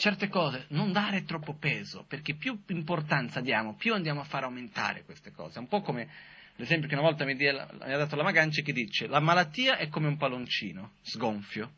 Certe 0.00 0.28
cose, 0.28 0.64
non 0.68 0.92
dare 0.92 1.24
troppo 1.24 1.54
peso, 1.54 2.06
perché 2.08 2.34
più 2.34 2.58
importanza 2.68 3.42
diamo, 3.42 3.74
più 3.74 3.92
andiamo 3.92 4.22
a 4.22 4.24
far 4.24 4.44
aumentare 4.44 5.04
queste 5.04 5.30
cose. 5.30 5.58
Un 5.58 5.68
po' 5.68 5.82
come 5.82 6.08
l'esempio 6.56 6.88
che 6.88 6.94
una 6.94 7.02
volta 7.02 7.26
mi, 7.26 7.36
ha 7.46 7.96
dato 7.96 8.16
la 8.16 8.22
Maganci 8.22 8.62
che 8.62 8.72
dice 8.72 9.06
la 9.06 9.20
malattia 9.20 9.76
è 9.76 9.88
come 9.88 10.08
un 10.08 10.16
palloncino 10.16 10.92
sgonfio. 11.02 11.72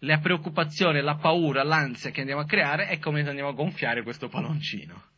La 0.00 0.18
preoccupazione, 0.18 1.00
la 1.00 1.16
paura, 1.16 1.62
l'ansia 1.62 2.10
che 2.10 2.20
andiamo 2.20 2.42
a 2.42 2.46
creare 2.46 2.88
è 2.88 2.98
come 2.98 3.26
andiamo 3.26 3.48
a 3.48 3.54
gonfiare 3.54 4.02
questo 4.02 4.28
palloncino. 4.28 5.08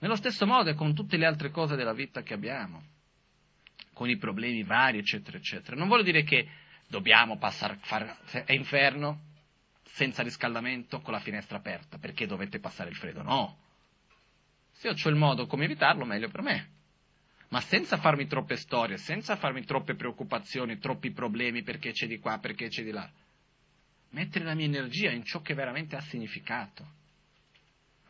Nello 0.00 0.16
stesso 0.16 0.46
modo 0.46 0.68
è 0.68 0.74
con 0.74 0.94
tutte 0.94 1.16
le 1.16 1.24
altre 1.24 1.50
cose 1.50 1.74
della 1.74 1.94
vita 1.94 2.22
che 2.22 2.34
abbiamo, 2.34 2.82
con 3.94 4.10
i 4.10 4.18
problemi 4.18 4.62
vari, 4.62 4.98
eccetera, 4.98 5.38
eccetera. 5.38 5.74
Non 5.74 5.88
voglio 5.88 6.04
dire 6.04 6.22
che 6.22 6.46
dobbiamo 6.88 7.36
passare, 7.38 7.78
fare, 7.82 8.16
è 8.44 8.52
inferno 8.52 9.26
senza 9.84 10.22
riscaldamento 10.22 11.00
con 11.00 11.12
la 11.12 11.20
finestra 11.20 11.58
aperta, 11.58 11.98
perché 11.98 12.26
dovete 12.26 12.58
passare 12.58 12.90
il 12.90 12.96
freddo? 12.96 13.22
No. 13.22 13.58
Se 14.72 14.88
io 14.88 14.94
ho 14.94 15.08
il 15.08 15.16
modo 15.16 15.46
come 15.46 15.64
evitarlo, 15.64 16.04
meglio 16.04 16.28
per 16.28 16.42
me. 16.42 16.70
Ma 17.48 17.60
senza 17.60 17.96
farmi 17.96 18.26
troppe 18.26 18.56
storie, 18.56 18.96
senza 18.96 19.36
farmi 19.36 19.64
troppe 19.64 19.94
preoccupazioni, 19.94 20.78
troppi 20.78 21.10
problemi 21.12 21.62
perché 21.62 21.92
c'è 21.92 22.06
di 22.06 22.18
qua, 22.18 22.38
perché 22.38 22.68
c'è 22.68 22.82
di 22.82 22.90
là. 22.90 23.10
Mettere 24.10 24.44
la 24.44 24.54
mia 24.54 24.66
energia 24.66 25.10
in 25.10 25.24
ciò 25.24 25.40
che 25.40 25.54
veramente 25.54 25.96
ha 25.96 26.00
significato. 26.00 26.96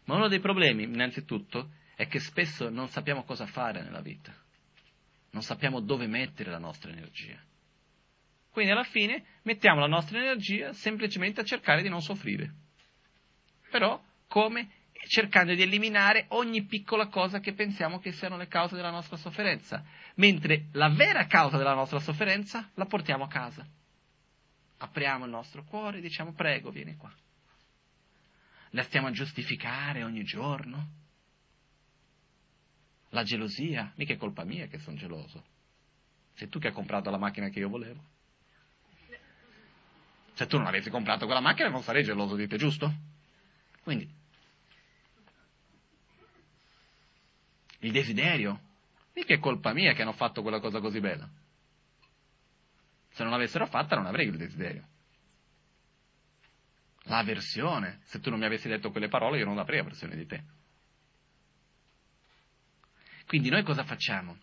Ma 0.05 0.16
uno 0.16 0.29
dei 0.29 0.41
problemi, 0.41 0.85
innanzitutto, 0.85 1.70
è 1.95 2.07
che 2.07 2.18
spesso 2.18 2.68
non 2.68 2.89
sappiamo 2.89 3.24
cosa 3.24 3.47
fare 3.47 3.83
nella 3.83 4.01
vita, 4.01 4.35
non 5.31 5.43
sappiamo 5.43 5.81
dove 5.81 6.07
mettere 6.07 6.51
la 6.51 6.59
nostra 6.59 6.91
energia. 6.91 7.41
Quindi 8.51 8.72
alla 8.72 8.84
fine 8.84 9.24
mettiamo 9.42 9.80
la 9.80 9.86
nostra 9.86 10.18
energia 10.18 10.72
semplicemente 10.72 11.40
a 11.40 11.44
cercare 11.44 11.82
di 11.82 11.88
non 11.88 12.03
soffrire. 12.03 12.53
Però 13.70 14.03
come? 14.26 14.70
Cercando 15.09 15.55
di 15.55 15.62
eliminare 15.62 16.26
ogni 16.30 16.64
piccola 16.64 17.07
cosa 17.07 17.40
che 17.40 17.55
pensiamo 17.55 17.99
che 17.99 18.12
siano 18.12 18.36
le 18.36 18.49
cause 18.49 18.74
della 18.74 18.90
nostra 18.90 19.16
sofferenza, 19.16 19.84
mentre 20.16 20.66
la 20.72 20.88
vera 20.88 21.26
causa 21.26 21.57
della 21.57 21.74
nostra 21.74 22.01
sofferenza 22.01 22.68
la 22.74 22.84
portiamo 22.84 23.24
a 23.24 23.28
casa. 23.28 23.66
Apriamo 24.78 25.24
il 25.24 25.30
nostro 25.30 25.64
cuore 25.64 25.99
e 25.99 26.01
diciamo 26.01 26.32
prego, 26.32 26.70
vieni 26.70 26.96
qua. 26.96 27.12
La 28.70 28.82
stiamo 28.82 29.07
a 29.07 29.12
giustificare 29.12 30.03
ogni 30.03 30.24
giorno, 30.24 30.88
la 33.11 33.22
gelosia, 33.22 33.92
mica 33.96 34.12
è 34.12 34.16
colpa 34.16 34.44
mia 34.44 34.66
che 34.66 34.78
sono 34.78 34.96
geloso. 34.96 35.44
Sei 36.34 36.49
tu 36.49 36.59
che 36.59 36.68
hai 36.68 36.72
comprato 36.74 37.09
la 37.11 37.18
macchina 37.18 37.49
che 37.49 37.61
io 37.61 37.68
volevo. 37.68 38.16
Se 40.39 40.47
tu 40.47 40.57
non 40.57 40.68
avessi 40.68 40.89
comprato 40.89 41.24
quella 41.24 41.41
macchina 41.41 41.68
non 41.68 41.82
sarei 41.82 42.05
geloso 42.05 42.36
di 42.36 42.47
te, 42.47 42.57
giusto? 42.59 42.95
Quindi, 43.82 44.09
il 47.80 47.91
desiderio, 47.91 48.61
mica 49.14 49.34
è 49.34 49.41
colpa 49.41 49.72
mia 49.72 49.95
che 49.95 50.03
hanno 50.03 50.12
fatto 50.12 50.43
quella 50.43 50.61
cosa 50.61 50.78
così 50.78 51.01
bella. 51.01 51.28
Se 53.09 53.24
non 53.24 53.32
l'avessero 53.32 53.66
fatta 53.66 53.97
non 53.97 54.07
avrei 54.07 54.28
il 54.28 54.36
desiderio. 54.36 54.86
L'avversione, 57.07 57.99
se 58.05 58.20
tu 58.20 58.30
non 58.30 58.39
mi 58.39 58.45
avessi 58.45 58.68
detto 58.68 58.93
quelle 58.93 59.09
parole 59.09 59.39
io 59.39 59.45
non 59.45 59.59
avrei 59.59 59.80
avversione 59.80 60.14
di 60.14 60.24
te. 60.24 60.45
Quindi 63.26 63.49
noi 63.49 63.64
cosa 63.64 63.82
facciamo? 63.82 64.39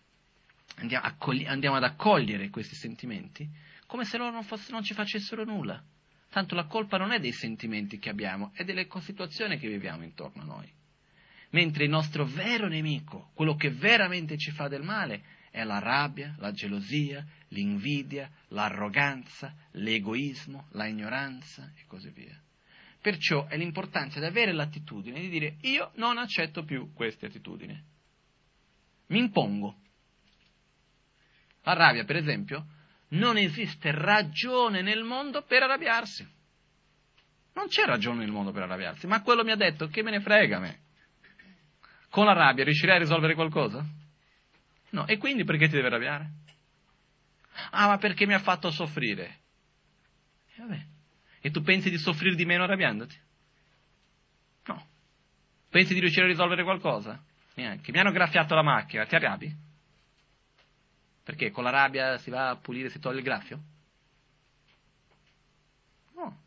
Andiamo, 0.74 1.06
accogli- 1.06 1.46
andiamo 1.46 1.76
ad 1.76 1.84
accogliere 1.84 2.50
questi 2.50 2.74
sentimenti 2.74 3.48
come 3.86 4.04
se 4.04 4.16
loro 4.18 4.32
non, 4.32 4.42
fosse, 4.42 4.72
non 4.72 4.82
ci 4.82 4.94
facessero 4.94 5.44
nulla. 5.44 5.82
Tanto 6.28 6.54
la 6.54 6.66
colpa 6.66 6.98
non 6.98 7.12
è 7.12 7.20
dei 7.20 7.32
sentimenti 7.32 7.98
che 7.98 8.10
abbiamo, 8.10 8.50
è 8.54 8.64
delle 8.64 8.86
situazioni 9.00 9.58
che 9.58 9.68
viviamo 9.68 10.04
intorno 10.04 10.42
a 10.42 10.44
noi. 10.44 10.70
Mentre 11.50 11.84
il 11.84 11.90
nostro 11.90 12.24
vero 12.24 12.68
nemico, 12.68 13.30
quello 13.34 13.54
che 13.54 13.70
veramente 13.70 14.36
ci 14.36 14.50
fa 14.50 14.68
del 14.68 14.82
male, 14.82 15.22
è 15.50 15.64
la 15.64 15.78
rabbia, 15.78 16.34
la 16.38 16.52
gelosia, 16.52 17.24
l'invidia, 17.48 18.30
l'arroganza, 18.48 19.54
l'egoismo, 19.72 20.66
la 20.72 20.86
ignoranza 20.86 21.72
e 21.76 21.84
così 21.86 22.10
via. 22.10 22.38
Perciò 23.00 23.46
è 23.46 23.56
l'importanza 23.56 24.18
di 24.18 24.26
avere 24.26 24.52
l'attitudine 24.52 25.20
di 25.20 25.28
dire 25.28 25.56
io 25.62 25.92
non 25.94 26.18
accetto 26.18 26.64
più 26.64 26.92
queste 26.92 27.26
attitudini 27.26 27.94
mi 29.08 29.18
impongo. 29.18 29.76
La 31.62 31.74
rabbia, 31.74 32.04
per 32.04 32.16
esempio, 32.16 32.66
non 33.08 33.36
esiste 33.36 33.92
ragione 33.92 34.82
nel 34.82 35.02
mondo 35.02 35.42
per 35.42 35.62
arrabbiarsi. 35.62 36.34
Non 37.54 37.68
c'è 37.68 37.84
ragione 37.84 38.18
nel 38.18 38.30
mondo 38.30 38.52
per 38.52 38.62
arrabbiarsi, 38.62 39.06
ma 39.06 39.22
quello 39.22 39.44
mi 39.44 39.50
ha 39.50 39.56
detto 39.56 39.88
che 39.88 40.02
me 40.02 40.10
ne 40.10 40.20
frega 40.20 40.56
a 40.56 40.60
me. 40.60 40.80
Con 42.10 42.26
la 42.26 42.32
rabbia 42.32 42.64
riuscirei 42.64 42.96
a 42.96 42.98
risolvere 42.98 43.34
qualcosa? 43.34 43.84
No, 44.90 45.06
e 45.06 45.16
quindi 45.16 45.44
perché 45.44 45.66
ti 45.66 45.74
deve 45.74 45.88
arrabbiare? 45.88 46.30
Ah, 47.70 47.86
ma 47.86 47.98
perché 47.98 48.26
mi 48.26 48.34
ha 48.34 48.38
fatto 48.38 48.70
soffrire? 48.70 49.38
E, 50.54 50.60
vabbè. 50.60 50.84
e 51.40 51.50
tu 51.50 51.62
pensi 51.62 51.90
di 51.90 51.98
soffrire 51.98 52.34
di 52.34 52.44
meno 52.44 52.64
arrabbiandoti? 52.64 53.20
No. 54.66 54.86
Pensi 55.70 55.94
di 55.94 56.00
riuscire 56.00 56.26
a 56.26 56.28
risolvere 56.28 56.62
qualcosa? 56.62 57.22
Neanche. 57.54 57.90
Mi 57.92 57.98
hanno 57.98 58.12
graffiato 58.12 58.54
la 58.54 58.62
macchina, 58.62 59.06
ti 59.06 59.14
arrabbi? 59.14 59.65
Perché 61.26 61.50
con 61.50 61.64
la 61.64 61.70
rabbia 61.70 62.18
si 62.18 62.30
va 62.30 62.50
a 62.50 62.56
pulire, 62.56 62.88
si 62.88 63.00
toglie 63.00 63.18
il 63.18 63.24
graffio? 63.24 63.60
No. 66.14 66.42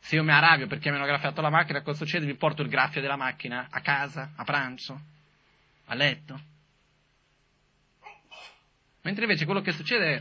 Se 0.00 0.16
io 0.16 0.22
mi 0.22 0.32
arrabbio 0.32 0.66
perché 0.66 0.90
mi 0.90 0.96
hanno 0.96 1.06
graffiato 1.06 1.40
la 1.40 1.48
macchina, 1.48 1.80
cosa 1.80 1.96
succede? 1.96 2.26
Mi 2.26 2.34
porto 2.34 2.60
il 2.60 2.68
graffio 2.68 3.00
della 3.00 3.16
macchina 3.16 3.68
a 3.70 3.80
casa, 3.80 4.32
a 4.36 4.44
pranzo, 4.44 5.00
a 5.86 5.94
letto. 5.94 6.38
Mentre 9.00 9.24
invece 9.24 9.46
quello 9.46 9.62
che 9.62 9.72
succede 9.72 10.14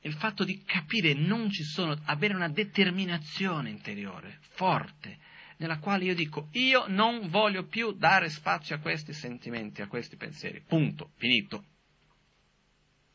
è 0.00 0.06
il 0.06 0.14
fatto 0.14 0.42
di 0.42 0.64
capire 0.64 1.12
non 1.12 1.50
ci 1.50 1.64
sono, 1.64 2.00
avere 2.06 2.34
una 2.34 2.48
determinazione 2.48 3.68
interiore 3.68 4.38
forte, 4.52 5.18
nella 5.58 5.78
quale 5.78 6.04
io 6.04 6.14
dico 6.14 6.48
io 6.52 6.84
non 6.88 7.28
voglio 7.28 7.64
più 7.64 7.92
dare 7.92 8.28
spazio 8.28 8.76
a 8.76 8.78
questi 8.78 9.12
sentimenti, 9.12 9.82
a 9.82 9.88
questi 9.88 10.16
pensieri. 10.16 10.60
Punto, 10.60 11.10
finito. 11.16 11.64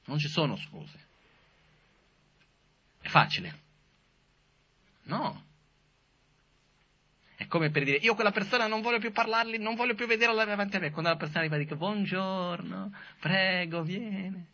Non 0.06 0.18
ci 0.18 0.28
sono 0.28 0.56
scuse. 0.56 1.08
È 3.02 3.08
facile. 3.08 3.60
No. 5.04 5.50
È 7.36 7.48
come 7.48 7.72
per 7.72 7.84
dire, 7.84 7.98
io 7.98 8.14
quella 8.14 8.32
persona 8.32 8.68
non 8.68 8.82
voglio 8.82 9.00
più 9.00 9.12
parlarli, 9.12 9.58
non 9.58 9.76
voglio 9.76 9.96
più 9.96 10.06
vederla 10.06 10.46
davanti 10.46 10.76
a 10.76 10.80
me. 10.80 10.92
Quando 10.92 11.10
la 11.10 11.18
persona 11.18 11.40
arriva 11.40 11.56
e 11.56 11.60
dice, 11.60 11.76
buongiorno, 11.76 12.94
prego, 13.20 13.82
viene. 13.82 14.46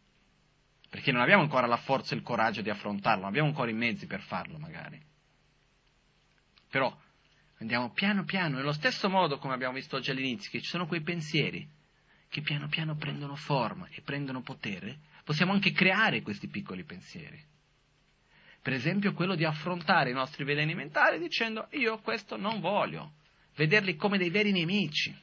Perché 0.90 1.12
non 1.12 1.22
abbiamo 1.22 1.44
ancora 1.44 1.68
la 1.68 1.78
forza 1.78 2.14
e 2.14 2.18
il 2.18 2.24
coraggio 2.24 2.62
di 2.62 2.70
affrontarlo, 2.70 3.22
non 3.22 3.30
abbiamo 3.30 3.50
ancora 3.50 3.70
i 3.70 3.74
mezzi 3.74 4.08
per 4.08 4.22
farlo 4.22 4.58
magari. 4.58 5.04
Però 6.70 6.96
Andiamo 7.60 7.92
piano 7.92 8.24
piano, 8.24 8.58
nello 8.58 8.74
stesso 8.74 9.10
modo 9.10 9.40
come 9.40 9.54
abbiamo 9.54 9.74
visto 9.74 9.96
oggi 9.96 10.12
all'inizio, 10.12 10.52
che 10.52 10.62
ci 10.62 10.70
sono 10.70 10.86
quei 10.86 11.02
pensieri 11.02 11.68
che 12.30 12.42
piano 12.42 12.68
piano 12.68 12.96
prendono 12.96 13.36
forma 13.36 13.88
e 13.90 14.02
prendono 14.02 14.42
potere, 14.42 15.00
possiamo 15.24 15.54
anche 15.54 15.72
creare 15.72 16.22
questi 16.22 16.48
piccoli 16.48 16.84
pensieri. 16.84 17.42
Per 18.62 18.74
esempio 18.74 19.14
quello 19.14 19.36
di 19.36 19.46
affrontare 19.46 20.10
i 20.10 20.14
nostri 20.14 20.44
veleni 20.44 20.76
mentali 20.76 21.20
dicendo 21.20 21.68
io 21.72 22.00
questo 22.00 22.36
non 22.36 22.60
voglio, 22.60 23.14
vederli 23.56 23.96
come 23.96 24.18
dei 24.18 24.30
veri 24.30 24.52
nemici. 24.52 25.16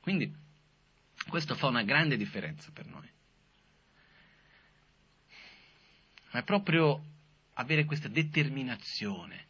Quindi 0.00 0.34
questo 1.28 1.54
fa 1.54 1.68
una 1.68 1.82
grande 1.82 2.16
differenza 2.16 2.70
per 2.72 2.86
noi. 2.86 3.08
Ma 6.32 6.40
è 6.40 6.42
proprio 6.42 7.02
avere 7.54 7.84
questa 7.84 8.08
determinazione. 8.08 9.46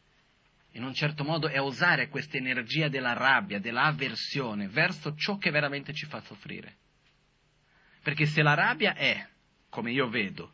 In 0.73 0.83
un 0.83 0.93
certo 0.93 1.23
modo 1.23 1.49
è 1.49 1.59
usare 1.59 2.09
questa 2.09 2.37
energia 2.37 2.89
della 2.89 3.13
rabbia, 3.13 3.61
dell'avversione 3.61 4.69
verso 4.69 5.15
ciò 5.15 5.37
che 5.39 5.51
veramente 5.51 5.93
ci 5.93 6.07
fa 6.07 6.21
soffrire. 6.21 6.77
Perché 8.03 8.27
se 8.27 8.43
la 8.43 8.55
rabbia 8.55 8.95
è, 8.95 9.27
come 9.69 9.93
io 9.93 10.09
vedo, 10.09 10.53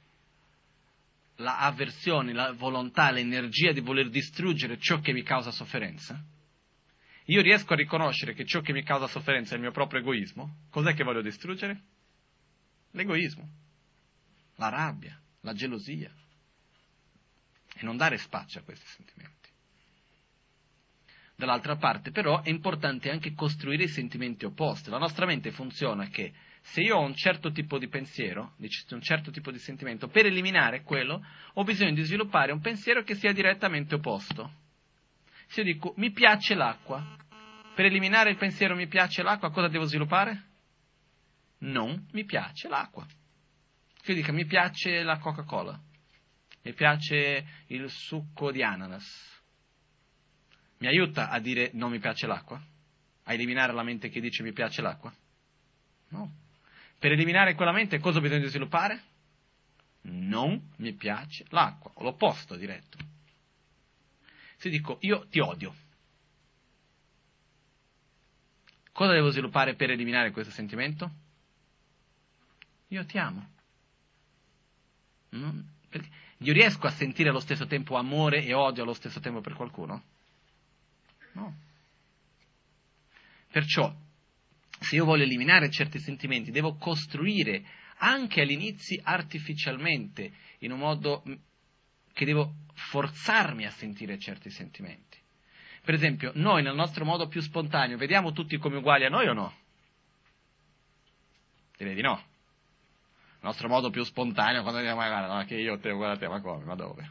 la 1.37 1.59
avversione, 1.61 2.33
la 2.33 2.53
volontà, 2.53 3.11
l'energia 3.11 3.73
di 3.73 3.81
voler 3.81 4.11
distruggere 4.11 4.79
ciò 4.79 5.01
che 5.01 5.13
mi 5.13 5.23
causa 5.23 5.51
sofferenza, 5.51 6.23
io 7.25 7.43
riesco 7.43 7.73
a 7.73 7.77
riconoscere 7.77 8.35
che 8.35 8.45
ciò 8.45 8.61
che 8.61 8.73
mi 8.73 8.83
causa 8.83 9.07
sofferenza 9.07 9.53
è 9.53 9.57
il 9.57 9.63
mio 9.63 9.73
proprio 9.73 10.01
egoismo, 10.01 10.67
cos'è 10.69 10.95
che 10.95 11.03
voglio 11.03 11.23
distruggere? 11.23 11.81
L'egoismo, 12.91 13.49
la 14.57 14.69
rabbia, 14.69 15.19
la 15.41 15.55
gelosia, 15.55 16.13
e 17.77 17.85
non 17.85 17.97
dare 17.97 18.19
spazio 18.19 18.61
a 18.61 18.63
questi 18.63 18.87
sentimenti. 18.87 19.49
Dall'altra 21.37 21.77
parte, 21.77 22.11
però, 22.11 22.43
è 22.43 22.51
importante 22.51 23.11
anche 23.11 23.33
costruire 23.33 23.85
i 23.85 23.89
sentimenti 23.89 24.45
opposti. 24.45 24.91
La 24.91 24.99
nostra 24.99 25.25
mente 25.25 25.51
funziona 25.51 26.09
che 26.09 26.33
se 26.61 26.83
io 26.83 26.97
ho 26.97 27.01
un 27.01 27.15
certo 27.15 27.51
tipo 27.51 27.79
di 27.79 27.89
pensiero, 27.89 28.55
un 28.59 29.01
certo 29.01 29.31
tipo 29.31 29.51
di 29.51 29.59
sentimento, 29.59 30.09
per 30.09 30.27
eliminare 30.27 30.83
quello 30.83 31.25
ho 31.55 31.65
bisogno 31.65 31.95
di 31.95 32.03
sviluppare 32.03 32.53
un 32.53 32.61
pensiero 32.61 33.03
che 33.03 33.15
sia 33.15 33.33
direttamente 33.33 33.95
opposto. 33.95 34.53
Se 35.47 35.63
io 35.63 35.73
dico 35.73 35.95
mi 35.97 36.11
piace 36.11 36.55
l'acqua, 36.55 37.17
per 37.75 37.87
eliminare 37.87 38.31
il 38.31 38.37
pensiero 38.37 38.77
mi 38.77 38.87
piace 38.87 39.23
l'acqua, 39.23 39.51
cosa 39.51 39.69
devo 39.69 39.85
sviluppare? 39.85 40.49
Non 41.61 42.07
mi 42.13 42.25
piace 42.25 42.69
l'acqua. 42.69 43.07
Se 44.03 44.13
io 44.13 44.19
dico 44.19 44.33
mi 44.33 44.45
piace 44.45 45.03
la 45.03 45.19
Coca-Cola, 45.19 45.81
mi 46.63 46.73
piace 46.75 47.47
il 47.69 47.89
succo 47.89 48.51
di 48.51 48.63
ananas, 48.63 49.41
mi 50.79 50.87
aiuta 50.87 51.29
a 51.31 51.39
dire 51.39 51.71
non 51.75 51.91
mi 51.91 51.99
piace 51.99 52.27
l'acqua? 52.27 52.63
A 53.25 53.33
eliminare 53.33 53.73
la 53.73 53.83
mente 53.83 54.09
che 54.09 54.21
dice 54.21 54.43
mi 54.43 54.53
piace 54.53 54.81
l'acqua? 54.83 55.13
No. 56.09 56.35
Per 56.99 57.13
eliminare 57.13 57.55
quella 57.55 57.73
mente 57.73 57.99
cosa 57.99 58.21
di 58.21 58.47
sviluppare? 58.47 59.03
Non 60.03 60.73
mi 60.77 60.93
piace 60.95 61.45
l'acqua, 61.51 61.93
l'opposto 61.99 62.57
diretto. 62.57 62.99
Se 64.57 64.69
dico 64.69 64.99
io 65.01 65.27
ti 65.29 65.39
odio, 65.39 65.75
cosa 68.93 69.13
devo 69.13 69.31
sviluppare 69.31 69.75
per 69.75 69.91
eliminare 69.91 70.31
questo 70.31 70.53
sentimento? 70.53 71.11
Io 72.89 73.05
ti 73.05 73.19
amo. 73.19 73.49
Non, 75.31 75.67
io 76.43 76.53
riesco 76.53 76.87
a 76.87 76.91
sentire 76.91 77.29
allo 77.29 77.41
stesso 77.41 77.67
tempo 77.67 77.97
amore 77.97 78.45
e 78.45 78.55
odio 78.55 78.83
allo 78.83 78.95
stesso 78.95 79.21
tempo 79.21 79.41
per 79.41 79.55
qualcuno? 79.55 80.03
No. 81.33 81.55
Perciò, 83.51 83.95
se 84.81 84.97
io 84.97 85.05
voglio 85.05 85.25
eliminare 85.25 85.71
certi 85.71 85.99
sentimenti, 85.99 86.51
devo 86.51 86.77
costruire 86.77 87.63
anche 87.99 88.41
all'inizio 88.41 89.01
artificialmente, 89.03 90.33
in 90.61 90.73
un 90.73 90.79
modo 90.79 91.23
che 92.13 92.25
devo 92.25 92.55
forzarmi 92.73 93.67
a 93.67 93.71
sentire 93.71 94.19
certi 94.19 94.51
sentimenti. 94.51 95.19
Per 95.83 95.95
esempio, 95.95 96.33
noi 96.35 96.63
nel 96.63 96.75
nostro 96.75 97.05
modo 97.05 97.29
più 97.29 97.43
spontaneo 97.43 97.99
vediamo 97.99 98.33
tutti 98.33 98.57
come 98.57 98.77
uguali 98.77 99.05
a 99.05 99.11
noi 99.11 99.27
o 99.29 99.35
no? 99.35 99.55
Direi 101.77 101.95
di 101.95 102.03
no. 102.03 102.30
Il 103.41 103.47
nostro 103.47 103.69
modo 103.69 103.89
più 103.89 104.05
spontaneo 104.05 104.61
quando 104.61 104.81
diciamo, 104.81 105.01
guarda, 105.01 105.35
no, 105.35 105.45
che 105.47 105.57
io 105.57 105.79
te 105.79 105.89
uguale 105.89 106.13
a 106.13 106.19
te, 106.19 106.29
ma 106.29 106.43
come, 106.43 106.63
ma 106.65 106.75
dove? 106.75 107.11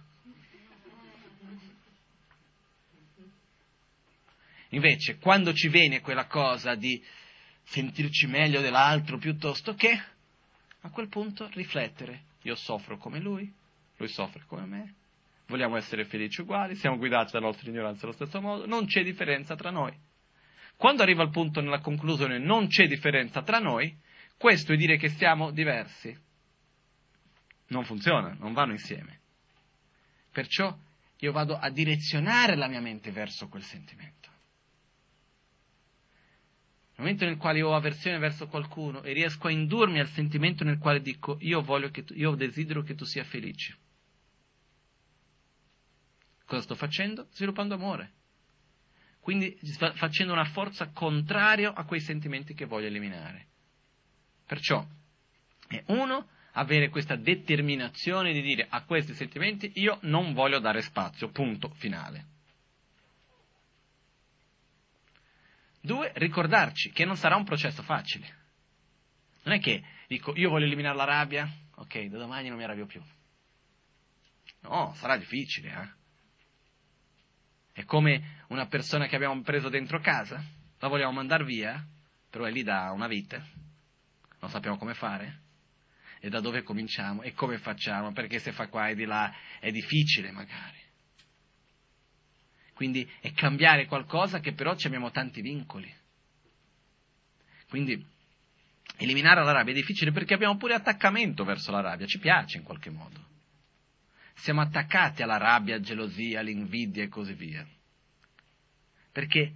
Invece, 4.70 5.18
quando 5.18 5.54
ci 5.54 5.70
viene 5.70 6.02
quella 6.02 6.28
cosa 6.28 6.76
di 6.76 7.04
sentirci 7.64 8.28
meglio 8.28 8.62
dell'altro 8.62 9.18
piuttosto 9.18 9.74
che, 9.74 10.00
a 10.82 10.90
quel 10.92 11.08
punto 11.08 11.50
riflettere. 11.54 12.26
Io 12.44 12.54
soffro 12.54 12.98
come 12.98 13.20
lui, 13.20 13.52
lui 13.98 14.08
soffre 14.08 14.44
come 14.46 14.66
me, 14.66 14.94
vogliamo 15.48 15.78
essere 15.78 16.06
felici 16.06 16.42
uguali, 16.42 16.76
siamo 16.76 16.98
guidati 16.98 17.32
dalla 17.32 17.48
nostra 17.48 17.70
ignoranza 17.70 18.06
allo 18.06 18.14
stesso 18.14 18.40
modo, 18.40 18.68
non 18.68 18.86
c'è 18.86 19.04
differenza 19.04 19.56
tra 19.56 19.72
noi. 19.72 19.98
Quando 20.78 21.02
arriva 21.02 21.24
il 21.24 21.32
punto 21.32 21.60
nella 21.60 21.80
conclusione 21.80 22.38
non 22.38 22.68
c'è 22.68 22.88
differenza 22.88 23.42
tra 23.42 23.58
noi, 23.58 23.98
questo 24.40 24.72
è 24.72 24.78
dire 24.78 24.96
che 24.96 25.10
siamo 25.10 25.52
diversi. 25.52 26.18
Non 27.68 27.84
funziona, 27.84 28.34
non 28.40 28.54
vanno 28.54 28.72
insieme. 28.72 29.20
Perciò 30.32 30.74
io 31.18 31.32
vado 31.34 31.58
a 31.58 31.70
direzionare 31.70 32.56
la 32.56 32.70
mia 32.70 32.80
mente 32.80 33.12
verso 33.12 33.50
quel 33.50 33.64
sentimento. 33.64 34.30
Nel 36.96 37.00
momento 37.00 37.26
nel 37.26 37.36
quale 37.36 37.58
io 37.58 37.68
ho 37.68 37.76
avversione 37.76 38.18
verso 38.18 38.48
qualcuno 38.48 39.04
e 39.04 39.12
riesco 39.12 39.48
a 39.48 39.52
indurmi 39.52 40.00
al 40.00 40.08
sentimento 40.08 40.64
nel 40.64 40.78
quale 40.78 41.02
dico 41.02 41.36
io, 41.42 41.62
tu, 41.92 42.14
io 42.14 42.34
desidero 42.36 42.82
che 42.82 42.96
tu 42.96 43.04
sia 43.04 43.26
felice. 43.26 43.78
Cosa 46.46 46.62
sto 46.62 46.76
facendo? 46.76 47.28
Sviluppando 47.32 47.74
amore. 47.74 48.14
Quindi 49.20 49.60
facendo 49.96 50.32
una 50.32 50.46
forza 50.46 50.92
contraria 50.92 51.74
a 51.74 51.84
quei 51.84 52.00
sentimenti 52.00 52.54
che 52.54 52.64
voglio 52.64 52.88
eliminare. 52.88 53.49
Perciò 54.50 54.84
è 55.68 55.84
uno 55.90 56.28
avere 56.54 56.90
questa 56.90 57.16
determinazione 57.16 58.34
di 58.34 58.42
dire 58.42 58.66
a 58.68 58.84
questi 58.84 59.14
sentimenti 59.14 59.74
io 59.76 60.00
non 60.02 60.34
voglio 60.34 60.58
dare 60.58 60.82
spazio, 60.82 61.30
punto 61.30 61.70
finale. 61.76 62.26
Due, 65.80 66.12
ricordarci 66.16 66.90
che 66.90 67.06
non 67.06 67.16
sarà 67.16 67.36
un 67.36 67.44
processo 67.44 67.84
facile. 67.84 68.38
Non 69.44 69.54
è 69.54 69.60
che 69.60 69.84
dico 70.08 70.36
io 70.36 70.50
voglio 70.50 70.66
eliminare 70.66 70.98
la 70.98 71.04
rabbia, 71.04 71.48
ok, 71.76 72.06
da 72.06 72.18
domani 72.18 72.50
non 72.50 72.58
mi 72.58 72.64
arrabbio 72.64 72.88
più. 72.88 73.04
No, 74.62 74.96
sarà 74.96 75.16
difficile, 75.16 75.70
eh? 75.70 75.98
È 77.82 77.86
come 77.86 78.46
una 78.48 78.66
persona 78.66 79.06
che 79.06 79.16
abbiamo 79.16 79.40
preso 79.44 79.70
dentro 79.70 80.00
casa, 80.00 80.44
la 80.80 80.88
vogliamo 80.88 81.12
mandare 81.12 81.44
via, 81.44 81.88
però 82.32 82.46
è 82.46 82.52
lì 82.52 82.64
da 82.64 82.92
una 82.92 83.08
vita, 83.08 83.46
non 84.40 84.50
sappiamo 84.50 84.78
come 84.78 84.94
fare, 84.94 85.42
e 86.20 86.30
da 86.30 86.40
dove 86.40 86.64
cominciamo, 86.64 87.22
e 87.22 87.34
come 87.34 87.58
facciamo, 87.58 88.12
perché 88.12 88.40
se 88.40 88.52
fa 88.52 88.68
qua 88.68 88.90
e 88.90 88.96
di 88.96 89.06
là 89.06 89.34
è 89.60 89.72
difficile 89.72 90.32
magari. 90.32 90.78
Quindi 92.74 93.10
è 93.20 93.34
cambiare 93.34 93.86
qualcosa 93.88 94.40
che 94.40 94.54
però 94.54 94.76
ci 94.76 94.88
abbiamo 94.88 95.12
tanti 95.12 95.42
vincoli. 95.42 95.94
Quindi 97.68 98.06
eliminare 98.98 99.44
la 99.44 99.52
rabbia 99.52 99.74
è 99.74 99.76
difficile 99.76 100.12
perché 100.12 100.34
abbiamo 100.34 100.58
pure 100.58 100.74
attaccamento 100.74 101.44
verso 101.44 101.72
la 101.72 101.82
rabbia, 101.82 102.06
ci 102.06 102.20
piace 102.20 102.58
in 102.58 102.64
qualche 102.64 102.90
modo. 102.90 103.28
Siamo 104.36 104.62
attaccati 104.62 105.22
alla 105.22 105.38
rabbia, 105.38 105.82
gelosia, 105.82 106.40
all'invidia 106.40 107.04
e 107.04 107.10
così 107.10 107.34
via. 107.34 107.68
Perché 109.12 109.54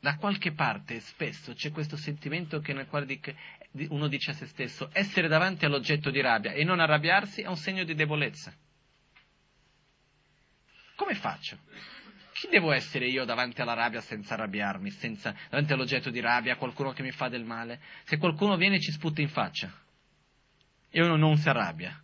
da 0.00 0.16
qualche 0.16 0.52
parte 0.52 1.00
spesso 1.00 1.54
c'è 1.54 1.72
questo 1.72 1.96
sentimento 1.96 2.62
nel 2.66 2.86
quale 2.86 3.18
uno 3.88 4.06
dice 4.06 4.30
a 4.30 4.34
se 4.34 4.46
stesso 4.46 4.90
essere 4.92 5.28
davanti 5.28 5.64
all'oggetto 5.64 6.10
di 6.10 6.20
rabbia 6.20 6.52
e 6.52 6.64
non 6.64 6.78
arrabbiarsi 6.80 7.42
è 7.42 7.48
un 7.48 7.56
segno 7.56 7.84
di 7.84 7.94
debolezza. 7.94 8.54
Come 10.94 11.14
faccio? 11.14 11.58
Chi 12.32 12.48
devo 12.48 12.70
essere 12.70 13.08
io 13.08 13.24
davanti 13.24 13.60
alla 13.60 13.74
rabbia 13.74 14.00
senza 14.00 14.34
arrabbiarmi, 14.34 14.90
senza, 14.90 15.34
davanti 15.50 15.72
all'oggetto 15.72 16.10
di 16.10 16.20
rabbia, 16.20 16.56
qualcuno 16.56 16.92
che 16.92 17.02
mi 17.02 17.10
fa 17.10 17.28
del 17.28 17.44
male? 17.44 17.80
Se 18.04 18.16
qualcuno 18.16 18.56
viene 18.56 18.76
e 18.76 18.80
ci 18.80 18.92
sputta 18.92 19.20
in 19.20 19.28
faccia 19.28 19.72
e 20.88 21.02
uno 21.02 21.16
non 21.16 21.36
si 21.36 21.48
arrabbia, 21.48 22.00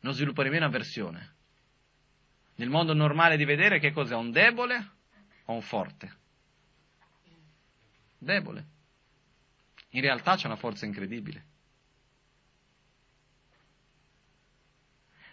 non 0.00 0.14
sviluppa 0.14 0.42
nemmeno 0.42 0.64
avversione. 0.64 1.34
Nel 2.56 2.70
mondo 2.70 2.94
normale 2.94 3.36
di 3.36 3.44
vedere 3.44 3.78
che 3.78 3.92
cos'è 3.92 4.14
un 4.14 4.30
debole 4.30 4.95
o 5.46 5.52
un 5.54 5.62
forte? 5.62 6.24
Debole. 8.18 8.74
In 9.90 10.00
realtà 10.00 10.36
c'è 10.36 10.46
una 10.46 10.56
forza 10.56 10.86
incredibile. 10.86 11.54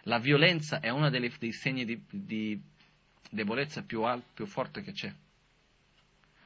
La 0.04 0.18
violenza 0.18 0.80
è 0.80 0.90
uno 0.90 1.08
dei, 1.08 1.52
segni 1.52 1.84
di, 1.84 2.04
di 2.10 2.60
debolezza 3.30 3.82
più, 3.82 4.02
al, 4.02 4.22
più 4.34 4.46
forte 4.46 4.82
che 4.82 4.92
c'è. 4.92 5.12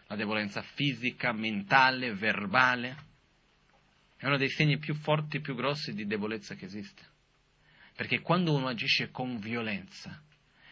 La 0.06 0.16
debolezza 0.16 0.62
fisica, 0.62 1.32
mentale, 1.32 2.14
verbale. 2.14 3.06
È 4.16 4.26
uno 4.26 4.36
dei 4.36 4.48
segni 4.48 4.78
più 4.78 4.94
forti, 4.94 5.40
più 5.40 5.54
grossi 5.54 5.92
di 5.92 6.06
debolezza 6.06 6.54
che 6.54 6.64
esiste. 6.64 7.02
Perché 7.94 8.20
quando 8.20 8.54
uno 8.54 8.68
agisce 8.68 9.10
con 9.10 9.38
violenza 9.38 10.22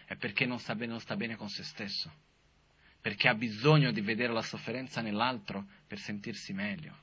è 0.04 0.14
perché 0.14 0.46
non 0.46 0.60
sta 0.60 0.74
bene, 0.76 0.92
non 0.92 1.00
sta 1.00 1.16
bene 1.16 1.34
con 1.34 1.48
se 1.48 1.64
stesso. 1.64 2.24
Perché 3.06 3.28
ha 3.28 3.34
bisogno 3.34 3.92
di 3.92 4.00
vedere 4.00 4.32
la 4.32 4.42
sofferenza 4.42 5.00
nell'altro 5.00 5.66
per 5.86 5.98
sentirsi 5.98 6.52
meglio. 6.52 6.96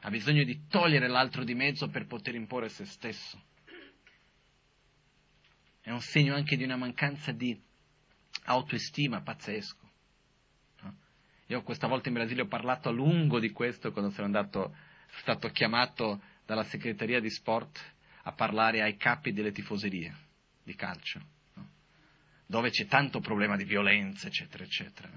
Ha 0.00 0.10
bisogno 0.10 0.42
di 0.44 0.66
togliere 0.68 1.06
l'altro 1.06 1.44
di 1.44 1.54
mezzo 1.54 1.88
per 1.88 2.06
poter 2.06 2.34
imporre 2.34 2.70
se 2.70 2.86
stesso 2.86 3.50
è 5.82 5.90
un 5.90 6.00
segno 6.00 6.34
anche 6.34 6.56
di 6.56 6.62
una 6.62 6.76
mancanza 6.76 7.32
di 7.32 7.60
autoestima 8.44 9.20
pazzesco. 9.20 9.90
Io 11.46 11.62
questa 11.62 11.88
volta 11.88 12.08
in 12.08 12.14
Brasile 12.14 12.42
ho 12.42 12.46
parlato 12.46 12.88
a 12.88 12.92
lungo 12.92 13.38
di 13.38 13.50
questo 13.50 13.92
quando 13.92 14.10
sono 14.10 14.26
andato, 14.26 14.74
stato 15.18 15.48
chiamato 15.48 16.22
dalla 16.46 16.62
segreteria 16.62 17.20
di 17.20 17.28
sport 17.28 17.78
a 18.22 18.32
parlare 18.32 18.80
ai 18.80 18.96
capi 18.96 19.32
delle 19.32 19.52
tifoserie 19.52 20.14
di 20.62 20.74
calcio? 20.74 21.20
Dove 22.52 22.68
c'è 22.68 22.84
tanto 22.84 23.20
problema 23.20 23.56
di 23.56 23.64
violenza, 23.64 24.26
eccetera, 24.26 24.62
eccetera. 24.62 25.08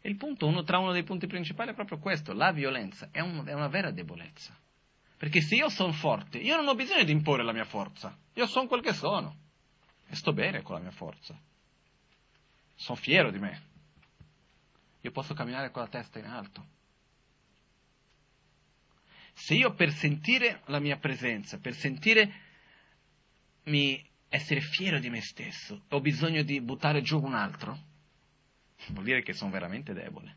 E 0.00 0.08
il 0.08 0.16
punto, 0.16 0.48
uno, 0.48 0.64
tra 0.64 0.78
uno 0.78 0.90
dei 0.90 1.04
punti 1.04 1.28
principali 1.28 1.70
è 1.70 1.74
proprio 1.74 2.00
questo, 2.00 2.32
la 2.32 2.50
violenza 2.50 3.10
è, 3.12 3.20
un, 3.20 3.46
è 3.46 3.52
una 3.52 3.68
vera 3.68 3.92
debolezza. 3.92 4.52
Perché 5.16 5.40
se 5.40 5.54
io 5.54 5.68
sono 5.68 5.92
forte, 5.92 6.38
io 6.38 6.56
non 6.56 6.66
ho 6.66 6.74
bisogno 6.74 7.04
di 7.04 7.12
imporre 7.12 7.44
la 7.44 7.52
mia 7.52 7.64
forza, 7.64 8.18
io 8.34 8.46
sono 8.48 8.66
quel 8.66 8.82
che 8.82 8.92
sono. 8.92 9.36
e 10.08 10.16
sto 10.16 10.32
bene 10.32 10.62
con 10.62 10.74
la 10.74 10.80
mia 10.80 10.90
forza. 10.90 11.40
Sono 12.74 12.98
fiero 12.98 13.30
di 13.30 13.38
me. 13.38 13.62
Io 15.02 15.12
posso 15.12 15.32
camminare 15.32 15.70
con 15.70 15.82
la 15.82 15.88
testa 15.88 16.18
in 16.18 16.26
alto. 16.26 16.66
Se 19.32 19.54
io 19.54 19.74
per 19.74 19.92
sentire 19.92 20.62
la 20.66 20.80
mia 20.80 20.96
presenza, 20.96 21.60
per 21.60 21.74
sentire 21.74 22.34
mi 23.66 24.04
essere 24.36 24.60
fiero 24.60 24.98
di 24.98 25.10
me 25.10 25.20
stesso, 25.20 25.84
ho 25.88 26.00
bisogno 26.00 26.42
di 26.42 26.60
buttare 26.60 27.02
giù 27.02 27.20
un 27.20 27.34
altro, 27.34 27.78
vuol 28.88 29.04
dire 29.04 29.22
che 29.22 29.32
sono 29.32 29.50
veramente 29.50 29.92
debole. 29.92 30.36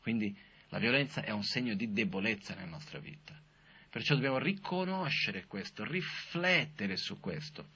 Quindi 0.00 0.36
la 0.68 0.78
violenza 0.78 1.22
è 1.22 1.30
un 1.30 1.44
segno 1.44 1.74
di 1.74 1.92
debolezza 1.92 2.54
nella 2.54 2.68
nostra 2.68 2.98
vita. 2.98 3.40
Perciò 3.88 4.14
dobbiamo 4.14 4.38
riconoscere 4.38 5.46
questo, 5.46 5.84
riflettere 5.84 6.96
su 6.96 7.20
questo 7.20 7.68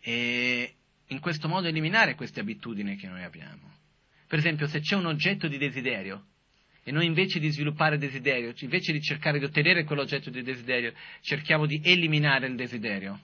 e 0.00 0.74
in 1.06 1.20
questo 1.20 1.48
modo 1.48 1.68
eliminare 1.68 2.16
queste 2.16 2.40
abitudini 2.40 2.96
che 2.96 3.06
noi 3.06 3.22
abbiamo. 3.22 3.78
Per 4.26 4.38
esempio, 4.38 4.66
se 4.66 4.80
c'è 4.80 4.96
un 4.96 5.06
oggetto 5.06 5.48
di 5.48 5.58
desiderio 5.58 6.29
e 6.82 6.92
noi 6.92 7.06
invece 7.06 7.38
di 7.38 7.50
sviluppare 7.50 7.98
desiderio, 7.98 8.54
invece 8.60 8.92
di 8.92 9.00
cercare 9.00 9.38
di 9.38 9.44
ottenere 9.44 9.84
quell'oggetto 9.84 10.30
di 10.30 10.42
desiderio, 10.42 10.92
cerchiamo 11.20 11.66
di 11.66 11.80
eliminare 11.84 12.46
il 12.46 12.56
desiderio, 12.56 13.20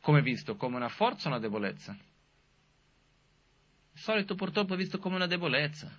come 0.00 0.22
visto? 0.22 0.56
Come 0.56 0.76
una 0.76 0.88
forza 0.88 1.28
o 1.28 1.32
una 1.32 1.40
debolezza? 1.40 1.96
Il 3.92 4.00
solito 4.00 4.34
purtroppo 4.34 4.74
è 4.74 4.76
visto 4.76 4.98
come 4.98 5.16
una 5.16 5.26
debolezza. 5.26 5.90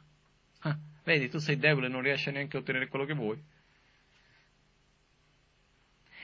Ah, 0.60 0.78
vedi, 1.04 1.30
tu 1.30 1.40
sei 1.40 1.58
debole 1.58 1.88
e 1.88 1.90
non 1.90 2.02
riesci 2.02 2.30
neanche 2.30 2.58
a 2.58 2.60
ottenere 2.60 2.88
quello 2.88 3.06
che 3.06 3.14
vuoi. 3.14 3.41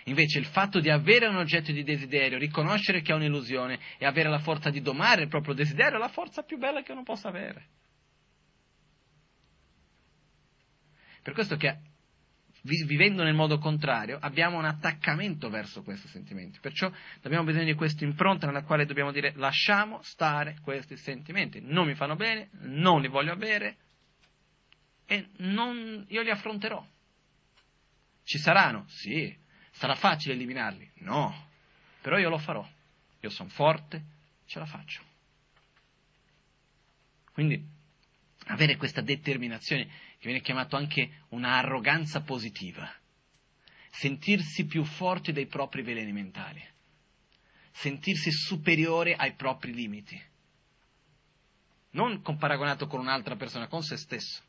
Invece 0.06 0.38
il 0.38 0.46
fatto 0.46 0.80
di 0.80 0.90
avere 0.90 1.28
un 1.28 1.38
oggetto 1.38 1.72
di 1.72 1.84
desiderio, 1.84 2.38
riconoscere 2.38 3.02
che 3.02 3.12
è 3.12 3.16
un'illusione 3.16 3.80
e 3.98 4.06
avere 4.06 4.30
la 4.30 4.40
forza 4.40 4.70
di 4.70 4.82
domare 4.82 5.24
il 5.24 5.30
proprio 5.30 5.54
desiderio 5.54 5.98
è 5.98 6.00
la 6.00 6.10
forza 6.10 6.44
più 6.44 6.58
bella 6.58 6.84
che 6.84 6.92
uno 6.92 7.04
possa 7.04 7.30
avere. 7.30 7.68
Per 11.24 11.34
questo 11.34 11.56
che 11.56 11.78
vivendo 12.64 13.24
nel 13.24 13.34
modo 13.34 13.58
contrario 13.58 14.18
abbiamo 14.22 14.58
un 14.58 14.66
attaccamento 14.66 15.50
verso 15.50 15.84
questi 15.84 16.08
sentimenti. 16.10 16.60
Perciò 16.60 16.91
abbiamo 17.22 17.45
bisogno 17.45 17.66
di 17.66 17.74
questa 17.74 18.04
impronta 18.04 18.45
nella 18.45 18.64
quale 18.64 18.86
dobbiamo 18.86 19.12
dire 19.12 19.34
lasciamo 19.36 20.02
stare 20.04 20.58
questi 20.62 20.95
sentimenti. 20.98 21.62
Non 21.62 21.88
mi 21.88 21.95
fanno 21.95 22.16
bene, 22.16 22.50
non 22.62 23.02
li 23.02 23.08
voglio 23.08 23.32
avere 23.32 23.78
e 25.06 25.30
non, 25.38 26.06
io 26.10 26.22
li 26.22 26.30
affronterò. 26.30 26.86
Ci 28.24 28.38
saranno? 28.38 28.86
Sì. 28.88 29.36
Sarà 29.72 29.95
facile 29.95 30.36
eliminarli? 30.36 30.90
No. 31.00 31.50
Però 32.02 32.18
io 32.18 32.30
lo 32.30 32.38
farò. 32.38 32.68
Io 33.20 33.30
sono 33.30 33.50
forte, 33.50 34.04
ce 34.45 34.60
la 34.60 34.66
faccio. 34.66 35.02
Quindi 37.34 37.62
avere 38.48 38.76
questa 38.76 39.02
determinazione 39.02 39.90
che 40.24 40.30
viene 40.30 40.41
chiamato 40.41 40.78
anche 40.78 41.26
un'arroganza 41.32 42.22
positiva, 42.22 42.90
sentirsi 43.90 44.66
più 44.66 44.86
forti 44.86 45.34
dei 45.34 45.48
propri 45.48 45.82
veleni 45.82 46.14
mentali, 46.14 46.66
sentirsi 47.72 48.32
superiore 48.32 49.16
ai 49.16 49.34
propri 49.34 49.74
limiti, 49.74 50.18
non 51.91 52.22
paragonato 52.22 52.88
con 52.88 53.02
un'altra 53.02 53.36
persona, 53.36 53.68
con 53.68 53.84
se 53.84 53.98
stesso, 53.98 54.41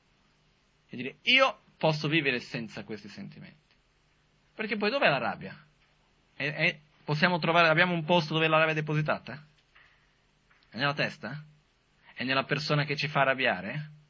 e 0.88 0.96
dire 0.96 1.16
io 1.22 1.62
posso 1.76 2.06
vivere 2.06 2.38
senza 2.38 2.84
questi 2.84 3.08
sentimenti, 3.08 3.74
perché 4.54 4.76
poi 4.76 4.90
dov'è 4.90 5.08
la 5.08 5.18
rabbia? 5.18 5.60
E, 6.36 6.46
e 6.46 6.80
possiamo 7.02 7.40
trovare, 7.40 7.66
abbiamo 7.66 7.94
un 7.94 8.04
posto 8.04 8.32
dove 8.32 8.46
la 8.46 8.58
rabbia 8.58 8.74
è 8.74 8.76
depositata? 8.76 9.44
È 10.68 10.76
nella 10.76 10.94
testa? 10.94 11.44
È 12.14 12.22
nella 12.22 12.44
persona 12.44 12.84
che 12.84 12.94
ci 12.94 13.08
fa 13.08 13.22
arrabbiare? 13.22 14.02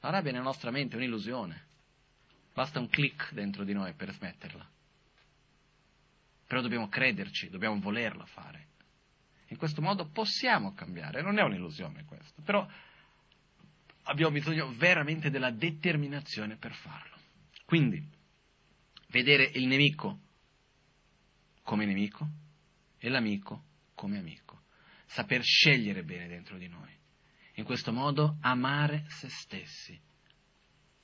La 0.00 0.10
rabbia 0.10 0.30
nella 0.30 0.44
nostra 0.44 0.70
mente 0.70 0.94
è 0.94 0.98
un'illusione. 0.98 1.66
Basta 2.54 2.78
un 2.78 2.88
clic 2.88 3.32
dentro 3.32 3.64
di 3.64 3.72
noi 3.72 3.94
per 3.94 4.12
smetterla. 4.12 4.66
Però 6.46 6.60
dobbiamo 6.60 6.88
crederci, 6.88 7.50
dobbiamo 7.50 7.78
volerla 7.80 8.24
fare. 8.26 8.66
In 9.48 9.56
questo 9.56 9.80
modo 9.80 10.08
possiamo 10.08 10.72
cambiare, 10.72 11.22
non 11.22 11.38
è 11.38 11.42
un'illusione 11.42 12.04
questo, 12.04 12.42
però 12.42 12.66
abbiamo 14.04 14.32
bisogno 14.32 14.72
veramente 14.74 15.30
della 15.30 15.50
determinazione 15.50 16.56
per 16.56 16.72
farlo. 16.74 17.16
Quindi, 17.64 18.02
vedere 19.08 19.50
il 19.54 19.66
nemico 19.66 20.20
come 21.62 21.86
nemico 21.86 22.28
e 22.98 23.08
l'amico 23.08 23.64
come 23.94 24.18
amico. 24.18 24.62
Saper 25.06 25.42
scegliere 25.42 26.02
bene 26.02 26.28
dentro 26.28 26.56
di 26.56 26.68
noi 26.68 26.97
in 27.58 27.64
questo 27.64 27.92
modo 27.92 28.36
amare 28.42 29.04
se 29.08 29.28
stessi. 29.28 30.00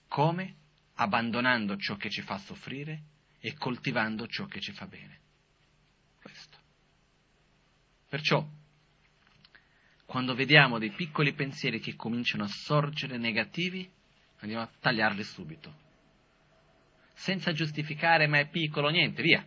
Come? 0.07 0.57
Abbandonando 0.95 1.77
ciò 1.77 1.97
che 1.97 2.09
ci 2.09 2.23
fa 2.23 2.39
soffrire 2.39 3.03
e 3.41 3.55
coltivando 3.55 4.29
ciò 4.29 4.47
che 4.47 4.61
ci 4.61 4.71
fa 4.73 4.87
bene. 4.87 5.19
Questo. 6.23 6.57
Perciò, 8.09 8.47
quando 10.05 10.35
vediamo 10.35 10.79
dei 10.79 10.93
piccoli 10.93 11.35
pensieri 11.35 11.81
che 11.81 11.97
cominciano 11.97 12.45
a 12.45 12.49
sorgere 12.49 13.19
negativi, 13.19 13.91
andiamo 14.39 14.63
a 14.63 14.71
tagliarli 14.79 15.25
subito. 15.25 15.83
Senza 17.15 17.53
giustificare, 17.53 18.29
ma 18.29 18.39
è 18.39 18.49
piccolo, 18.49 18.91
niente, 18.91 19.23
via. 19.23 19.45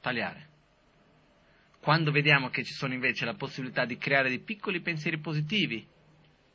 Tagliare. 0.00 0.48
Quando 1.78 2.10
vediamo 2.10 2.48
che 2.48 2.64
ci 2.64 2.72
sono 2.72 2.92
invece 2.92 3.24
la 3.24 3.34
possibilità 3.34 3.84
di 3.84 3.96
creare 3.96 4.28
dei 4.28 4.40
piccoli 4.40 4.80
pensieri 4.80 5.18
positivi, 5.18 5.90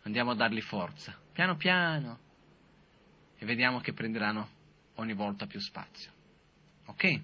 andiamo 0.08 0.32
a 0.32 0.36
dargli 0.36 0.62
forza, 0.62 1.16
piano 1.34 1.58
piano, 1.58 2.20
e 3.38 3.46
vediamo 3.46 3.80
che 3.80 3.94
prenderanno 3.94 4.50
ogni 4.96 5.14
volta 5.14 5.46
più 5.46 5.60
spazio. 5.60 6.12
Ok? 6.86 7.22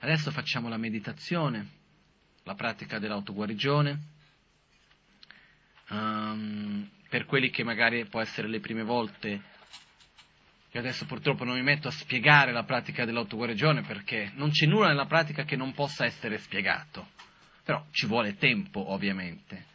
Adesso 0.00 0.30
facciamo 0.30 0.68
la 0.68 0.76
meditazione, 0.76 1.66
la 2.44 2.54
pratica 2.54 2.98
dell'autoguarigione. 2.98 4.00
Um, 5.88 6.88
per 7.08 7.24
quelli 7.24 7.50
che 7.50 7.64
magari 7.64 8.06
può 8.06 8.20
essere 8.20 8.46
le 8.46 8.60
prime 8.60 8.84
volte, 8.84 9.28
io 10.70 10.78
adesso 10.78 11.06
purtroppo 11.06 11.42
non 11.44 11.56
mi 11.56 11.62
metto 11.62 11.88
a 11.88 11.90
spiegare 11.90 12.52
la 12.52 12.62
pratica 12.62 13.04
dell'autoguarigione 13.04 13.82
perché 13.82 14.30
non 14.34 14.50
c'è 14.50 14.66
nulla 14.66 14.88
nella 14.88 15.06
pratica 15.06 15.44
che 15.44 15.56
non 15.56 15.72
possa 15.72 16.04
essere 16.04 16.38
spiegato, 16.38 17.08
però 17.64 17.84
ci 17.90 18.06
vuole 18.06 18.36
tempo 18.36 18.92
ovviamente. 18.92 19.69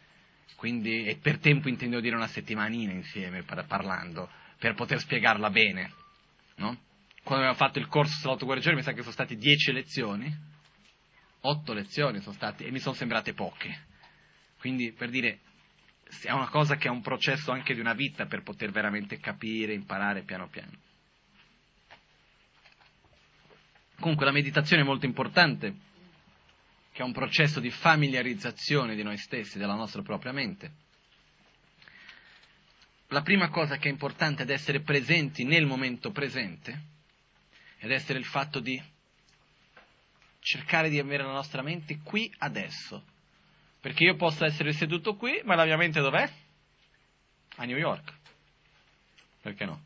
Quindi, 0.54 1.06
e 1.06 1.16
per 1.16 1.38
tempo 1.38 1.68
intendo 1.68 2.00
dire 2.00 2.14
una 2.14 2.28
settimanina 2.28 2.92
insieme 2.92 3.42
parlando, 3.42 4.30
per 4.58 4.74
poter 4.74 5.00
spiegarla 5.00 5.50
bene. 5.50 5.92
No? 6.56 6.78
Quando 7.22 7.44
abbiamo 7.44 7.54
fatto 7.54 7.78
il 7.78 7.88
corso 7.88 8.18
sull'autoguarigione 8.20 8.76
mi 8.76 8.82
sa 8.82 8.92
che 8.92 9.00
sono 9.00 9.12
state 9.12 9.36
dieci 9.36 9.72
lezioni, 9.72 10.34
otto 11.40 11.72
lezioni 11.72 12.20
sono 12.20 12.34
state, 12.34 12.64
e 12.64 12.70
mi 12.70 12.78
sono 12.78 12.94
sembrate 12.94 13.34
poche. 13.34 13.84
Quindi, 14.58 14.92
per 14.92 15.10
dire, 15.10 15.40
è 16.22 16.30
una 16.30 16.48
cosa 16.48 16.76
che 16.76 16.88
è 16.88 16.90
un 16.90 17.02
processo 17.02 17.50
anche 17.50 17.74
di 17.74 17.80
una 17.80 17.94
vita 17.94 18.26
per 18.26 18.42
poter 18.42 18.70
veramente 18.70 19.18
capire, 19.18 19.74
imparare 19.74 20.22
piano 20.22 20.48
piano. 20.48 20.72
Comunque 23.98 24.26
la 24.26 24.32
meditazione 24.32 24.82
è 24.82 24.84
molto 24.84 25.06
importante 25.06 25.74
che 26.96 27.02
è 27.02 27.04
un 27.04 27.12
processo 27.12 27.60
di 27.60 27.68
familiarizzazione 27.68 28.94
di 28.94 29.02
noi 29.02 29.18
stessi, 29.18 29.58
della 29.58 29.74
nostra 29.74 30.00
propria 30.00 30.32
mente. 30.32 30.72
La 33.08 33.20
prima 33.20 33.50
cosa 33.50 33.76
che 33.76 33.90
è 33.90 33.92
importante 33.92 34.44
è 34.44 34.50
essere 34.50 34.80
presenti 34.80 35.44
nel 35.44 35.66
momento 35.66 36.10
presente, 36.10 36.84
ed 37.80 37.90
essere 37.90 38.18
il 38.18 38.24
fatto 38.24 38.60
di 38.60 38.82
cercare 40.40 40.88
di 40.88 40.98
avere 40.98 41.22
la 41.22 41.32
nostra 41.32 41.60
mente 41.60 41.98
qui 42.02 42.32
adesso. 42.38 43.04
Perché 43.78 44.04
io 44.04 44.16
posso 44.16 44.46
essere 44.46 44.72
seduto 44.72 45.16
qui, 45.16 45.42
ma 45.44 45.54
la 45.54 45.66
mia 45.66 45.76
mente 45.76 46.00
dov'è? 46.00 46.26
A 47.56 47.64
New 47.66 47.76
York. 47.76 48.10
Perché 49.42 49.66
no? 49.66 49.82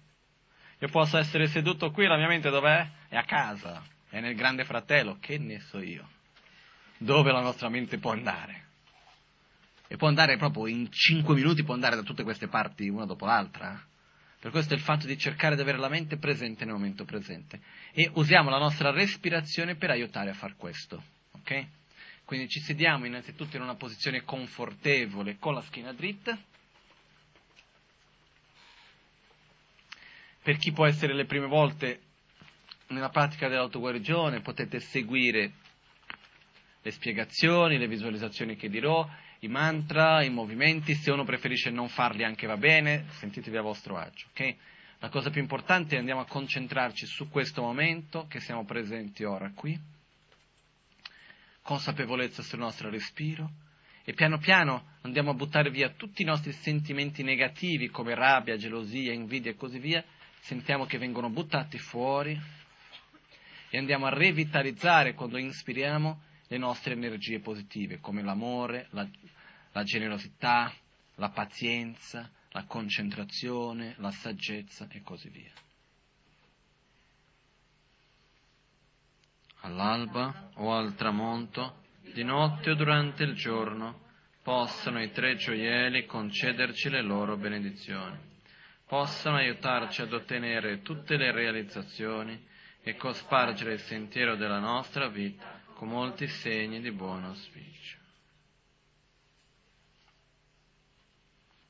Io 0.78 0.88
posso 0.90 1.18
essere 1.18 1.48
seduto 1.48 1.90
qui, 1.90 2.06
la 2.06 2.16
mia 2.16 2.28
mente 2.28 2.50
dov'è? 2.50 2.88
È 3.08 3.16
a 3.16 3.24
casa, 3.24 3.84
è 4.10 4.20
nel 4.20 4.36
grande 4.36 4.64
fratello, 4.64 5.18
che 5.18 5.38
ne 5.38 5.58
so 5.58 5.80
io 5.80 6.18
dove 7.02 7.32
la 7.32 7.40
nostra 7.40 7.70
mente 7.70 7.98
può 7.98 8.12
andare. 8.12 8.68
E 9.88 9.96
può 9.96 10.06
andare 10.06 10.36
proprio 10.36 10.66
in 10.66 10.92
cinque 10.92 11.34
minuti, 11.34 11.64
può 11.64 11.74
andare 11.74 11.96
da 11.96 12.02
tutte 12.02 12.22
queste 12.22 12.46
parti 12.46 12.88
una 12.88 13.06
dopo 13.06 13.24
l'altra. 13.24 13.82
Per 14.38 14.50
questo 14.50 14.74
è 14.74 14.76
il 14.76 14.82
fatto 14.82 15.06
di 15.06 15.18
cercare 15.18 15.56
di 15.56 15.62
avere 15.62 15.78
la 15.78 15.88
mente 15.88 16.18
presente 16.18 16.64
nel 16.64 16.74
momento 16.74 17.04
presente. 17.04 17.60
E 17.92 18.10
usiamo 18.14 18.50
la 18.50 18.58
nostra 18.58 18.90
respirazione 18.90 19.76
per 19.76 19.90
aiutare 19.90 20.30
a 20.30 20.34
far 20.34 20.56
questo. 20.56 21.02
Ok? 21.32 21.66
Quindi 22.24 22.48
ci 22.48 22.60
sediamo 22.60 23.06
innanzitutto 23.06 23.56
in 23.56 23.62
una 23.62 23.74
posizione 23.74 24.22
confortevole 24.22 25.38
con 25.38 25.54
la 25.54 25.62
schiena 25.62 25.92
dritta. 25.92 26.38
Per 30.42 30.56
chi 30.58 30.72
può 30.72 30.86
essere 30.86 31.14
le 31.14 31.24
prime 31.24 31.46
volte 31.46 32.00
nella 32.88 33.08
pratica 33.08 33.48
dell'autoguarigione 33.48 34.40
potete 34.40 34.80
seguire 34.80 35.52
le 36.82 36.90
spiegazioni, 36.90 37.78
le 37.78 37.88
visualizzazioni 37.88 38.56
che 38.56 38.68
dirò, 38.68 39.08
i 39.40 39.48
mantra, 39.48 40.22
i 40.22 40.30
movimenti, 40.30 40.94
se 40.94 41.10
uno 41.10 41.24
preferisce 41.24 41.70
non 41.70 41.88
farli 41.88 42.24
anche 42.24 42.46
va 42.46 42.56
bene, 42.56 43.06
sentitevi 43.18 43.56
a 43.56 43.62
vostro 43.62 43.96
agio, 43.96 44.26
ok? 44.30 44.54
La 44.98 45.08
cosa 45.08 45.30
più 45.30 45.40
importante 45.40 45.96
è 45.96 45.98
andiamo 45.98 46.20
a 46.20 46.26
concentrarci 46.26 47.06
su 47.06 47.28
questo 47.30 47.62
momento 47.62 48.26
che 48.28 48.40
siamo 48.40 48.64
presenti 48.64 49.24
ora 49.24 49.50
qui, 49.54 49.78
consapevolezza 51.62 52.42
sul 52.42 52.58
nostro 52.58 52.90
respiro 52.90 53.50
e 54.04 54.12
piano 54.12 54.38
piano 54.38 54.96
andiamo 55.02 55.30
a 55.30 55.34
buttare 55.34 55.70
via 55.70 55.90
tutti 55.90 56.22
i 56.22 56.26
nostri 56.26 56.52
sentimenti 56.52 57.22
negativi 57.22 57.88
come 57.88 58.14
rabbia, 58.14 58.56
gelosia, 58.56 59.12
invidia 59.12 59.50
e 59.50 59.56
così 59.56 59.78
via, 59.78 60.04
sentiamo 60.40 60.84
che 60.84 60.98
vengono 60.98 61.30
buttati 61.30 61.78
fuori 61.78 62.38
e 63.70 63.78
andiamo 63.78 64.06
a 64.06 64.10
revitalizzare 64.10 65.14
quando 65.14 65.38
inspiriamo 65.38 66.28
le 66.50 66.58
nostre 66.58 66.94
energie 66.94 67.38
positive 67.38 68.00
come 68.00 68.22
l'amore, 68.22 68.88
la, 68.90 69.08
la 69.70 69.84
generosità, 69.84 70.72
la 71.14 71.28
pazienza, 71.28 72.28
la 72.50 72.64
concentrazione, 72.64 73.94
la 73.98 74.10
saggezza 74.10 74.88
e 74.90 75.00
così 75.02 75.28
via. 75.28 75.52
All'alba 79.60 80.50
o 80.54 80.74
al 80.74 80.96
tramonto, 80.96 81.84
di 82.12 82.24
notte 82.24 82.70
o 82.70 82.74
durante 82.74 83.22
il 83.22 83.34
giorno, 83.34 84.08
possano 84.42 85.00
i 85.00 85.12
tre 85.12 85.36
gioielli 85.36 86.04
concederci 86.04 86.90
le 86.90 87.02
loro 87.02 87.36
benedizioni, 87.36 88.18
possano 88.86 89.36
aiutarci 89.36 90.02
ad 90.02 90.12
ottenere 90.12 90.82
tutte 90.82 91.16
le 91.16 91.30
realizzazioni 91.30 92.44
e 92.82 92.96
cospargere 92.96 93.74
il 93.74 93.80
sentiero 93.80 94.34
della 94.34 94.58
nostra 94.58 95.06
vita 95.06 95.59
con 95.80 95.88
molti 95.88 96.28
segni 96.28 96.78
di 96.82 96.90
buon 96.90 97.24
auspicio. 97.24 97.96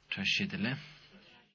Trascitele. 0.09 0.90